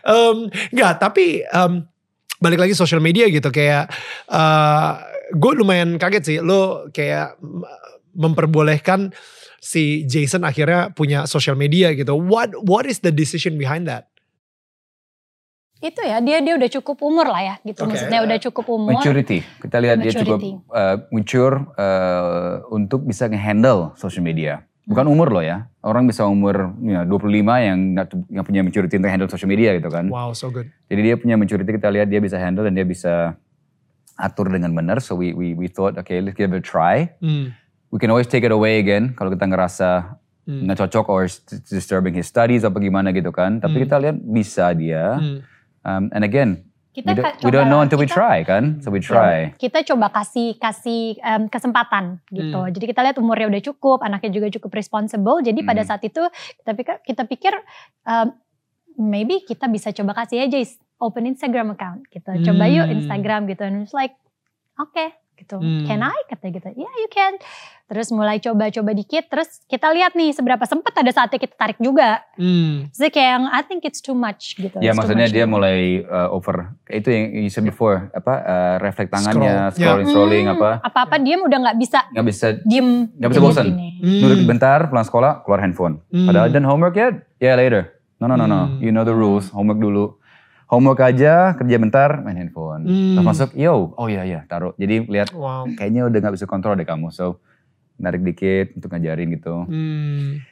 um, 0.04 0.52
enggak, 0.72 0.92
tapi 1.00 1.48
um, 1.48 1.88
balik 2.36 2.60
lagi 2.60 2.76
social 2.76 3.00
media 3.00 3.26
gitu 3.26 3.48
kayak 3.48 3.88
uh, 4.28 5.00
gue 5.30 5.52
lumayan 5.56 5.96
kaget 5.96 6.22
sih 6.24 6.38
lu 6.40 6.88
kayak 6.90 7.36
memperbolehkan 8.14 9.12
si 9.58 10.06
Jason 10.06 10.42
akhirnya 10.42 10.90
punya 10.90 11.26
social 11.26 11.54
media 11.54 11.92
gitu. 11.92 12.14
What 12.14 12.54
what 12.64 12.86
is 12.86 13.02
the 13.02 13.10
decision 13.10 13.58
behind 13.58 13.86
that? 13.86 14.08
Itu 15.78 16.02
ya 16.02 16.18
dia 16.18 16.42
dia 16.42 16.58
udah 16.58 16.70
cukup 16.74 16.98
umur 17.06 17.30
lah 17.30 17.38
ya 17.38 17.54
gitu. 17.62 17.86
Oke. 17.86 17.94
Maksudnya 17.94 18.18
udah 18.26 18.38
cukup 18.50 18.64
umur. 18.66 18.98
Maturity. 18.98 19.46
Kita 19.62 19.78
lihat 19.78 20.02
dia 20.02 20.10
cukup 20.10 20.38
Maturity. 20.42 20.74
uh, 20.74 20.96
mature 21.14 21.54
uh, 21.78 22.52
untuk 22.74 23.06
bisa 23.06 23.30
nge-handle 23.30 23.94
social 23.94 24.26
media. 24.26 24.66
Bukan 24.88 25.04
Hmm. 25.06 25.14
umur 25.14 25.28
loh 25.30 25.44
ya. 25.44 25.68
Orang 25.84 26.08
bisa 26.10 26.24
umur 26.26 26.74
ya, 26.82 27.04
25 27.06 27.60
yang 27.62 27.94
nggak 27.94 28.42
punya 28.42 28.64
maturity 28.64 28.98
untuk 28.98 29.12
handle 29.12 29.30
social 29.30 29.46
media 29.46 29.76
gitu 29.78 29.86
kan. 29.86 30.08
Wow, 30.10 30.34
so 30.34 30.50
good. 30.50 30.66
Jadi 30.90 31.00
dia 31.04 31.14
punya 31.14 31.38
maturity 31.38 31.70
kita 31.70 31.92
lihat 31.94 32.08
dia 32.10 32.18
bisa 32.18 32.40
handle 32.40 32.66
dan 32.66 32.74
dia 32.74 32.82
bisa 32.82 33.38
atur 34.18 34.50
dengan 34.50 34.74
benar. 34.74 34.98
So 34.98 35.14
we 35.14 35.30
we 35.32 35.54
we 35.54 35.70
thought 35.70 35.94
okay 35.96 36.18
let's 36.18 36.34
give 36.34 36.50
it 36.50 36.58
a 36.58 36.64
try. 36.64 37.14
Hmm. 37.22 37.54
We 37.88 37.96
can 37.96 38.10
always 38.10 38.26
take 38.26 38.42
it 38.42 38.52
away 38.52 38.76
again 38.78 39.14
kalau 39.14 39.30
kita 39.30 39.46
ngerasa 39.46 40.18
Hmm. 40.44 40.64
nggak 40.64 40.80
cocok 40.80 41.06
or 41.06 41.28
disturbing 41.68 42.16
his 42.16 42.24
studies 42.24 42.64
apa 42.64 42.80
gimana 42.80 43.12
gitu 43.12 43.28
kan. 43.30 43.60
Tapi 43.60 43.78
Hmm. 43.78 43.84
kita 43.84 43.96
lihat 44.00 44.16
bisa 44.18 44.72
dia. 44.72 45.16
Hmm. 45.16 45.38
Um, 45.84 46.04
and 46.10 46.24
again 46.24 46.64
Kita 46.88 47.04
we 47.04 47.14
don't, 47.14 47.22
ka- 47.22 47.36
we 47.38 47.50
don't 47.52 47.62
coba- 47.62 47.70
know 47.70 47.80
until 47.80 47.96
we 47.96 48.08
kita- 48.08 48.16
try 48.16 48.38
kan. 48.42 48.80
So 48.80 48.88
we 48.88 48.98
try. 48.98 49.52
Kita 49.54 49.84
coba 49.84 50.08
kasih 50.10 50.56
kasih 50.56 51.20
em, 51.20 51.46
kesempatan 51.46 52.24
gitu. 52.28 52.58
Hmm. 52.58 52.72
Jadi 52.72 52.84
kita 52.86 53.00
lihat 53.02 53.16
umurnya 53.16 53.46
udah 53.46 53.62
cukup, 53.62 54.00
anaknya 54.00 54.32
juga 54.32 54.48
cukup 54.50 54.72
responsible. 54.72 55.38
Jadi 55.38 55.60
pada 55.62 55.84
Hmm. 55.84 55.88
saat 55.88 56.02
itu 56.02 56.24
kita 56.58 56.72
pikir 56.74 56.94
kita 57.04 57.22
pikir 57.24 57.52
em, 58.02 58.32
maybe 58.96 59.44
kita 59.44 59.68
bisa 59.68 59.92
coba 59.92 60.16
kasih 60.16 60.42
aja 60.42 60.58
open 60.98 61.24
Instagram 61.24 61.72
account 61.72 62.06
gitu. 62.08 62.30
Coba 62.44 62.64
yuk 62.66 62.86
Hmm. 62.86 62.94
Instagram 62.96 63.40
gitu. 63.46 63.62
And 63.62 63.82
it's 63.82 63.92
like 63.92 64.14
oke 64.74 65.06
gitu. 65.34 65.54
Hmm. 65.54 65.86
Can 65.86 66.02
I? 66.02 66.18
Kata 66.26 66.50
gitu. 66.50 66.66
Ya 66.68 66.82
yeah, 66.82 66.94
you 66.98 67.06
can. 67.08 67.38
Terus 67.88 68.10
mulai 68.10 68.36
coba-coba 68.36 68.90
dikit. 68.90 69.30
Terus 69.30 69.62
kita 69.64 69.88
lihat 69.94 70.12
nih 70.12 70.34
seberapa 70.34 70.60
sempet 70.62 70.92
ada 70.92 71.08
saatnya 71.08 71.38
kita 71.38 71.54
tarik 71.54 71.78
juga. 71.78 72.20
Hmm. 72.34 72.90
Jadi 72.90 73.08
kayak 73.08 73.30
yang 73.32 73.44
I 73.48 73.62
think 73.62 73.86
it's 73.86 74.02
too 74.02 74.12
much 74.12 74.58
gitu. 74.58 74.76
Ya 74.76 74.90
It's 74.90 74.98
maksudnya 74.98 75.30
dia 75.30 75.46
gitu. 75.46 75.54
mulai 75.54 76.02
uh, 76.02 76.28
over 76.28 76.74
itu 76.90 77.08
yang 77.08 77.24
you 77.38 77.48
said 77.48 77.62
before 77.62 78.10
apa 78.10 78.34
uh, 78.34 78.74
refleks 78.82 79.08
tangannya, 79.08 79.70
Scroll. 79.70 79.78
scrolling, 79.78 80.04
Hmm, 80.04 80.10
scrolling 80.10 80.46
apa 80.50 80.70
Apa-apa 80.82 81.16
dia 81.16 81.38
udah 81.38 81.58
nggak 81.64 81.78
bisa 81.78 81.98
nggak 82.10 82.26
bisa 82.26 82.46
diem. 82.60 82.88
Nggak 83.14 83.30
bisa 83.30 83.40
bosan. 83.40 83.66
Hmm. 83.72 84.20
duduk 84.20 84.38
bentar 84.44 84.90
pulang 84.90 85.06
sekolah 85.06 85.32
keluar 85.46 85.62
handphone. 85.62 86.02
Hmm. 86.10 86.26
Padahal 86.26 86.50
done 86.50 86.66
homework 86.66 86.92
yet? 86.92 87.14
Yeah 87.38 87.54
later. 87.54 87.94
No 88.18 88.26
no 88.26 88.34
no 88.34 88.44
no. 88.44 88.66
Hmm. 88.66 88.82
You 88.82 88.90
know 88.90 89.06
the 89.06 89.14
rules. 89.14 89.54
Homework 89.54 89.78
dulu. 89.78 90.17
Homework 90.68 91.00
aja 91.00 91.56
kerja 91.56 91.76
bentar 91.80 92.20
main 92.20 92.36
handphone. 92.36 92.84
Hmm. 92.84 93.16
Terus 93.16 93.24
masuk 93.24 93.50
yo 93.56 93.96
oh 93.96 94.06
iya 94.06 94.22
iya 94.22 94.40
taruh. 94.44 94.76
Jadi 94.76 95.08
lihat 95.08 95.32
Wow. 95.32 95.64
kayaknya 95.72 96.04
udah 96.04 96.18
nggak 96.20 96.34
bisa 96.36 96.44
kontrol 96.44 96.76
deh 96.76 96.84
kamu. 96.84 97.08
So 97.08 97.40
narik 97.96 98.20
dikit 98.20 98.76
untuk 98.76 98.92
ngajarin 98.92 99.32
gitu. 99.32 99.64
Hmm. 99.64 100.44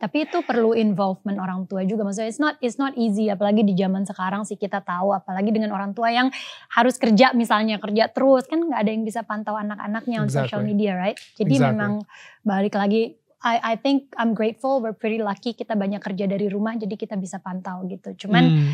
Tapi 0.00 0.24
itu 0.24 0.40
perlu 0.40 0.72
involvement 0.72 1.36
orang 1.36 1.68
tua 1.68 1.84
juga. 1.84 2.08
Maksudnya 2.08 2.32
it's 2.32 2.40
not 2.40 2.56
it's 2.64 2.80
not 2.80 2.96
easy 2.96 3.28
apalagi 3.28 3.60
di 3.60 3.76
zaman 3.76 4.08
sekarang 4.08 4.48
sih 4.48 4.56
kita 4.56 4.80
tahu 4.80 5.12
apalagi 5.12 5.52
dengan 5.52 5.76
orang 5.76 5.92
tua 5.92 6.08
yang 6.08 6.32
harus 6.72 6.96
kerja 6.96 7.36
misalnya 7.36 7.76
kerja 7.76 8.08
terus 8.08 8.48
kan 8.48 8.64
nggak 8.64 8.80
ada 8.80 8.90
yang 8.90 9.04
bisa 9.04 9.20
pantau 9.22 9.60
anak-anaknya 9.60 10.24
on 10.24 10.32
social 10.32 10.64
Exactly. 10.64 10.72
media, 10.72 10.96
right? 10.96 11.20
Jadi 11.36 11.52
Exactly. 11.52 11.76
memang 11.76 11.92
balik 12.40 12.80
lagi 12.80 13.20
I 13.44 13.60
I 13.60 13.74
think 13.76 14.08
I'm 14.16 14.32
grateful 14.32 14.80
we're 14.80 14.96
pretty 14.96 15.20
lucky 15.20 15.52
kita 15.52 15.76
banyak 15.76 16.00
kerja 16.00 16.24
dari 16.24 16.48
rumah 16.48 16.80
jadi 16.80 16.96
kita 16.96 17.20
bisa 17.20 17.36
pantau 17.36 17.84
gitu. 17.84 18.16
Cuman 18.24 18.44
Hmm. 18.48 18.72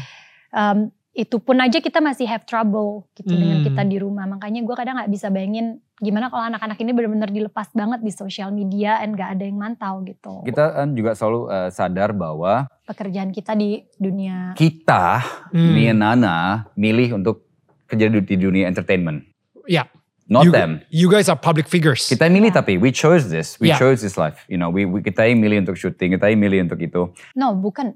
Um, 0.51 0.91
itu 1.17 1.41
pun 1.41 1.57
aja 1.57 1.81
kita 1.81 2.05
masih 2.05 2.29
have 2.29 2.45
trouble 2.45 3.09
gitu 3.17 3.33
dengan 3.33 3.65
Hmm. 3.65 3.67
kita 3.73 3.83
di 3.89 3.97
rumah. 3.97 4.29
Makanya 4.29 4.61
gue 4.61 4.75
kadang 4.77 5.01
nggak 5.01 5.09
bisa 5.09 5.33
bayangin 5.33 5.81
gimana 5.97 6.29
kalau 6.29 6.45
anak-anak 6.45 6.77
ini 6.77 6.93
benar-benar 6.93 7.33
dilepas 7.33 7.73
banget 7.73 8.05
di 8.05 8.13
sosial 8.13 8.53
media 8.53 9.01
and 9.01 9.17
nggak 9.17 9.33
ada 9.33 9.45
yang 9.49 9.57
mantau 9.57 10.05
gitu. 10.05 10.45
Kita 10.45 10.77
kan 10.77 10.93
juga 10.93 11.17
selalu 11.17 11.41
uh, 11.49 11.71
sadar 11.73 12.13
bahwa 12.13 12.69
Pekerjaan 12.85 13.33
kita 13.33 13.57
di 13.57 13.81
dunia 13.97 14.53
kita, 14.55 15.25
Hmm. 15.57 15.73
and 15.75 15.99
Nana, 15.99 16.37
milih 16.77 17.17
untuk 17.17 17.49
kerja 17.89 18.13
di, 18.13 18.21
dunia 18.37 18.69
entertainment. 18.69 19.25
Ya. 19.65 19.89
Not 20.27 20.43
you, 20.43 20.53
them. 20.53 20.83
You 20.91 21.07
guys 21.07 21.31
are 21.31 21.39
public 21.39 21.71
figures. 21.71 22.03
Kita 22.11 22.27
yang 22.27 22.43
milih 22.43 22.51
tapi 22.51 22.77
we 22.77 22.91
chose 22.91 23.31
this, 23.31 23.57
we 23.63 23.71
Yeah. 23.71 23.79
chose 23.79 24.03
this 24.03 24.19
life. 24.19 24.43
You 24.51 24.59
know, 24.59 24.75
we, 24.75 24.83
we 24.83 24.99
kita 24.99 25.23
yang 25.23 25.39
milih 25.39 25.63
untuk 25.63 25.79
syuting, 25.79 26.19
kita 26.19 26.29
yang 26.29 26.43
milih 26.43 26.67
untuk 26.67 26.83
itu. 26.83 27.15
No, 27.39 27.55
bukan. 27.55 27.95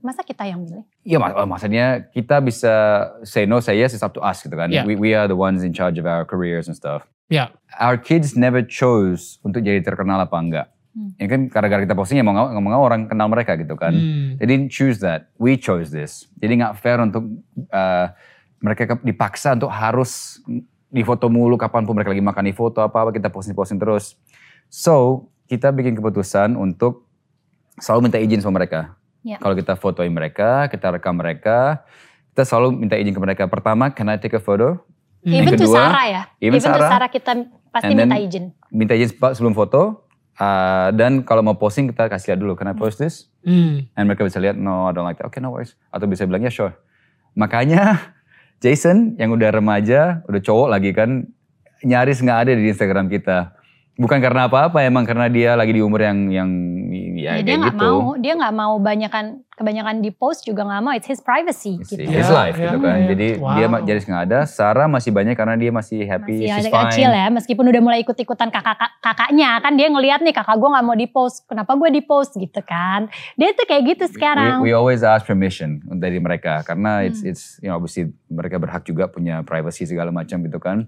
Masa 0.00 0.24
kita 0.24 0.48
yang 0.48 0.64
milih? 0.64 0.88
Iya, 1.04 1.20
mak 1.20 1.36
oh, 1.36 1.44
maksudnya 1.44 2.08
kita 2.08 2.40
bisa 2.40 2.72
say 3.28 3.44
no, 3.44 3.60
say 3.60 3.76
yes, 3.76 3.92
it's 3.92 4.00
up 4.00 4.16
to 4.16 4.24
us 4.24 4.40
gitu 4.40 4.56
kan. 4.56 4.72
Yeah. 4.72 4.88
We, 4.88 4.96
we 4.96 5.10
are 5.12 5.28
the 5.28 5.36
ones 5.36 5.60
in 5.60 5.76
charge 5.76 6.00
of 6.00 6.08
our 6.08 6.24
careers 6.24 6.64
and 6.64 6.72
stuff. 6.72 7.04
Ya. 7.28 7.52
Our 7.76 8.00
kids 8.00 8.32
never 8.32 8.64
chose 8.64 9.36
untuk 9.44 9.60
jadi 9.60 9.84
terkenal 9.84 10.16
apa 10.24 10.36
enggak. 10.40 10.66
Hmm. 10.96 11.12
Ya 11.20 11.28
kan 11.28 11.40
gara-gara 11.52 11.84
kita 11.84 11.92
posting 11.92 12.16
ya 12.16 12.24
mau 12.24 12.32
nggak 12.32 12.56
mau 12.56 12.80
orang 12.80 13.04
kenal 13.04 13.28
mereka 13.28 13.52
gitu 13.60 13.76
kan. 13.76 13.92
Hmm. 13.92 14.40
They 14.40 14.48
didn't 14.48 14.72
choose 14.72 15.04
that. 15.04 15.28
We 15.36 15.60
chose 15.60 15.92
this. 15.92 16.24
Jadi 16.40 16.56
nggak 16.56 16.80
fair 16.80 16.96
untuk 17.04 17.28
uh, 17.68 18.06
mereka 18.64 18.96
dipaksa 19.04 19.52
untuk 19.60 19.68
harus 19.68 20.40
di 20.88 21.04
foto 21.04 21.28
mulu 21.28 21.60
kapan 21.60 21.84
pun 21.84 21.92
mereka 21.92 22.16
lagi 22.16 22.24
makan 22.24 22.48
di 22.48 22.56
foto 22.56 22.80
apa 22.80 23.04
apa 23.04 23.10
kita 23.12 23.28
posting-posting 23.28 23.76
terus. 23.76 24.16
So 24.72 25.28
kita 25.52 25.68
bikin 25.68 26.00
keputusan 26.00 26.56
untuk 26.56 27.04
selalu 27.76 28.08
minta 28.08 28.16
izin 28.16 28.40
sama 28.40 28.64
mereka. 28.64 28.96
Ya. 29.26 29.42
Kalau 29.42 29.58
kita 29.58 29.74
fotoin 29.74 30.14
mereka, 30.14 30.70
kita 30.70 30.94
rekam 30.94 31.18
mereka, 31.18 31.82
kita 32.30 32.46
selalu 32.46 32.78
minta 32.78 32.94
izin 32.94 33.10
ke 33.10 33.18
mereka. 33.18 33.42
Pertama, 33.50 33.90
can 33.90 34.06
I 34.06 34.22
take 34.22 34.38
a 34.38 34.42
photo? 34.42 34.78
Even 35.26 35.42
Yang 35.42 35.46
to 35.50 35.54
kedua, 35.66 35.78
Sarah 35.82 36.06
ya. 36.06 36.22
even 36.38 36.62
to 36.62 36.70
Sarah. 36.70 36.86
Sarah 36.86 37.10
kita 37.10 37.32
pasti 37.74 37.90
And 37.90 37.98
then- 37.98 38.06
minta 38.06 38.18
izin. 38.22 38.44
Minta 38.70 38.94
izin 38.94 39.18
sebelum 39.34 39.58
foto. 39.58 40.06
Uh, 40.36 40.92
dan 40.94 41.26
kalau 41.26 41.40
mau 41.42 41.58
posting 41.58 41.90
kita 41.90 42.06
kasih 42.06 42.36
lihat 42.36 42.40
dulu, 42.44 42.54
can 42.54 42.70
I 42.70 42.76
post 42.76 43.02
this? 43.02 43.26
Hmm. 43.42 43.88
And 43.98 44.06
mereka 44.06 44.22
bisa 44.22 44.38
lihat, 44.38 44.54
no 44.54 44.86
I 44.86 44.94
don't 44.94 45.02
like 45.02 45.18
that. 45.18 45.26
Okay 45.26 45.42
no 45.42 45.50
worries. 45.50 45.74
Atau 45.90 46.06
bisa 46.06 46.22
bilang, 46.22 46.46
ya 46.46 46.52
sure. 46.52 46.76
Makanya 47.34 48.14
Jason 48.62 49.18
yang 49.18 49.34
udah 49.34 49.50
remaja, 49.50 50.22
udah 50.30 50.38
cowok 50.38 50.68
lagi 50.70 50.94
kan, 50.94 51.26
nyaris 51.82 52.22
nggak 52.22 52.38
ada 52.46 52.52
di 52.54 52.68
Instagram 52.70 53.10
kita. 53.10 53.55
Bukan 53.96 54.20
karena 54.20 54.44
apa-apa, 54.44 54.84
emang 54.84 55.02
karena 55.02 55.24
dia 55.26 55.56
lagi 55.56 55.72
di 55.72 55.80
umur 55.80 56.04
yang 56.04 56.28
yang 56.28 56.50
ya, 57.16 57.40
Ya, 57.40 57.42
dia 57.42 57.56
nggak 57.56 57.74
gitu. 57.74 57.88
mau, 57.88 58.12
dia 58.14 58.32
nggak 58.32 58.54
mau 58.54 58.76
banyakan 58.76 59.24
kebanyakan 59.48 60.04
di 60.04 60.12
post 60.12 60.44
juga 60.44 60.62
nggak 60.62 60.82
mau. 60.84 60.92
It's 60.92 61.08
his 61.08 61.18
privacy 61.18 61.80
It's 61.80 61.88
gitu. 61.88 62.04
his 62.04 62.28
life 62.28 62.54
ya, 62.54 62.70
gitu 62.70 62.78
kan. 62.78 62.92
ya. 62.94 63.06
Jadi 63.08 63.28
Wow. 63.40 63.56
dia 63.56 63.66
nyaris 63.72 64.04
nggak 64.04 64.22
ada. 64.28 64.38
Sarah 64.44 64.84
masih 64.84 65.10
banyak 65.10 65.32
karena 65.32 65.56
dia 65.56 65.72
masih 65.72 66.04
happy, 66.04 66.44
Masih 66.44 66.52
she's 66.52 66.60
ada 66.62 66.70
fine. 66.70 66.84
kecil 66.92 67.08
ya, 67.10 67.26
meskipun 67.32 67.64
udah 67.66 67.80
mulai 67.80 67.98
ikut-ikutan 68.00 68.52
kakak 68.52 68.76
kakaknya 69.00 69.50
kan 69.58 69.72
dia 69.74 69.88
ngelihat 69.88 70.20
nih 70.20 70.34
kakak 70.34 70.54
gue 70.54 70.68
nggak 70.68 70.84
mau 70.84 70.92
di 70.94 71.08
post, 71.08 71.48
kenapa 71.48 71.72
gue 71.72 71.88
di 71.90 72.02
post 72.04 72.36
gitu 72.36 72.60
kan? 72.60 73.08
Dia 73.34 73.56
tuh 73.56 73.64
kayak 73.64 73.82
gitu 73.90 74.04
sekarang. 74.12 74.60
We, 74.60 74.68
we 74.68 74.76
always 74.76 75.00
ask 75.00 75.24
permission 75.24 75.80
dari 75.90 76.20
mereka 76.20 76.60
karena 76.62 77.00
it's 77.00 77.24
Hmm. 77.24 77.32
it's 77.32 77.44
you 77.58 77.72
know 77.72 77.80
obviously 77.80 78.12
mereka 78.28 78.60
berhak 78.60 78.84
juga 78.84 79.08
punya 79.08 79.40
privacy 79.40 79.88
segala 79.88 80.12
macam 80.12 80.36
gitu 80.38 80.60
kan. 80.60 80.84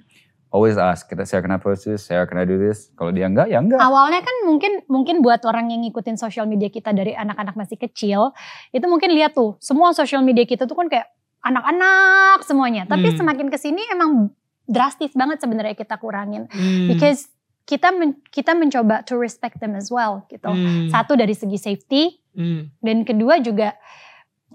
Always 0.48 0.80
ask 0.80 1.04
kita 1.04 1.28
saya 1.28 1.44
kena 1.44 1.60
post 1.60 1.84
this, 1.84 2.08
saya 2.08 2.24
kena 2.24 2.48
do 2.48 2.56
this. 2.56 2.88
Kalau 2.96 3.12
dia 3.12 3.28
enggak 3.28 3.52
ya 3.52 3.60
enggak. 3.60 3.76
Awalnya 3.84 4.24
kan 4.24 4.36
mungkin 4.48 4.72
mungkin 4.88 5.20
buat 5.20 5.44
orang 5.44 5.68
yang 5.68 5.84
ngikutin 5.84 6.16
sosial 6.16 6.48
media 6.48 6.72
kita 6.72 6.88
dari 6.96 7.12
anak-anak 7.12 7.52
masih 7.52 7.76
kecil, 7.76 8.32
itu 8.72 8.86
mungkin 8.88 9.12
lihat 9.12 9.36
tuh 9.36 9.60
semua 9.60 9.92
sosial 9.92 10.24
media 10.24 10.48
kita 10.48 10.64
tuh 10.64 10.72
kan 10.72 10.88
kayak 10.88 11.12
anak-anak 11.44 12.42
semuanya. 12.48 12.88
Tapi 12.88 13.12
Hmm. 13.12 13.18
semakin 13.20 13.46
ke 13.52 13.58
sini 13.60 13.84
emang 13.92 14.32
drastis 14.64 15.12
banget 15.12 15.40
sebenarnya 15.40 15.76
kita 15.76 16.00
kurangin, 16.00 16.48
Hmm. 16.48 16.88
because 16.88 17.28
kita 17.68 17.92
men- 17.92 18.20
kita 18.32 18.56
mencoba 18.56 19.04
to 19.04 19.20
respect 19.20 19.60
them 19.60 19.76
as 19.76 19.92
well 19.92 20.24
gitu. 20.32 20.48
Hmm. 20.48 20.88
Satu 20.88 21.12
dari 21.12 21.36
segi 21.36 21.60
safety, 21.60 22.02
Hmm. 22.32 22.72
dan 22.80 23.04
kedua 23.04 23.36
juga 23.44 23.76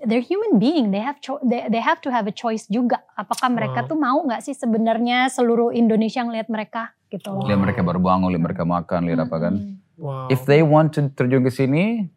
they're 0.04 0.22
human 0.22 0.58
being 0.58 0.90
they 0.90 1.00
have 1.00 1.18
cho- 1.18 1.40
they, 1.42 1.66
they 1.68 1.80
have 1.80 1.98
to 1.98 2.08
have 2.08 2.24
a 2.24 2.34
choice 2.34 2.68
juga 2.68 3.02
apakah 3.14 3.48
mereka 3.48 3.84
Wow. 3.84 3.90
tuh 3.90 3.98
mau 3.98 4.18
nggak 4.22 4.42
sih 4.42 4.54
sebenarnya 4.54 5.28
seluruh 5.28 5.72
Indonesia 5.72 6.20
ngelihat 6.20 6.48
mereka 6.48 6.92
gitu 7.08 7.30
loh 7.30 7.46
Lihat 7.46 7.60
mereka 7.60 7.82
baru 7.82 7.98
bangun, 7.98 8.30
lihat 8.30 8.44
mereka 8.44 8.64
makan, 8.64 9.00
lihat 9.06 9.20
apa 9.22 9.38
kan. 9.40 9.54
Wow. 9.96 10.28
If 10.28 10.44
they 10.44 10.60
want 10.60 10.98
to 10.98 11.08
terjun 11.08 11.42
ke 11.42 11.50
sini, 11.50 12.10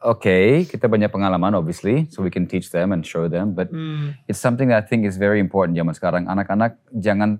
oke, 0.00 0.36
kita 0.66 0.84
banyak 0.84 1.06
pengalaman 1.08 1.54
obviously, 1.54 2.10
so 2.10 2.18
we 2.18 2.28
can 2.28 2.44
teach 2.44 2.68
them 2.68 2.90
and 2.90 3.06
show 3.06 3.24
them. 3.26 3.54
But 3.54 3.70
Hmm. 3.70 4.18
it's 4.26 4.36
something 4.36 4.68
that 4.68 4.82
I 4.82 4.84
think 4.84 5.06
is 5.06 5.14
very 5.16 5.38
important 5.38 5.74
zaman 5.74 5.94
sekarang. 5.94 6.26
Anak-anak 6.26 6.82
jangan 6.92 7.38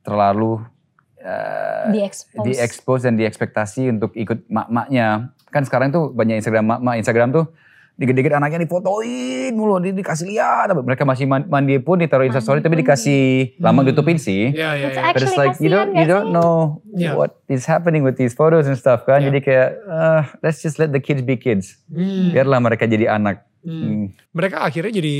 terlalu 0.00 0.62
uh, 1.18 1.90
di 1.90 2.00
expose 2.00 2.46
diekspos 2.46 3.00
dan 3.02 3.18
diekspektasi 3.18 3.90
untuk 3.90 4.14
ikut 4.14 4.46
mak-maknya. 4.46 5.34
Kan 5.50 5.66
sekarang 5.66 5.90
tuh 5.90 6.10
banyak 6.10 6.38
Instagram 6.38 6.64
mak-mak 6.68 6.94
Instagram 6.96 7.34
tuh 7.34 7.44
dikit-dikit 7.96 8.28
anaknya 8.30 8.60
difotoin 8.60 9.50
mulu, 9.50 9.80
di- 9.80 9.92
dikasih 9.92 10.28
lihat. 10.28 10.68
Tapi 10.68 10.84
Mereka 10.84 11.02
masih 11.02 11.24
man- 11.24 11.48
mandi 11.48 11.76
pun 11.78 11.96
ditaruh 11.96 12.22
Insta 12.22 12.38
story 12.38 12.60
tapi 12.60 12.76
dikasih 12.76 13.56
lama 13.58 13.80
Hmm. 13.80 13.88
ditutupin 13.88 14.16
sih. 14.16 14.52
Ya, 14.52 14.76
It's 14.76 14.92
ya. 14.92 15.00
But 15.02 15.16
it's 15.18 15.32
Actually, 15.32 15.36
like 15.38 15.56
you 15.58 15.68
don't 15.68 15.92
you 15.92 16.04
don't 16.04 16.28
know 16.30 16.84
Yeah. 16.86 17.16
what 17.16 17.40
is 17.46 17.64
happening 17.64 18.00
with 18.00 18.14
these 18.14 18.32
photos 18.32 18.64
and 18.64 18.74
stuff 18.74 19.02
kan. 19.02 19.18
Yeah. 19.18 19.32
Jadi 19.32 19.38
kayak 19.42 19.68
uh, 19.82 20.22
let's 20.40 20.60
just 20.60 20.76
let 20.76 20.90
the 20.90 21.00
kids 21.00 21.20
be 21.20 21.34
kids. 21.34 21.80
Hmm. 21.88 22.30
Biarlah 22.30 22.60
mereka 22.60 22.84
jadi 22.84 23.08
anak. 23.10 23.48
Hmm. 23.60 23.80
Hmm. 23.80 24.04
Mereka 24.30 24.60
akhirnya 24.60 24.92
jadi 24.94 25.16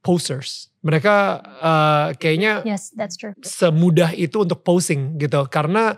posters. 0.00 0.68
Mereka 0.80 1.14
eh, 1.60 2.06
kayaknya 2.16 2.64
yes 2.64 2.88
that's 2.90 3.12
true 3.14 3.36
semudah 3.38 4.12
itu 4.12 4.40
untuk 4.40 4.60
posing 4.60 5.16
gitu 5.16 5.44
karena 5.46 5.92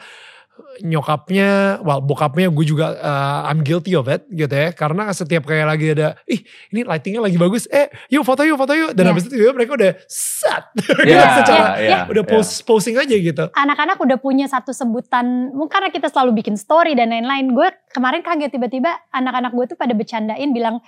nyokapnya, 0.81 1.81
well 1.85 2.01
bokapnya 2.01 2.49
gue 2.49 2.65
juga 2.65 2.97
uh, 2.97 3.49
I'm 3.49 3.61
guilty 3.61 3.93
of 3.93 4.09
it 4.09 4.25
gitu 4.33 4.53
ya 4.53 4.73
karena 4.73 5.13
setiap 5.13 5.45
kayak 5.45 5.69
lagi 5.69 5.93
ada 5.93 6.17
ih 6.25 6.41
ini 6.73 6.81
lightingnya 6.89 7.21
lagi 7.21 7.37
bagus 7.37 7.69
eh 7.69 7.93
yuk 8.09 8.25
foto 8.25 8.41
yuk 8.45 8.57
foto 8.57 8.73
yuk 8.73 8.91
dan 8.97 9.05
Yeah. 9.05 9.13
habis 9.13 9.25
itu 9.29 9.35
juga 9.37 9.53
mereka 9.53 9.73
udah 9.77 9.93
set 10.09 10.65
gitu 10.81 11.05
Yeah, 11.05 11.29
secara 11.41 11.65
yeah, 11.77 12.03
udah 12.09 12.25
yeah. 12.25 12.33
post 12.33 12.65
posting 12.65 12.97
aja 12.97 13.13
gitu 13.13 13.45
anak-anak 13.53 14.01
udah 14.01 14.17
punya 14.17 14.49
satu 14.49 14.73
sebutan 14.73 15.53
mungkin 15.53 15.73
karena 15.73 15.89
kita 15.93 16.09
selalu 16.09 16.41
bikin 16.41 16.57
story 16.57 16.97
dan 16.97 17.13
lain-lain 17.13 17.53
gue 17.53 17.69
kemarin 17.93 18.25
kaget 18.25 18.53
tiba-tiba 18.53 18.93
anak-anak 19.13 19.53
gue 19.53 19.65
tuh 19.73 19.77
pada 19.77 19.93
bercandain 19.93 20.51
bilang 20.53 20.81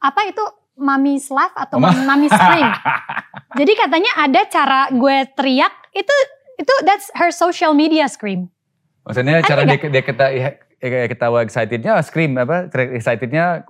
apa 0.00 0.20
itu 0.28 0.44
mami 0.80 1.20
laugh 1.28 1.52
atau 1.56 1.76
Mama. 1.76 2.16
mami 2.16 2.28
scream 2.32 2.68
jadi 3.56 3.72
katanya 3.76 4.10
ada 4.16 4.40
cara 4.48 4.80
gue 4.92 5.16
teriak 5.36 5.72
itu 5.92 6.14
itu 6.56 6.74
that's 6.84 7.08
her 7.16 7.32
social 7.32 7.72
media 7.76 8.08
scream 8.08 8.48
Maksudnya 9.04 9.40
cara 9.42 9.64
dia, 9.64 9.78
dia 9.80 10.02
kata 10.04 10.26
ya, 10.32 10.60
kayak 10.80 11.12
ketawa 11.12 11.44
excitednya 11.44 12.00
scream 12.00 12.34
apa 12.34 12.66
excitednya 12.72 13.68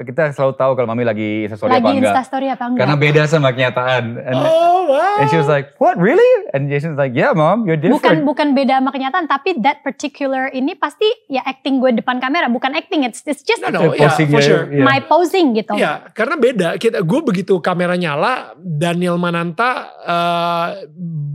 kita 0.00 0.30
selalu 0.30 0.54
tahu 0.54 0.72
kalau 0.72 0.86
mami 0.86 1.02
lagi 1.02 1.44
instastory 1.44 1.74
Lagi 1.74 1.82
apa 1.82 1.90
enggak. 1.90 2.06
instastory 2.08 2.46
apa 2.46 2.64
enggak. 2.64 2.80
Karena 2.80 2.96
beda 2.96 3.22
sama 3.26 3.48
kenyataan. 3.50 4.04
And, 4.16 4.38
Oh 4.38 4.86
wow. 4.88 5.18
and 5.18 5.26
she 5.26 5.34
was 5.34 5.46
like, 5.46 5.74
"What 5.76 5.98
really?" 5.98 6.22
And 6.50 6.66
Jason's 6.66 6.94
like, 6.94 7.12
"Yeah, 7.12 7.30
mom, 7.32 7.66
you're 7.66 7.74
bukan 7.74 7.90
different." 7.90 8.22
bukan 8.22 8.48
beda 8.52 8.78
sama 8.78 8.90
kenyataan 8.90 9.26
tapi 9.26 9.58
that 9.58 9.82
particular 9.82 10.48
ini 10.48 10.72
pasti 10.72 11.06
ya 11.26 11.42
acting 11.42 11.78
gue 11.78 11.94
depan 11.94 12.18
kamera 12.18 12.46
bukan 12.46 12.72
acting 12.72 13.02
it's, 13.02 13.22
it's 13.24 13.42
just 13.42 13.58
No, 13.60 13.68
no, 13.68 13.90
yeah, 13.90 14.06
posing 14.06 14.28
for 14.28 14.38
ya, 14.38 14.46
sure. 14.46 14.64
iya. 14.68 14.82
my 14.82 14.98
posing 15.02 15.46
gitu 15.52 15.74
Iya, 15.74 16.10
karena 16.12 16.34
beda. 16.36 16.68
Kita, 16.76 17.00
gue 17.00 17.20
begitu 17.22 17.58
kamera 17.58 17.94
nyala, 17.94 18.54
Daniel 18.56 19.16
Mananta 19.16 19.70
eh, 19.98 20.68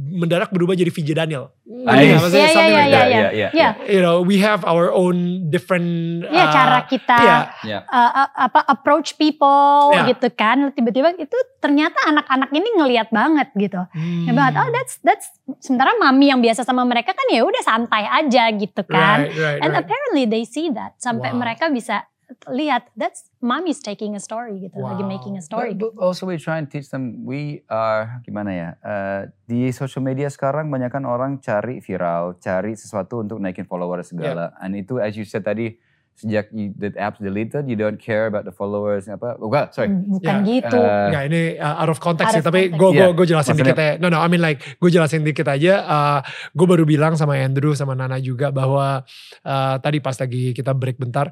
mendadak 0.09 0.49
berubah 0.49 0.73
jadi 0.73 0.88
VJ 0.88 1.09
Daniel. 1.13 1.51
Nice. 1.63 2.32
Iya, 2.32 2.47
iya, 2.47 2.47
iya, 2.47 2.63
iya, 2.63 2.84
iya. 2.88 3.01
yeah, 3.03 3.30
yeah, 3.30 3.49
Iya. 3.51 3.69
You 3.89 3.99
know, 3.99 4.19
we 4.19 4.39
have 4.39 4.63
our 4.63 4.88
own 4.89 5.16
different. 5.47 5.89
Iya, 6.24 6.43
uh, 6.43 6.51
cara 6.51 6.80
kita 6.86 7.18
Iya, 7.18 7.38
Yeah. 7.63 7.82
uh, 7.88 8.11
uh, 8.18 8.30
apa 8.49 8.59
approach 8.65 9.15
people 9.15 9.91
Iya. 9.91 10.11
gitu 10.11 10.28
kan 10.32 10.72
tiba-tiba 10.72 11.15
itu 11.15 11.38
ternyata 11.57 11.97
anak-anak 12.05 12.49
ini 12.51 12.70
ngelihat 12.78 13.09
banget 13.09 13.49
gitu 13.53 13.82
Hmm. 13.91 14.26
Ya 14.26 14.32
banget 14.32 14.53
oh 14.57 14.70
that's 14.70 14.99
that's 15.01 15.28
sementara 15.59 15.95
mami 15.95 16.30
yang 16.30 16.39
biasa 16.39 16.61
sama 16.61 16.84
mereka 16.84 17.11
kan 17.11 17.28
ya 17.30 17.41
udah 17.41 17.61
santai 17.61 18.03
aja 18.05 18.49
gitu 18.51 18.82
kan 18.84 19.26
Right, 19.26 19.34
right, 19.34 19.59
and 19.61 19.72
right. 19.74 19.82
apparently 19.82 20.24
they 20.26 20.43
see 20.43 20.70
that 20.70 20.97
sampai 20.97 21.34
Wow. 21.34 21.39
mereka 21.41 21.70
bisa 21.70 22.03
lihat 22.45 22.91
that's 22.93 23.32
mommy's 23.39 23.80
taking 23.80 24.11
a 24.11 24.19
story 24.19 24.59
gitu 24.61 24.75
lagi 24.78 24.99
Wow. 24.99 25.09
making 25.09 25.34
a 25.34 25.41
story 25.41 25.71
But, 25.71 25.95
but 25.95 26.03
also 26.03 26.23
we 26.23 26.36
try 26.36 26.57
and 26.57 26.67
teach 26.67 26.88
them 26.88 27.23
we 27.23 27.63
are 27.65 28.19
gimana 28.21 28.51
ya 28.51 28.69
uh, 28.82 29.19
di 29.43 29.71
social 29.71 30.01
media 30.01 30.28
sekarang 30.28 30.67
banyak 30.67 30.89
kan 30.89 31.03
orang 31.03 31.39
cari 31.39 31.80
viral, 31.80 32.36
cari 32.38 32.73
sesuatu 32.73 33.21
untuk 33.21 33.38
naikin 33.38 33.63
followers 33.63 34.11
segala. 34.11 34.51
And 34.57 34.75
itu 34.75 34.97
as 34.97 35.15
you 35.15 35.23
said 35.23 35.41
tadi 35.41 35.80
sejak 36.13 36.49
you, 36.49 36.73
the 36.73 36.89
apps 36.97 37.21
deleted, 37.21 37.63
you 37.63 37.78
don't 37.78 37.95
care 37.95 38.25
about 38.25 38.41
the 38.41 38.51
followers 38.51 39.05
apa? 39.05 39.38
Oh, 39.38 39.47
enggak, 39.47 39.69
sorry. 39.71 39.88
Hmm, 39.88 40.09
bukan 40.09 40.34
Ya, 40.34 40.49
gitu 40.49 40.75
Uh, 40.75 41.07
Enggak, 41.07 41.23
ini 41.30 41.41
uh, 41.55 41.75
out 41.78 41.88
of 41.88 42.01
context 42.01 42.28
Out 42.28 42.36
sih, 42.36 42.41
of 42.41 42.47
tapi 42.49 42.61
context. 42.67 42.80
gue 42.82 42.89
gue 42.91 43.07
gue 43.13 43.25
jelasin 43.30 43.53
maksudnya- 43.53 43.71
dikit 43.71 43.86
ya. 43.86 43.91
No 44.01 44.07
no, 44.09 44.17
I 44.17 44.28
mean 44.28 44.41
like 44.41 44.59
gue 44.75 44.89
jelasin 44.89 45.21
dikit 45.21 45.45
aja. 45.45 45.73
Uh, 45.80 46.19
gue 46.51 46.67
baru 46.67 46.84
bilang 46.84 47.13
sama 47.13 47.38
Andrew 47.38 47.71
sama 47.71 47.93
Nana 47.93 48.17
juga 48.17 48.49
bahwa 48.49 49.05
uh, 49.43 49.75
tadi 49.78 50.01
pas 50.01 50.17
lagi 50.17 50.51
kita 50.51 50.73
break 50.73 50.97
bentar, 50.97 51.30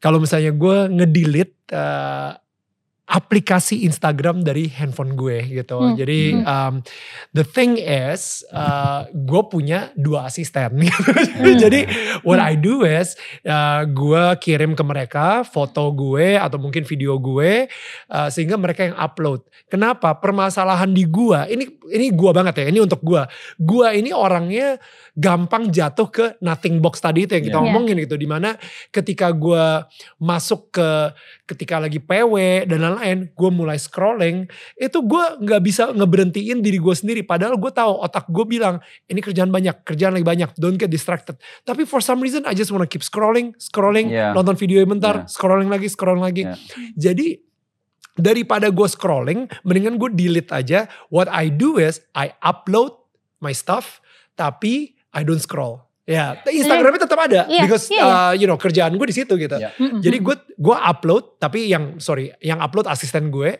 kalau 0.00 0.20
misalnya 0.20 0.52
gue 0.52 0.76
ngedelete 0.92 1.56
uh, 1.72 2.36
aplikasi 3.06 3.86
Instagram 3.86 4.42
dari 4.42 4.66
handphone 4.66 5.14
gue 5.14 5.46
gitu. 5.46 5.78
Hmm, 5.78 5.94
Jadi 5.94 6.34
hmm. 6.34 6.42
um, 6.42 6.74
the 7.30 7.46
thing 7.46 7.78
is, 7.78 8.42
uh, 8.50 9.06
gue 9.14 9.42
punya 9.46 9.94
dua 9.94 10.26
asisten. 10.26 10.78
Hmm. 11.36 11.58
Jadi 11.60 11.84
what 12.24 12.40
I 12.40 12.56
do 12.56 12.82
is 12.82 13.14
uh, 13.44 13.84
gue 13.84 14.24
kirim 14.40 14.72
ke 14.72 14.82
mereka 14.82 15.44
foto 15.44 15.92
gue 15.92 16.34
atau 16.34 16.56
mungkin 16.56 16.82
video 16.82 17.20
gue 17.20 17.68
uh, 18.10 18.28
sehingga 18.32 18.56
mereka 18.56 18.88
yang 18.88 18.96
upload. 18.96 19.46
Kenapa? 19.66 20.14
Permasalahan 20.18 20.90
di 20.90 21.06
gua 21.06 21.46
ini 21.50 21.66
ini 21.90 22.14
gua 22.14 22.30
banget 22.30 22.62
ya. 22.62 22.66
Ini 22.70 22.80
untuk 22.82 23.02
gua. 23.02 23.26
Gua 23.58 23.90
ini 23.94 24.14
orangnya 24.14 24.78
gampang 25.14 25.70
jatuh 25.74 26.08
ke 26.10 26.26
nothing 26.38 26.78
box 26.78 27.02
tadi 27.02 27.26
itu 27.26 27.34
yang 27.34 27.44
kita 27.46 27.58
Yeah. 27.58 27.64
ngomongin 27.66 27.96
gitu. 28.04 28.14
Di 28.14 28.28
mana 28.30 28.54
ketika 28.94 29.34
gua 29.34 29.90
masuk 30.22 30.70
ke 30.70 31.10
ketika 31.46 31.78
lagi 31.78 32.02
PW 32.02 32.66
dan 32.66 32.82
lain-lain, 32.82 33.30
gue 33.30 33.50
mulai 33.54 33.78
scrolling, 33.78 34.50
itu 34.74 34.98
gue 34.98 35.24
nggak 35.46 35.62
bisa 35.62 35.94
ngeberhentiin 35.94 36.58
diri 36.58 36.82
gue 36.82 36.94
sendiri. 36.94 37.22
Padahal 37.22 37.54
gue 37.54 37.70
tahu 37.70 38.02
otak 38.02 38.26
gue 38.26 38.44
bilang 38.44 38.82
ini 39.06 39.22
kerjaan 39.22 39.54
banyak, 39.54 39.86
kerjaan 39.86 40.18
lagi 40.18 40.26
banyak, 40.26 40.50
don't 40.58 40.74
get 40.74 40.90
distracted. 40.90 41.38
Tapi 41.62 41.86
for 41.86 42.02
some 42.02 42.18
reason 42.18 42.42
I 42.44 42.52
just 42.58 42.74
wanna 42.74 42.90
keep 42.90 43.06
scrolling, 43.06 43.54
scrolling, 43.62 44.10
Yeah. 44.10 44.34
nonton 44.34 44.58
video 44.58 44.82
bentar, 44.82 45.24
Yeah. 45.24 45.30
scrolling 45.30 45.70
lagi, 45.70 45.86
scrolling 45.86 46.26
lagi. 46.26 46.42
Yeah. 46.50 46.58
Jadi 46.98 47.38
daripada 48.18 48.66
gue 48.74 48.88
scrolling, 48.90 49.46
mendingan 49.62 50.02
gue 50.02 50.10
delete 50.10 50.50
aja. 50.50 50.90
What 51.14 51.30
I 51.30 51.46
do 51.54 51.78
is 51.78 52.02
I 52.10 52.34
upload 52.42 52.98
my 53.38 53.54
stuff, 53.54 54.02
tapi 54.34 54.98
I 55.14 55.22
don't 55.22 55.40
scroll. 55.40 55.85
Ya, 56.06 56.38
Instagramnya 56.46 57.02
tetap 57.02 57.18
ada, 57.18 57.50
Iya, 57.50 57.66
because 57.66 57.90
iya, 57.90 57.98
iya. 57.98 58.06
uh, 58.06 58.32
you 58.38 58.46
know 58.46 58.54
kerjaan 58.54 58.94
gue 58.94 59.06
di 59.10 59.16
situ 59.16 59.34
gitu. 59.34 59.58
Iya. 59.58 59.74
Mm-mm. 59.74 59.98
Jadi 59.98 60.22
gue 60.22 60.36
gue 60.54 60.76
upload, 60.78 61.42
tapi 61.42 61.66
yang 61.66 61.98
sorry, 61.98 62.30
yang 62.38 62.62
upload 62.62 62.86
asisten 62.86 63.34
gue, 63.34 63.58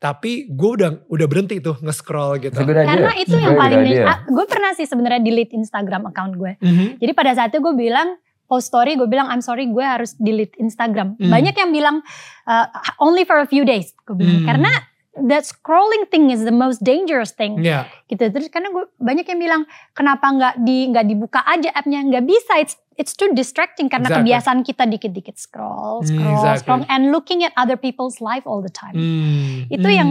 tapi 0.00 0.48
gue 0.48 0.70
udah 0.80 0.90
udah 1.06 1.26
berhenti 1.28 1.60
tuh 1.60 1.76
nge-scroll 1.78 2.40
gitu. 2.42 2.58
Karena 2.58 3.12
itu 3.14 3.36
yang 3.36 3.54
paling 3.54 3.84
gue 4.24 4.44
pernah 4.48 4.72
sih 4.72 4.88
sebenarnya 4.88 5.20
delete 5.20 5.52
Instagram 5.52 6.08
account 6.08 6.34
gue 6.34 6.56
Mhm. 6.58 6.98
Jadi 6.98 7.12
pada 7.12 7.36
saat 7.36 7.52
itu 7.52 7.60
gue 7.60 7.76
bilang 7.76 8.16
post 8.50 8.72
story 8.72 8.96
gue 8.96 9.06
bilang 9.06 9.30
I'm 9.30 9.40
sorry 9.40 9.68
gue 9.68 9.84
harus 9.84 10.16
delete 10.18 10.56
Instagram. 10.58 11.20
Hmm. 11.20 11.30
Banyak 11.30 11.54
yang 11.54 11.70
bilang 11.70 11.96
uh, 12.44 12.66
only 12.98 13.22
for 13.22 13.38
a 13.38 13.46
few 13.46 13.62
days. 13.62 13.94
Gue 14.02 14.18
bilang 14.18 14.42
Hmm. 14.42 14.48
karena 14.48 14.72
that 15.12 15.44
scrolling 15.44 16.08
thing 16.08 16.32
is 16.32 16.40
the 16.48 16.54
most 16.54 16.80
dangerous 16.80 17.36
thing 17.36 17.60
Ya, 17.60 17.84
gitu. 18.08 18.32
Terus 18.32 18.48
karena 18.48 18.72
gue 18.72 18.88
banyak 18.96 19.28
yang 19.28 19.40
bilang 19.40 19.62
kenapa 19.92 20.24
nggak 20.32 20.54
di 20.64 20.88
nggak 20.88 21.04
dibuka 21.04 21.40
aja 21.44 21.68
appnya 21.76 22.00
nggak 22.00 22.24
bisa. 22.24 22.56
It's 22.56 22.80
it's 22.96 23.12
too 23.12 23.28
distracting 23.36 23.92
karena 23.92 24.08
Exactly. 24.08 24.24
kebiasaan 24.24 24.58
kita 24.64 24.84
dikit-dikit 24.88 25.36
scroll, 25.36 26.00
Hmm, 26.04 26.08
scroll, 26.08 26.36
exactly. 26.40 26.60
scroll, 26.64 26.82
and 26.88 27.12
looking 27.12 27.44
at 27.44 27.52
other 27.56 27.76
people's 27.76 28.24
life 28.24 28.44
all 28.48 28.64
the 28.64 28.72
time. 28.72 28.96
Hmm, 28.96 29.68
Itu 29.68 29.88
hmm, 29.88 29.98
yang 30.00 30.10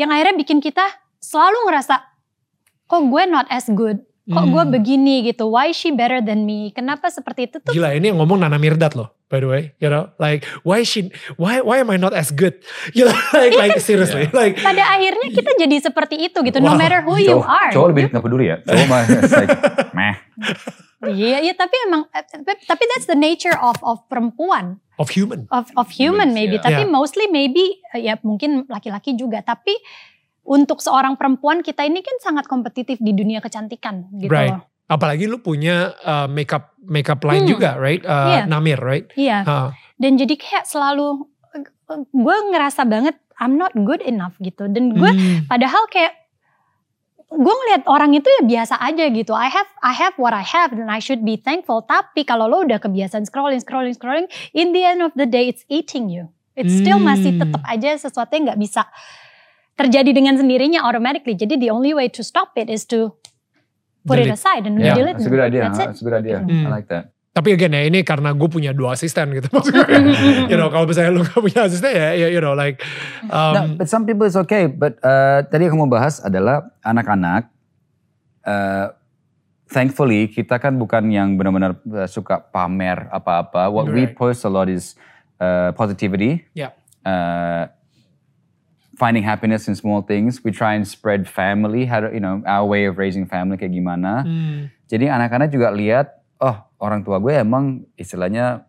yang 0.00 0.08
akhirnya 0.12 0.36
bikin 0.40 0.64
kita 0.64 0.84
selalu 1.20 1.68
ngerasa 1.68 2.00
kok 2.88 3.02
gue 3.04 3.22
not 3.28 3.44
as 3.52 3.68
good. 3.68 4.00
Kok 4.28 4.44
gue 4.44 4.64
hmm. 4.68 4.74
begini 4.76 5.14
gitu? 5.24 5.48
Why 5.48 5.72
is 5.72 5.76
she 5.80 5.88
better 5.88 6.20
than 6.20 6.44
me? 6.44 6.68
Kenapa 6.76 7.08
seperti 7.08 7.48
itu 7.48 7.64
tuh? 7.64 7.72
Gila 7.72 7.96
ini 7.96 8.12
yang 8.12 8.20
ngomong 8.20 8.44
Nana 8.44 8.60
Mirdad 8.60 8.92
loh, 8.92 9.08
by 9.28 9.38
the 9.38 9.46
way, 9.46 9.76
you 9.76 9.86
know, 9.86 10.08
like 10.16 10.48
why 10.64 10.80
she, 10.82 11.12
why 11.36 11.60
why 11.60 11.78
am 11.78 11.88
I 11.88 11.96
not 11.96 12.12
as 12.12 12.32
good? 12.32 12.56
You 12.96 13.04
know, 13.04 13.16
like 13.30 13.52
like 13.52 13.76
seriously, 13.78 14.26
like 14.32 14.56
Pada 14.58 14.80
akhirnya 14.96 15.28
kita 15.30 15.52
jadi 15.54 15.76
seperti 15.78 16.16
itu 16.26 16.40
gitu. 16.42 16.58
No 16.58 16.72
Wow. 16.72 16.80
matter 16.80 17.00
who 17.04 17.16
you 17.16 17.36
Cowok- 17.36 17.48
are. 17.48 17.70
Cowok 17.70 17.88
lebih 17.92 18.02
nggak 18.08 18.24
peduli 18.24 18.44
ya. 18.48 18.56
Cowok 18.64 18.86
mah 18.88 19.00
like, 19.40 19.52
meh. 19.92 20.14
Iya, 20.98 21.38
iya. 21.40 21.54
Tapi 21.54 21.76
emang, 21.86 22.10
eh, 22.10 22.24
tapi- 22.26 22.64
tapi 22.64 22.82
that's 22.90 23.06
the 23.06 23.14
nature 23.14 23.54
of 23.54 23.78
of 23.80 24.02
perempuan, 24.06 24.82
of 24.98 25.08
human. 25.08 25.46
of 25.48 25.70
of 25.76 25.86
human 25.92 26.32
Humans, 26.32 26.34
maybe. 26.34 26.56
yeah. 26.58 26.64
Tapi 26.66 26.82
Yeah. 26.84 26.90
mostly 26.90 27.26
maybe 27.28 27.64
eh, 27.94 28.08
ya 28.08 28.18
mungkin 28.20 28.66
laki-laki 28.66 29.14
juga. 29.14 29.38
Tapi 29.40 29.76
untuk 30.42 30.80
seorang 30.80 31.14
perempuan 31.14 31.60
kita 31.60 31.84
ini 31.84 32.00
kan 32.00 32.16
sangat 32.18 32.48
kompetitif 32.48 32.98
di 32.98 33.12
dunia 33.12 33.38
kecantikan 33.38 34.08
gitu 34.16 34.32
Right. 34.32 34.56
loh. 34.56 34.64
Apalagi 34.88 35.28
lu 35.28 35.38
punya 35.38 35.92
uh, 36.00 36.24
makeup 36.26 36.72
makeup 36.80 37.20
line 37.20 37.44
Hmm. 37.44 37.52
juga, 37.52 37.70
right? 37.76 38.00
Uh, 38.00 38.28
Iya. 38.32 38.42
Namir, 38.48 38.80
right? 38.80 39.06
Iya. 39.12 39.38
Uh, 39.44 39.68
Dan 40.00 40.16
jadi 40.16 40.34
kayak 40.34 40.64
selalu 40.64 41.28
gue 42.12 42.36
ngerasa 42.52 42.84
banget 42.84 43.16
I'm 43.36 43.54
not 43.54 43.76
good 43.76 44.00
enough 44.00 44.34
gitu. 44.40 44.64
Dan 44.66 44.96
gue 44.96 45.08
hmm, 45.08 45.46
Padahal 45.46 45.84
kayak 45.88 46.16
gue 47.28 47.54
ngeliat 47.54 47.84
orang 47.84 48.16
itu 48.16 48.24
ya 48.24 48.42
biasa 48.42 48.80
aja 48.80 49.04
gitu. 49.12 49.36
I 49.36 49.52
have 49.52 49.68
I 49.84 49.92
have 49.92 50.16
what 50.16 50.32
I 50.32 50.40
have 50.40 50.72
and 50.72 50.88
I 50.88 50.96
should 50.96 51.20
be 51.20 51.36
thankful. 51.36 51.84
Tapi 51.84 52.24
kalau 52.24 52.48
lo 52.48 52.64
udah 52.64 52.80
kebiasaan 52.80 53.28
scrolling 53.28 53.60
scrolling 53.60 53.92
scrolling, 53.92 54.26
in 54.56 54.72
the 54.72 54.80
end 54.80 55.04
of 55.04 55.12
the 55.12 55.28
day 55.28 55.52
it's 55.52 55.68
eating 55.68 56.08
you. 56.08 56.32
It's 56.56 56.72
still 56.72 56.96
masih 56.98 57.36
Hmm. 57.36 57.40
tetap 57.44 57.62
aja 57.68 57.94
sesuatu 57.94 58.32
yang 58.32 58.48
nggak 58.50 58.58
bisa 58.58 58.88
terjadi 59.76 60.10
dengan 60.10 60.34
sendirinya 60.34 60.82
automatically. 60.82 61.36
Jadi 61.36 61.54
the 61.54 61.70
only 61.70 61.92
way 61.92 62.08
to 62.08 62.24
stop 62.24 62.56
it 62.56 62.66
is 62.66 62.82
to 62.88 63.14
put 64.02 64.18
it 64.18 64.26
Delete. 64.26 64.36
aside 64.36 64.64
and 64.64 64.76
Yeah, 64.76 64.94
delete. 64.94 65.16
that's 65.16 65.26
a 65.26 65.32
good 65.32 65.42
idea. 65.42 65.62
That's 65.66 65.78
it. 65.78 65.86
That's 65.90 66.00
a 66.00 66.06
good 66.06 66.16
idea. 66.16 66.38
Hmm. 66.40 66.66
I 66.66 66.70
like 66.72 66.88
that. 66.88 67.10
Tapi 67.28 67.54
again 67.54 67.70
ya 67.70 67.86
ini 67.86 68.02
karena 68.02 68.34
gue 68.34 68.48
punya 68.50 68.74
dua 68.74 68.92
asisten 68.92 69.30
gitu. 69.30 69.46
Maksudnya, 69.54 69.86
you 70.50 70.58
know, 70.58 70.66
kalau 70.68 70.90
misalnya 70.90 71.14
lu 71.14 71.22
gak 71.22 71.38
punya 71.38 71.70
asisten 71.70 71.94
ya, 71.94 72.10
ya, 72.12 72.26
you 72.26 72.42
know, 72.42 72.50
like, 72.52 72.82
um, 73.30 73.54
no, 73.54 73.62
but 73.78 73.86
some 73.86 74.02
people 74.02 74.26
it's 74.26 74.34
okay. 74.34 74.66
But 74.66 74.98
uh, 75.00 75.46
tadi 75.46 75.66
yang 75.66 75.78
kamu 75.78 75.86
bahas 75.86 76.18
adalah 76.18 76.66
anak-anak. 76.82 77.46
Uh, 78.42 78.90
thankfully 79.68 80.26
kita 80.26 80.56
kan 80.56 80.80
bukan 80.80 81.12
yang 81.12 81.36
benar-benar 81.36 81.76
uh, 81.84 82.08
suka 82.08 82.42
pamer 82.42 83.06
apa-apa. 83.12 83.68
What 83.68 83.86
we 83.86 84.08
Right. 84.08 84.16
post 84.16 84.42
a 84.42 84.50
lot 84.50 84.66
is 84.66 84.96
uh, 85.38 85.70
positivity. 85.72 86.42
ya, 86.56 86.74
uh, 87.04 87.70
finding 88.98 89.22
happiness 89.22 89.70
in 89.70 89.78
small 89.78 90.02
things. 90.02 90.42
We 90.42 90.50
try 90.50 90.74
and 90.74 90.82
spread 90.82 91.30
family, 91.30 91.86
how 91.86 92.02
to, 92.02 92.10
you 92.10 92.18
know, 92.18 92.42
our 92.42 92.66
way 92.66 92.90
of 92.90 92.98
raising 92.98 93.30
family 93.30 93.54
kayak 93.54 93.70
gimana. 93.70 94.26
hmm, 94.26 94.74
Jadi 94.90 95.06
anak-anak 95.06 95.54
juga 95.54 95.70
lihat, 95.70 96.10
oh 96.42 96.58
orang 96.82 97.06
tua 97.06 97.22
gue 97.22 97.38
emang 97.38 97.86
istilahnya 97.94 98.66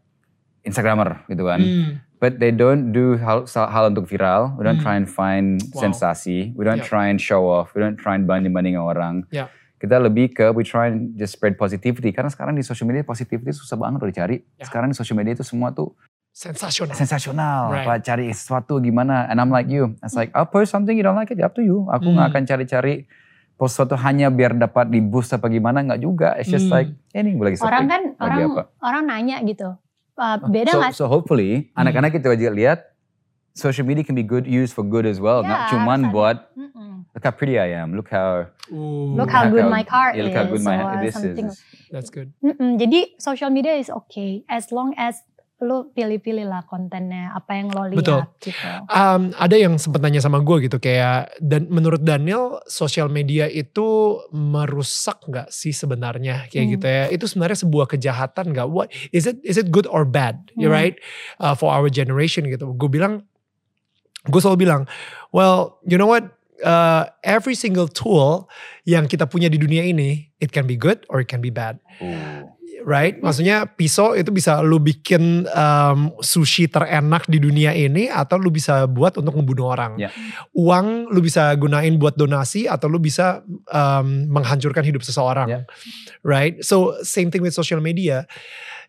Instagramer 0.62 1.26
gitu 1.26 1.44
kan. 1.44 1.62
hmm, 1.62 1.92
But 2.20 2.36
they 2.44 2.52
don't 2.52 2.92
do 2.92 3.16
hal, 3.16 3.48
hal 3.48 3.96
untuk 3.96 4.04
viral. 4.06 4.52
We 4.60 4.68
don't 4.68 4.76
Hmm. 4.76 4.84
try 4.84 4.96
and 5.00 5.08
find 5.08 5.64
Wow. 5.72 5.88
sensasi. 5.88 6.52
We 6.52 6.68
don't 6.68 6.84
Yeah. 6.84 6.92
try 6.92 7.08
and 7.08 7.16
show 7.16 7.48
off. 7.48 7.72
We 7.72 7.80
don't 7.80 7.96
try 7.96 8.20
and 8.20 8.28
banding-banding 8.28 8.76
orang. 8.76 9.24
ya, 9.32 9.48
Kita 9.80 9.96
lebih 9.96 10.36
ke 10.36 10.52
we 10.52 10.68
try 10.68 10.92
and 10.92 11.16
just 11.16 11.40
spread 11.40 11.56
positivity. 11.56 12.12
Karena 12.12 12.28
sekarang 12.28 12.52
di 12.52 12.64
social 12.68 12.84
media 12.84 13.08
positivity 13.08 13.56
susah 13.56 13.80
banget 13.80 14.04
loh 14.04 14.12
dicari. 14.12 14.44
Ya. 14.60 14.68
Sekarang 14.68 14.92
di 14.92 14.96
social 15.00 15.16
media 15.16 15.32
itu 15.32 15.48
semua 15.48 15.72
tuh 15.72 15.96
sensasional. 16.32 16.96
sensasional. 16.96 17.62
Right. 17.70 17.86
Apa 17.86 17.94
cari 18.00 18.32
sesuatu 18.32 18.80
gimana? 18.80 19.28
And 19.28 19.38
I'm 19.38 19.50
like 19.50 19.68
you. 19.68 19.96
It's 20.00 20.16
like 20.16 20.32
I'll 20.32 20.48
post 20.48 20.72
something 20.72 20.94
you 20.94 21.04
don't 21.04 21.18
like 21.18 21.30
it, 21.30 21.40
up 21.40 21.56
to 21.56 21.64
you. 21.64 21.88
Aku 21.90 22.10
nggak 22.10 22.26
Hmm. 22.26 22.34
akan 22.36 22.44
cari-cari 22.46 22.96
post 23.56 23.76
foto 23.76 24.00
hanya 24.00 24.32
biar 24.32 24.56
dapat 24.56 24.88
di 24.88 25.04
boost 25.04 25.32
apa 25.32 25.48
gimana 25.48 25.84
nggak 25.84 26.00
juga. 26.00 26.40
It's 26.40 26.48
just 26.48 26.72
Hmm. 26.72 26.80
like 26.80 26.90
eh, 27.12 27.20
ini 27.20 27.36
gue 27.36 27.46
lagi 27.46 27.60
Orang 27.60 27.86
kan 27.86 28.02
Lagi 28.16 28.40
orang 28.40 28.40
apa? 28.50 28.64
orang 28.80 29.04
nanya 29.06 29.38
gitu. 29.44 29.70
Uh, 30.20 30.36
beda 30.52 30.72
so, 30.72 30.80
nggak? 30.80 30.92
so 30.96 31.04
hopefully 31.08 31.72
Hmm. 31.72 31.84
anak-anak 31.84 32.12
kita 32.14 32.36
juga 32.36 32.52
lihat 32.52 32.80
social 33.56 33.84
media 33.84 34.04
can 34.04 34.16
be 34.16 34.24
good 34.24 34.44
used 34.44 34.72
for 34.72 34.84
good 34.84 35.04
as 35.04 35.20
well. 35.20 35.44
Ya, 35.44 35.48
Nggak 35.48 35.62
cuman 35.72 36.00
buat 36.10 36.38
Mm-mm. 36.56 37.04
look 37.12 37.24
how 37.24 37.32
pretty 37.32 37.56
I 37.56 37.76
am, 37.76 37.92
look 37.92 38.08
how 38.08 38.48
Ooh, 38.70 39.16
Look 39.18 39.28
how 39.28 39.50
good 39.50 39.66
my 39.66 39.82
car 39.82 40.14
yeah, 40.14 40.24
look 40.24 40.36
how 40.36 40.46
good 40.46 40.62
is, 40.62 40.68
my 40.68 40.78
this 41.02 41.16
something. 41.16 41.48
is. 41.50 41.58
That's 41.90 42.12
good. 42.14 42.32
Mm-mm, 42.40 42.78
Jadi 42.78 43.18
social 43.18 43.50
media 43.50 43.76
is 43.76 43.90
okay 43.90 44.46
as 44.46 44.70
long 44.70 44.94
as 44.96 45.20
lo 45.60 45.92
pilih-pilih 45.92 46.48
lah 46.48 46.64
kontennya 46.64 47.36
apa 47.36 47.52
yang 47.60 47.68
lo 47.70 47.84
lihat 47.92 48.00
Betul. 48.00 48.22
gitu. 48.40 48.68
Um, 48.88 49.36
ada 49.36 49.56
yang 49.60 49.76
sempat 49.76 50.00
nanya 50.00 50.24
sama 50.24 50.40
gue 50.40 50.64
gitu 50.64 50.80
kayak 50.80 51.36
dan 51.44 51.68
menurut 51.68 52.00
Daniel 52.00 52.64
sosial 52.64 53.12
media 53.12 53.44
itu 53.44 53.84
merusak 54.32 55.20
nggak 55.28 55.52
sih 55.52 55.76
sebenarnya 55.76 56.48
kayak 56.48 56.64
Hmm. 56.64 56.74
gitu 56.80 56.86
ya 56.88 57.04
itu 57.12 57.26
sebenarnya 57.28 57.60
sebuah 57.60 57.86
kejahatan 57.92 58.56
nggak 58.56 58.68
what 58.72 58.88
is 59.12 59.28
it 59.28 59.36
is 59.44 59.60
it 59.60 59.68
good 59.68 59.84
or 59.92 60.08
bad 60.08 60.40
you 60.56 60.72
Hmm. 60.72 60.80
right 60.80 60.96
uh, 61.38 61.52
for 61.52 61.76
our 61.76 61.92
generation 61.92 62.48
gitu 62.48 62.72
gue 62.72 62.90
bilang 62.90 63.28
gue 64.26 64.40
selalu 64.40 64.64
bilang 64.64 64.82
well 65.30 65.80
you 65.84 66.00
know 66.00 66.08
what 66.08 66.32
Uh, 66.60 67.08
every 67.24 67.56
single 67.56 67.88
tool 67.88 68.44
yang 68.84 69.08
kita 69.08 69.24
punya 69.24 69.48
di 69.48 69.56
dunia 69.56 69.80
ini 69.80 70.28
it 70.44 70.52
can 70.52 70.68
be 70.68 70.76
good 70.76 71.08
or 71.08 71.24
it 71.24 71.32
can 71.32 71.40
be 71.40 71.48
bad 71.48 71.80
Ooh. 72.04 72.52
Right? 72.86 73.18
Maksudnya 73.20 73.68
pisau 73.68 74.16
itu 74.16 74.30
bisa 74.32 74.60
lu 74.64 74.80
bikin 74.80 75.48
um, 75.52 76.12
sushi 76.20 76.68
terenak 76.68 77.28
di 77.28 77.40
dunia 77.40 77.72
ini 77.76 78.08
atau 78.08 78.40
lu 78.40 78.52
bisa 78.52 78.86
buat 78.88 79.16
untuk 79.20 79.36
ngebunuh 79.36 79.68
orang. 79.68 79.94
Ya. 80.00 80.10
Uang 80.56 81.10
lu 81.12 81.20
bisa 81.24 81.52
gunain 81.56 81.96
buat 82.00 82.16
donasi 82.16 82.68
atau 82.68 82.92
lu 82.92 83.00
bisa 83.00 83.42
um, 83.72 84.30
menghancurkan 84.32 84.84
hidup 84.84 85.02
seseorang, 85.04 85.48
Ya. 85.50 85.60
right? 86.22 86.60
So 86.64 87.00
same 87.04 87.32
thing 87.32 87.44
with 87.44 87.56
social 87.56 87.80
media. 87.84 88.28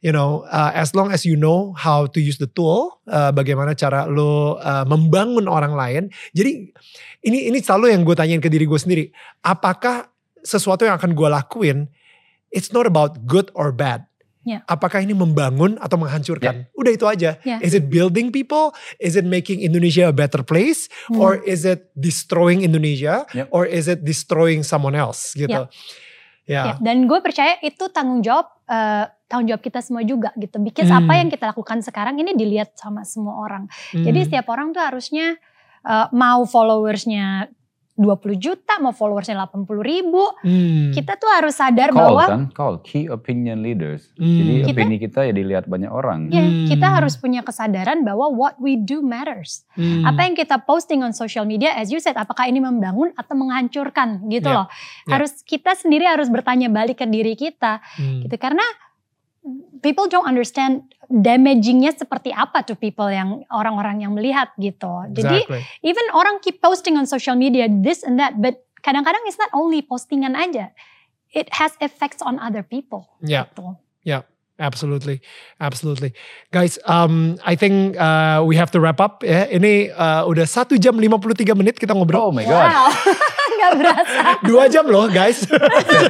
You 0.01 0.17
know, 0.17 0.49
uh, 0.49 0.73
as 0.73 0.97
long 0.97 1.13
as 1.13 1.29
you 1.29 1.37
know 1.37 1.77
how 1.77 2.09
to 2.09 2.25
use 2.25 2.41
the 2.41 2.49
tool, 2.49 3.05
uh, 3.05 3.37
bagaimana 3.37 3.77
cara 3.77 4.09
lu 4.09 4.57
uh, 4.57 4.89
membangun 4.89 5.45
orang 5.45 5.77
lain. 5.77 6.03
Jadi 6.33 6.73
ini 7.29 7.53
ini 7.53 7.61
selalu 7.61 7.93
yang 7.93 8.01
gue 8.09 8.17
tanyain 8.17 8.41
ke 8.41 8.49
diri 8.49 8.65
gue 8.65 8.81
sendiri. 8.81 9.13
Apakah 9.45 10.09
sesuatu 10.41 10.89
yang 10.89 10.97
akan 10.97 11.13
gue 11.13 11.29
lakuin 11.29 11.79
it's 12.51 12.71
not 12.71 12.87
about 12.87 13.27
good 13.27 13.51
or 13.55 13.71
bad. 13.71 14.07
Ya. 14.41 14.65
Apakah 14.65 15.05
ini 15.05 15.13
membangun 15.13 15.77
atau 15.77 16.01
menghancurkan? 16.01 16.65
Udah 16.73 16.93
itu 16.97 17.05
aja. 17.05 17.37
Ya. 17.45 17.61
Is 17.61 17.77
it 17.77 17.93
building 17.93 18.33
people? 18.33 18.73
Is 18.97 19.13
it 19.13 19.29
making 19.29 19.61
Indonesia 19.61 20.09
a 20.09 20.17
better 20.17 20.41
place? 20.41 20.89
Hmm. 21.13 21.21
Or 21.21 21.33
is 21.45 21.69
it 21.69 21.93
destroying 21.93 22.65
Indonesia? 22.65 23.29
Yep. 23.37 23.53
Or 23.53 23.69
is 23.69 23.85
it 23.85 24.01
destroying 24.01 24.65
someone 24.65 24.97
else? 24.97 25.37
Gitu. 25.37 25.53
Ya, 26.49 26.75
Ya. 26.75 26.75
dan 26.83 27.05
gue 27.07 27.21
percaya 27.23 27.61
itu 27.63 27.85
tanggung 27.95 28.25
jawab 28.25 28.49
eh, 28.65 29.07
tanggung 29.29 29.55
jawab 29.55 29.63
kita 29.63 29.85
semua 29.85 30.03
juga 30.03 30.33
gitu. 30.35 30.57
Because 30.59 30.89
Hmm. 30.89 31.05
apa 31.05 31.13
yang 31.21 31.29
kita 31.29 31.53
lakukan 31.53 31.79
sekarang 31.85 32.19
ini 32.19 32.33
dilihat 32.35 32.75
sama 32.75 33.05
semua 33.05 33.39
orang. 33.39 33.69
Hmm. 33.93 34.03
Jadi 34.03 34.27
setiap 34.27 34.49
orang 34.51 34.73
tuh 34.73 34.83
harusnya 34.83 35.37
eh, 35.81 36.07
mau 36.17 36.43
followersnya 36.49 37.53
20 38.01 38.41
juta, 38.41 38.81
mau 38.81 38.97
followersnya 38.97 39.37
80 39.37 39.85
ribu, 39.85 40.25
Hmm. 40.41 40.89
kita 40.91 41.21
tuh 41.21 41.29
harus 41.29 41.53
sadar 41.53 41.93
Call 41.93 42.01
bahwa 42.01 42.25
kan, 42.25 42.43
call 42.51 42.75
key 42.81 43.05
opinion 43.07 43.61
leaders. 43.61 44.09
Hmm. 44.17 44.25
Jadi 44.25 44.53
Kita- 44.65 44.73
opini 44.73 44.97
kita 44.97 45.21
ya 45.29 45.33
dilihat 45.37 45.69
banyak 45.69 45.93
orang. 45.93 46.33
ya, 46.33 46.41
Hmm. 46.41 46.65
kita 46.65 46.87
harus 46.89 47.21
punya 47.21 47.45
kesadaran 47.45 48.01
bahwa 48.01 48.33
what 48.33 48.57
we 48.57 48.81
do 48.81 49.05
matters. 49.05 49.69
Hmm. 49.77 50.09
Apa 50.09 50.25
yang 50.25 50.33
kita 50.33 50.65
posting 50.65 51.05
on 51.05 51.13
social 51.13 51.45
media, 51.45 51.77
as 51.77 51.93
you 51.93 52.01
said, 52.01 52.17
apakah 52.17 52.49
ini 52.49 52.59
membangun 52.59 53.13
atau 53.13 53.37
menghancurkan 53.37 54.25
gitu 54.27 54.49
Ya, 54.49 54.65
loh. 54.65 54.67
ya. 55.05 55.13
Harus 55.13 55.45
kita 55.45 55.77
sendiri 55.77 56.09
harus 56.09 56.33
bertanya 56.33 56.73
balik 56.73 56.99
ke 56.99 57.07
diri 57.07 57.37
kita 57.37 57.85
Hmm. 58.01 58.25
gitu 58.25 58.41
karena 58.41 58.65
people 59.81 60.07
don't 60.07 60.29
understand 60.29 60.85
damagingnya 61.09 61.97
seperti 61.97 62.31
apa 62.31 62.63
tuh 62.63 62.77
people 62.77 63.09
yang 63.09 63.43
orang-orang 63.51 64.05
yang 64.05 64.13
melihat 64.13 64.53
gitu. 64.61 65.09
Jadi 65.11 65.47
Exactly. 65.49 65.63
even 65.85 66.07
orang 66.13 66.39
keep 66.45 66.61
posting 66.61 66.95
on 67.01 67.09
social 67.09 67.35
media 67.35 67.67
this 67.67 68.05
and 68.05 68.21
that, 68.21 68.39
but 68.39 68.63
kadang-kadang 68.85 69.21
it's 69.25 69.41
not 69.41 69.51
only 69.57 69.81
postingan 69.81 70.37
aja, 70.37 70.71
it 71.33 71.49
has 71.57 71.75
effects 71.81 72.21
on 72.21 72.37
other 72.39 72.63
people. 72.63 73.09
Ya. 73.25 73.49
Gitu. 73.51 73.77
Absolutely, 74.61 75.25
absolutely, 75.57 76.13
guys. 76.53 76.77
Um, 76.85 77.41
I 77.49 77.57
think 77.57 77.97
uh, 77.97 78.45
we 78.45 78.61
have 78.61 78.69
to 78.77 78.79
wrap 78.79 79.01
up. 79.01 79.25
Ya, 79.25 79.49
ini 79.49 79.89
uh, 79.89 80.29
udah 80.29 80.45
satu 80.45 80.77
jam 80.77 81.01
53 81.01 81.57
menit 81.57 81.81
kita 81.81 81.97
ngobrol. 81.97 82.29
Oh 82.29 82.35
my 82.37 82.45
god. 82.45 82.69
Wow, 82.69 82.93
nggak 83.57 83.73
berasa. 83.81 84.21
Dua 84.45 84.69
jam 84.69 84.85
loh, 84.85 85.09
guys. 85.09 85.49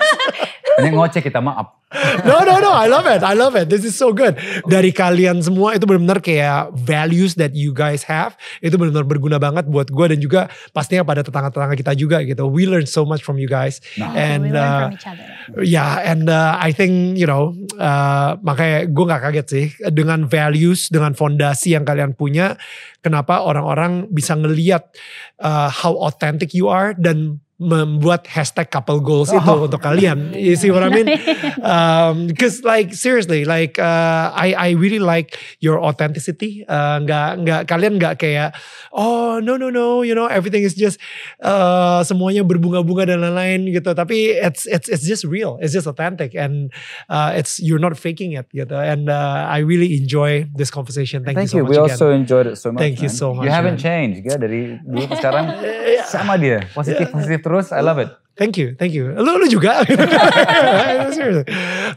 Ini 0.82 0.90
ngoceh 0.90 1.22
kita 1.22 1.38
maaf. 1.38 1.79
No, 2.22 2.46
no, 2.46 2.62
no. 2.62 2.70
I 2.70 2.86
love 2.86 3.06
it. 3.10 3.22
I 3.26 3.34
love 3.34 3.58
it. 3.58 3.66
This 3.66 3.82
is 3.82 3.98
so 3.98 4.14
good. 4.14 4.38
Dari 4.70 4.94
kalian 4.94 5.42
semua 5.42 5.74
itu 5.74 5.84
benar-benar 5.90 6.22
kayak 6.22 6.70
values 6.86 7.34
that 7.36 7.58
you 7.58 7.74
guys 7.74 8.06
have. 8.06 8.38
Itu 8.62 8.78
benar-benar 8.78 9.06
berguna 9.10 9.38
banget 9.42 9.66
buat 9.66 9.90
gue 9.90 10.06
dan 10.14 10.18
juga 10.22 10.40
pastinya 10.70 11.02
pada 11.02 11.26
tetangga-tetangga 11.26 11.74
kita 11.74 11.92
juga 11.98 12.22
gitu. 12.22 12.46
We 12.46 12.70
learn 12.70 12.86
so 12.86 13.02
much 13.02 13.26
from 13.26 13.42
you 13.42 13.50
guys. 13.50 13.82
Nah. 13.98 14.14
And 14.14 14.50
we 14.50 14.54
learn 14.54 14.62
uh, 14.62 14.80
from 14.86 14.94
each 14.94 15.08
other. 15.10 15.26
Yeah, 15.66 15.92
and 16.06 16.30
uh, 16.30 16.54
I 16.62 16.70
think 16.70 17.18
you 17.18 17.26
know, 17.26 17.58
uh, 17.76 18.38
makanya 18.38 18.86
gue 18.86 19.04
nggak 19.10 19.22
kaget 19.26 19.46
sih 19.50 19.66
dengan 19.90 20.30
values, 20.30 20.88
dengan 20.94 21.18
fondasi 21.18 21.74
yang 21.74 21.82
kalian 21.82 22.14
punya, 22.14 22.54
kenapa 23.02 23.42
orang-orang 23.42 24.06
bisa 24.14 24.38
ngeliat 24.38 24.94
uh, 25.42 25.66
how 25.66 25.98
authentic 26.06 26.54
you 26.54 26.70
are 26.70 26.94
dan 26.94 27.42
membuat 27.60 28.24
hashtag 28.24 28.72
couple 28.72 28.96
goals 28.98 29.28
itu 29.28 29.44
Oh. 29.44 29.68
untuk 29.68 29.78
kalian. 29.78 30.32
You 30.32 30.56
see 30.56 30.72
what 30.72 30.80
I 30.80 30.88
mean? 30.88 31.08
Um, 31.60 32.32
Cause 32.32 32.64
like 32.64 32.96
seriously, 32.96 33.44
like 33.44 33.76
uh, 33.76 34.32
I 34.32 34.56
I 34.56 34.68
really 34.72 34.98
like 34.98 35.36
your 35.60 35.76
authenticity. 35.76 36.64
Uh, 36.64 37.04
nggak 37.04 37.44
nggak 37.44 37.60
kalian 37.68 38.00
nggak 38.00 38.16
kayak 38.16 38.56
oh 38.90 39.44
no 39.44 39.60
no 39.60 39.68
no, 39.68 40.00
you 40.00 40.16
know 40.16 40.24
everything 40.24 40.64
is 40.64 40.72
just 40.72 40.96
uh, 41.44 42.00
semuanya 42.00 42.42
berbunga-bunga 42.42 43.12
dan 43.12 43.20
lain-lain 43.20 43.68
gitu. 43.68 43.92
Tapi 43.92 44.40
it's 44.40 44.64
it's 44.64 44.88
it's 44.88 45.04
just 45.04 45.28
real, 45.28 45.60
it's 45.60 45.76
just 45.76 45.84
authentic, 45.84 46.32
and 46.32 46.72
uh, 47.12 47.36
it's 47.36 47.60
you're 47.60 47.82
not 47.82 47.92
faking 47.94 48.32
it 48.32 48.48
gitu. 48.50 48.72
And 48.72 49.12
uh, 49.12 49.44
I 49.46 49.60
really 49.60 50.00
enjoy 50.00 50.48
this 50.56 50.72
conversation. 50.72 51.22
Thank, 51.28 51.36
Thank 51.36 51.52
you 51.52 51.52
so 51.52 51.58
you. 51.60 51.64
much 51.68 51.70
We 51.70 51.76
again. 51.76 51.92
also 51.92 52.06
enjoyed 52.10 52.46
it 52.48 52.56
so 52.56 52.72
much. 52.72 52.80
Thank 52.80 53.04
you 53.04 53.12
man. 53.12 53.20
so 53.20 53.26
much, 53.36 53.44
You 53.44 53.52
haven't 53.52 53.78
man. 53.80 53.84
changed, 53.84 54.24
ya 54.24 54.40
dari 54.40 54.80
dulu 54.80 55.04
ke 55.04 55.14
sekarang 55.20 55.44
sama 56.12 56.40
dia. 56.40 56.64
Positif 56.72 57.12
positif 57.12 57.40
terus. 57.50 57.72
I 57.74 57.82
love 57.82 57.98
it. 57.98 58.14
Thank 58.38 58.56
you, 58.56 58.72
thank 58.78 58.96
you. 58.96 59.12
Lu, 59.20 59.36
lu 59.36 59.44
juga. 59.52 59.80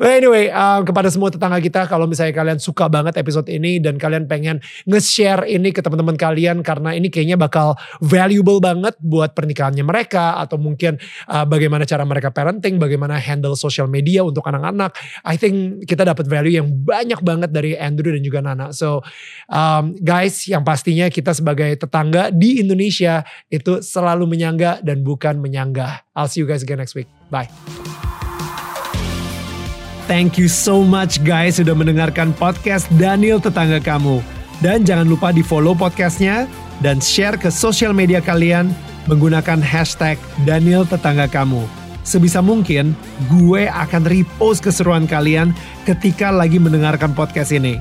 But 0.01 0.11
anyway, 0.11 0.51
um, 0.51 0.83
kepada 0.83 1.07
semua 1.07 1.31
tetangga 1.31 1.55
kita, 1.63 1.87
kalau 1.87 2.03
misalnya 2.03 2.35
kalian 2.35 2.59
suka 2.59 2.91
banget 2.91 3.15
episode 3.15 3.47
ini 3.47 3.79
dan 3.79 3.95
kalian 3.95 4.27
pengen 4.27 4.59
nge-share 4.83 5.47
ini 5.47 5.71
ke 5.71 5.79
teman-teman 5.79 6.19
kalian 6.19 6.59
karena 6.59 6.99
ini 6.99 7.07
kayaknya 7.07 7.39
bakal 7.39 7.79
valuable 8.03 8.59
banget 8.59 8.91
buat 8.99 9.31
pernikahannya 9.31 9.87
mereka 9.87 10.35
atau 10.43 10.59
mungkin 10.59 10.99
uh, 11.31 11.47
bagaimana 11.47 11.87
cara 11.87 12.03
mereka 12.03 12.27
parenting, 12.33 12.75
bagaimana 12.75 13.15
handle 13.15 13.55
social 13.55 13.87
media 13.87 14.27
untuk 14.27 14.43
anak-anak. 14.43 14.99
I 15.23 15.39
think 15.39 15.87
kita 15.87 16.03
dapat 16.03 16.27
value 16.27 16.59
yang 16.59 16.67
banyak 16.67 17.23
banget 17.23 17.55
dari 17.55 17.79
Andrew 17.79 18.11
dan 18.11 18.19
juga 18.19 18.43
Nana. 18.43 18.75
So, 18.75 18.99
um, 19.47 19.95
guys, 19.95 20.43
yang 20.51 20.67
pastinya 20.67 21.07
kita 21.07 21.31
sebagai 21.31 21.71
tetangga 21.79 22.35
di 22.35 22.59
Indonesia 22.59 23.23
itu 23.47 23.79
selalu 23.79 24.27
menyangga 24.27 24.83
dan 24.83 25.07
bukan 25.07 25.39
menyanggah. 25.39 26.03
I'll 26.23 26.31
see 26.31 26.39
you 26.39 26.47
guys 26.47 26.63
again 26.63 26.79
next 26.79 26.95
week. 26.95 27.11
Bye. 27.27 27.51
Thank 30.07 30.39
you 30.39 30.47
so 30.47 30.79
much 30.79 31.19
guys 31.27 31.59
sudah 31.59 31.75
mendengarkan 31.75 32.31
podcast 32.39 32.87
Daniel 32.95 33.43
Tetangga 33.43 33.83
Kamu. 33.83 34.23
Dan 34.63 34.87
jangan 34.87 35.11
lupa 35.11 35.35
di 35.35 35.43
follow 35.43 35.75
podcastnya 35.75 36.47
dan 36.79 37.03
share 37.03 37.35
ke 37.35 37.51
sosial 37.51 37.91
media 37.91 38.23
kalian 38.23 38.71
menggunakan 39.11 39.59
hashtag 39.59 40.15
Daniel 40.47 40.87
Tetangga 40.87 41.27
Kamu. 41.27 41.67
Sebisa 42.07 42.39
mungkin 42.39 42.95
gue 43.31 43.67
akan 43.67 44.07
repost 44.07 44.63
keseruan 44.63 45.07
kalian 45.07 45.51
ketika 45.83 46.31
lagi 46.31 46.59
mendengarkan 46.59 47.11
podcast 47.15 47.51
ini. 47.51 47.79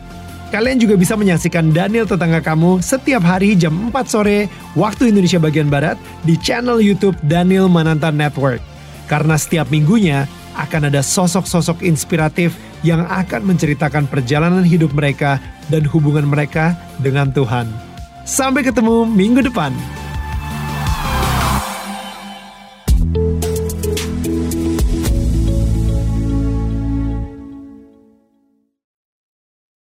Kalian 0.53 0.85
juga 0.85 1.01
bisa 1.01 1.17
menyaksikan 1.17 1.73
Daniel 1.73 2.05
Tetangga 2.05 2.45
Kamu 2.45 2.85
setiap 2.85 3.25
hari 3.25 3.57
jam 3.57 3.89
4 3.89 4.05
sore 4.05 4.53
waktu 4.77 5.09
Indonesia 5.09 5.41
bagian 5.41 5.73
Barat 5.73 5.97
di 6.29 6.37
channel 6.37 6.77
YouTube 6.77 7.17
Daniel 7.25 7.73
Mananta 7.73 8.13
Network. 8.13 8.61
Karena 9.09 9.41
setiap 9.41 9.73
minggunya 9.73 10.29
akan 10.53 10.93
ada 10.93 11.01
sosok-sosok 11.01 11.81
inspiratif 11.81 12.53
yang 12.85 13.01
akan 13.09 13.49
menceritakan 13.49 14.05
perjalanan 14.13 14.61
hidup 14.61 14.93
mereka 14.93 15.41
dan 15.73 15.89
hubungan 15.89 16.29
mereka 16.29 16.77
dengan 17.01 17.33
Tuhan. 17.33 17.73
Sampai 18.29 18.61
ketemu 18.61 19.09
minggu 19.09 19.49
depan. 19.49 19.73